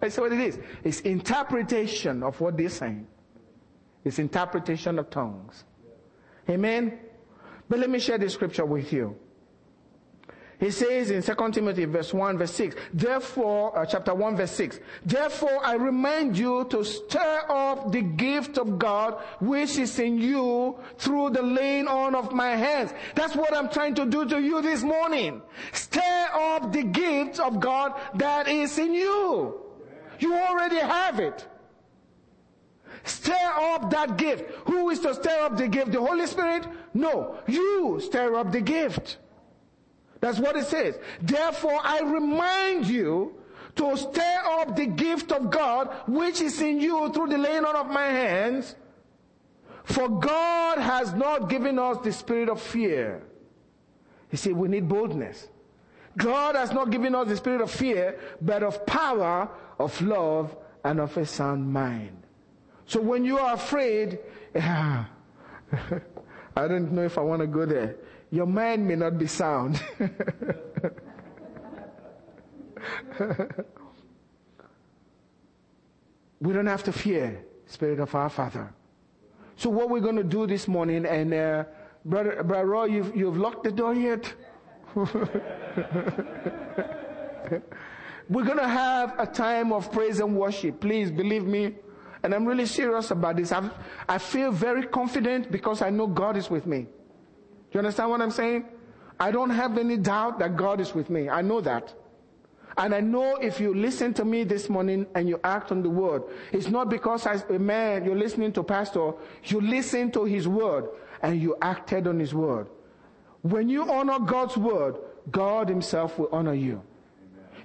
That's 0.00 0.16
what 0.16 0.32
it 0.32 0.40
is. 0.40 0.58
It's 0.82 1.00
interpretation 1.00 2.22
of 2.22 2.40
what 2.40 2.56
they're 2.56 2.70
saying. 2.70 3.06
It's 4.02 4.18
interpretation 4.18 4.98
of 4.98 5.10
tongues. 5.10 5.64
Amen? 6.48 6.98
But 7.68 7.80
let 7.80 7.90
me 7.90 7.98
share 7.98 8.16
this 8.16 8.32
scripture 8.32 8.64
with 8.64 8.92
you. 8.92 9.16
He 10.60 10.70
says 10.70 11.10
in 11.10 11.22
2 11.22 11.52
Timothy 11.52 11.86
verse 11.86 12.12
1 12.12 12.36
verse 12.36 12.52
6, 12.52 12.76
therefore, 12.92 13.78
uh, 13.78 13.86
chapter 13.86 14.14
1 14.14 14.36
verse 14.36 14.50
6, 14.50 14.78
therefore 15.06 15.64
I 15.64 15.74
remind 15.74 16.36
you 16.36 16.66
to 16.68 16.84
stir 16.84 17.44
up 17.48 17.90
the 17.90 18.02
gift 18.02 18.58
of 18.58 18.78
God 18.78 19.14
which 19.40 19.78
is 19.78 19.98
in 19.98 20.18
you 20.18 20.78
through 20.98 21.30
the 21.30 21.40
laying 21.40 21.88
on 21.88 22.14
of 22.14 22.32
my 22.32 22.50
hands. 22.50 22.92
That's 23.14 23.34
what 23.34 23.56
I'm 23.56 23.70
trying 23.70 23.94
to 23.94 24.04
do 24.04 24.26
to 24.26 24.38
you 24.38 24.60
this 24.60 24.82
morning. 24.82 25.40
Stir 25.72 26.28
up 26.34 26.70
the 26.72 26.82
gift 26.82 27.40
of 27.40 27.58
God 27.58 27.98
that 28.16 28.46
is 28.46 28.78
in 28.78 28.92
you. 28.92 29.58
You 30.18 30.34
already 30.34 30.80
have 30.80 31.20
it. 31.20 31.48
Stir 33.04 33.32
up 33.32 33.90
that 33.92 34.18
gift. 34.18 34.44
Who 34.66 34.90
is 34.90 35.00
to 35.00 35.14
stir 35.14 35.40
up 35.40 35.56
the 35.56 35.68
gift? 35.68 35.92
The 35.92 36.00
Holy 36.00 36.26
Spirit? 36.26 36.66
No. 36.92 37.38
You 37.46 37.98
stir 38.02 38.36
up 38.36 38.52
the 38.52 38.60
gift. 38.60 39.16
That's 40.20 40.38
what 40.38 40.56
it 40.56 40.66
says. 40.66 40.98
Therefore, 41.22 41.80
I 41.82 42.00
remind 42.00 42.86
you 42.86 43.34
to 43.76 43.96
stir 43.96 44.42
up 44.44 44.76
the 44.76 44.86
gift 44.86 45.32
of 45.32 45.50
God 45.50 45.88
which 46.06 46.40
is 46.40 46.60
in 46.60 46.80
you 46.80 47.10
through 47.12 47.28
the 47.28 47.38
laying 47.38 47.64
on 47.64 47.76
of 47.76 47.86
my 47.88 48.06
hands. 48.06 48.74
For 49.84 50.08
God 50.08 50.78
has 50.78 51.14
not 51.14 51.48
given 51.48 51.78
us 51.78 51.98
the 52.04 52.12
spirit 52.12 52.48
of 52.48 52.60
fear. 52.60 53.22
He 54.30 54.36
said 54.36 54.52
we 54.52 54.68
need 54.68 54.88
boldness. 54.88 55.48
God 56.16 56.54
has 56.54 56.72
not 56.72 56.90
given 56.90 57.14
us 57.14 57.28
the 57.28 57.36
spirit 57.36 57.60
of 57.60 57.70
fear, 57.70 58.18
but 58.42 58.62
of 58.62 58.84
power, 58.84 59.48
of 59.78 60.00
love, 60.02 60.54
and 60.84 61.00
of 61.00 61.16
a 61.16 61.24
sound 61.24 61.72
mind. 61.72 62.16
So 62.86 63.00
when 63.00 63.24
you 63.24 63.38
are 63.38 63.54
afraid, 63.54 64.18
I 64.54 65.06
don't 66.56 66.92
know 66.92 67.04
if 67.04 67.16
I 67.16 67.22
want 67.22 67.40
to 67.40 67.46
go 67.46 67.64
there 67.64 67.96
your 68.30 68.46
mind 68.46 68.86
may 68.86 68.94
not 68.94 69.18
be 69.18 69.26
sound. 69.26 69.82
we 76.40 76.52
don't 76.52 76.66
have 76.66 76.84
to 76.84 76.92
fear 76.92 77.44
spirit 77.66 77.98
of 78.00 78.14
our 78.14 78.28
father. 78.28 78.72
So 79.56 79.68
what 79.68 79.90
we're 79.90 80.00
going 80.00 80.16
to 80.16 80.24
do 80.24 80.46
this 80.46 80.68
morning 80.68 81.06
and 81.06 81.34
uh, 81.34 81.64
brother, 82.04 82.42
brother 82.42 82.66
roy 82.66 82.84
you've, 82.86 83.16
you've 83.16 83.36
locked 83.36 83.64
the 83.64 83.72
door 83.72 83.94
yet? 83.94 84.32
We're 84.94 85.04
going 88.44 88.58
to 88.58 88.68
have 88.68 89.14
a 89.18 89.26
time 89.26 89.72
of 89.72 89.90
praise 89.90 90.20
and 90.20 90.36
worship. 90.36 90.80
Please 90.80 91.10
believe 91.10 91.44
me. 91.44 91.74
And 92.22 92.34
i'm 92.34 92.44
really 92.44 92.66
serious 92.66 93.10
about 93.10 93.36
this. 93.36 93.50
I've, 93.50 93.72
i 94.08 94.18
feel 94.18 94.52
very 94.52 94.86
confident 94.86 95.50
because 95.50 95.80
i 95.80 95.88
know 95.88 96.06
god 96.06 96.36
is 96.36 96.50
with 96.50 96.66
me 96.66 96.86
you 97.72 97.78
understand 97.78 98.10
what 98.10 98.20
I'm 98.20 98.30
saying? 98.30 98.64
I 99.18 99.30
don't 99.30 99.50
have 99.50 99.76
any 99.78 99.96
doubt 99.96 100.38
that 100.38 100.56
God 100.56 100.80
is 100.80 100.94
with 100.94 101.10
me. 101.10 101.28
I 101.28 101.42
know 101.42 101.60
that. 101.60 101.94
And 102.76 102.94
I 102.94 103.00
know 103.00 103.36
if 103.36 103.60
you 103.60 103.74
listen 103.74 104.14
to 104.14 104.24
me 104.24 104.44
this 104.44 104.68
morning 104.70 105.06
and 105.14 105.28
you 105.28 105.38
act 105.44 105.70
on 105.70 105.82
the 105.82 105.90
word, 105.90 106.22
it's 106.52 106.68
not 106.68 106.88
because 106.88 107.26
as 107.26 107.44
a 107.50 107.58
man 107.58 108.04
you're 108.04 108.16
listening 108.16 108.52
to 108.52 108.62
pastor, 108.62 109.12
you 109.44 109.60
listen 109.60 110.10
to 110.12 110.24
his 110.24 110.48
word 110.48 110.88
and 111.22 111.40
you 111.40 111.56
acted 111.60 112.06
on 112.06 112.18
his 112.18 112.32
word. 112.32 112.68
When 113.42 113.68
you 113.68 113.90
honor 113.90 114.18
God's 114.18 114.56
word, 114.56 114.96
God 115.30 115.68
himself 115.68 116.18
will 116.18 116.28
honor 116.32 116.54
you. 116.54 116.82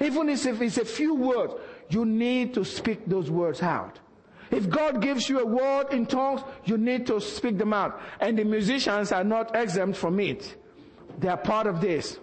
Amen. 0.01 0.11
Even 0.11 0.29
if 0.29 0.61
it's 0.61 0.77
a 0.77 0.85
few 0.85 1.15
words, 1.15 1.53
you 1.89 2.05
need 2.05 2.53
to 2.55 2.65
speak 2.65 3.05
those 3.07 3.29
words 3.29 3.61
out. 3.61 3.99
If 4.51 4.69
God 4.69 5.01
gives 5.01 5.29
you 5.29 5.39
a 5.39 5.45
word 5.45 5.91
in 5.91 6.05
tongues, 6.05 6.41
you 6.65 6.77
need 6.77 7.07
to 7.07 7.19
speak 7.19 7.57
them 7.57 7.73
out. 7.73 7.99
And 8.19 8.37
the 8.37 8.43
musicians 8.43 9.11
are 9.11 9.23
not 9.23 9.55
exempt 9.55 9.97
from 9.97 10.19
it. 10.19 10.55
They 11.19 11.27
are 11.27 11.37
part 11.37 11.67
of 11.67 11.81
this. 11.81 12.19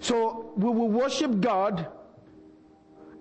So 0.00 0.52
we 0.56 0.70
will 0.70 0.88
worship 0.88 1.40
God 1.40 1.88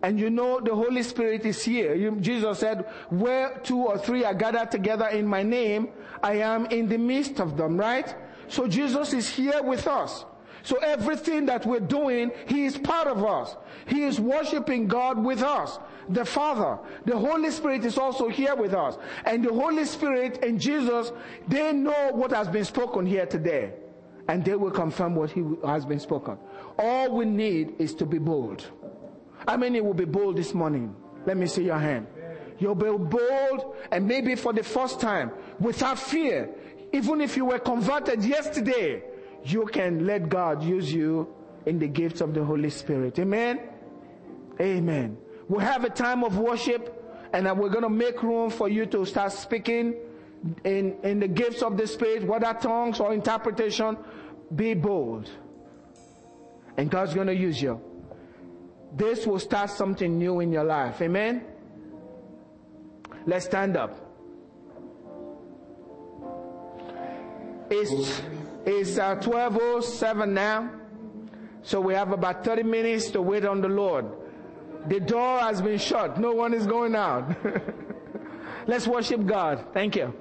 and 0.04 0.20
you 0.20 0.30
know 0.30 0.60
the 0.60 0.76
Holy 0.76 1.02
Spirit 1.02 1.46
is 1.46 1.64
here. 1.64 1.96
You, 1.96 2.18
Jesus 2.20 2.60
said, 2.60 2.86
where 3.10 3.60
two 3.64 3.80
or 3.80 3.98
three 3.98 4.24
are 4.24 4.34
gathered 4.34 4.70
together 4.70 5.08
in 5.08 5.26
my 5.26 5.42
name, 5.42 5.90
I 6.22 6.36
am 6.36 6.68
in 6.68 6.88
the 6.88 6.98
midst 6.98 7.40
of 7.40 7.58
them, 7.58 7.78
right? 7.78 8.16
So 8.48 8.68
Jesus 8.68 9.14
is 9.14 9.28
here 9.28 9.62
with 9.64 9.88
us. 9.88 10.26
So 10.68 10.76
everything 10.80 11.46
that 11.46 11.66
we're 11.66 11.80
doing, 11.80 12.30
He 12.46 12.66
is 12.66 12.78
part 12.78 13.08
of 13.08 13.24
us. 13.24 13.56
He 13.86 14.04
is 14.04 14.20
worshiping 14.20 14.86
God 14.90 15.18
with 15.18 15.42
us. 15.42 15.80
The 16.10 16.26
Father, 16.26 16.78
the 17.06 17.18
Holy 17.18 17.52
Spirit 17.52 17.86
is 17.86 17.98
also 17.98 18.28
here 18.28 18.54
with 18.54 18.74
us. 18.74 18.98
And 19.24 19.46
the 19.46 19.54
Holy 19.54 19.86
Spirit 19.86 20.44
and 20.44 20.60
Jesus, 20.60 21.14
they 21.48 21.72
know 21.72 22.12
what 22.12 22.32
has 22.32 22.50
been 22.50 22.66
spoken 22.66 23.06
here 23.06 23.26
today. 23.26 23.76
And 24.28 24.44
they 24.44 24.58
will 24.58 24.72
confirm 24.72 25.16
what 25.16 25.32
he 25.32 25.42
has 25.66 25.86
been 25.86 26.02
spoken. 26.02 26.38
All 26.78 27.16
we 27.16 27.24
need 27.24 27.76
is 27.80 27.96
to 27.96 28.06
be 28.06 28.18
bold. 28.18 28.66
How 29.48 29.56
many 29.56 29.80
will 29.80 29.94
be 29.94 30.04
bold 30.04 30.36
this 30.36 30.54
morning? 30.54 30.94
Let 31.26 31.38
me 31.38 31.48
see 31.48 31.64
your 31.64 31.80
hand. 31.80 32.08
You'll 32.60 32.76
be 32.76 32.92
bold 32.92 33.74
and 33.90 34.06
maybe 34.06 34.36
for 34.36 34.52
the 34.52 34.64
first 34.64 35.00
time 35.00 35.32
without 35.62 35.98
fear. 35.98 36.50
Even 36.92 37.22
if 37.22 37.38
you 37.38 37.46
were 37.46 37.60
converted 37.60 38.26
yesterday, 38.26 39.02
you 39.52 39.66
can 39.66 40.06
let 40.06 40.30
God 40.30 40.64
use 40.64 40.92
you 40.92 41.34
in 41.66 41.80
the 41.80 41.88
gifts 41.88 42.22
of 42.22 42.34
the 42.34 42.44
Holy 42.44 42.70
Spirit. 42.70 43.20
Amen? 43.20 43.60
Amen. 44.60 45.18
We'll 45.48 45.60
have 45.60 45.84
a 45.84 45.90
time 45.90 46.24
of 46.24 46.38
worship 46.38 46.94
and 47.34 47.48
uh, 47.48 47.54
we're 47.54 47.70
going 47.70 47.84
to 47.84 47.90
make 47.90 48.24
room 48.24 48.50
for 48.50 48.70
you 48.70 48.86
to 48.88 49.06
start 49.06 49.32
speaking 49.32 49.96
in, 50.64 50.96
in 51.04 51.20
the 51.20 51.28
gifts 51.28 51.62
of 51.62 51.78
the 51.78 51.86
Spirit, 51.86 52.24
whether 52.24 52.54
tongues 52.54 53.00
or 53.00 53.14
interpretation. 53.14 53.98
Be 54.56 54.74
bold. 54.74 55.30
And 56.78 56.90
God's 56.90 57.14
going 57.14 57.28
to 57.28 57.36
use 57.36 57.62
you. 57.62 57.82
This 58.94 59.28
will 59.28 59.40
start 59.40 59.70
something 59.70 60.18
new 60.18 60.40
in 60.40 60.52
your 60.52 60.64
life. 60.64 61.02
Amen? 61.02 61.44
Let's 63.26 63.46
stand 63.46 63.76
up. 63.76 64.04
It's 67.70 68.22
it's 68.68 68.98
uh, 68.98 69.16
12.07 69.16 70.30
now. 70.30 70.70
So 71.64 71.80
we 71.80 71.94
have 71.94 72.12
about 72.12 72.44
30 72.44 72.64
minutes 72.64 73.10
to 73.12 73.22
wait 73.22 73.46
on 73.46 73.62
the 73.62 73.70
Lord. 73.70 74.06
The 74.88 75.00
door 75.00 75.40
has 75.40 75.62
been 75.62 75.78
shut. 75.78 76.20
No 76.20 76.34
one 76.34 76.54
is 76.54 76.68
going 76.68 76.94
out. 76.94 77.34
Let's 78.68 78.86
worship 78.86 79.26
God. 79.26 79.68
Thank 79.74 79.96
you. 79.96 80.14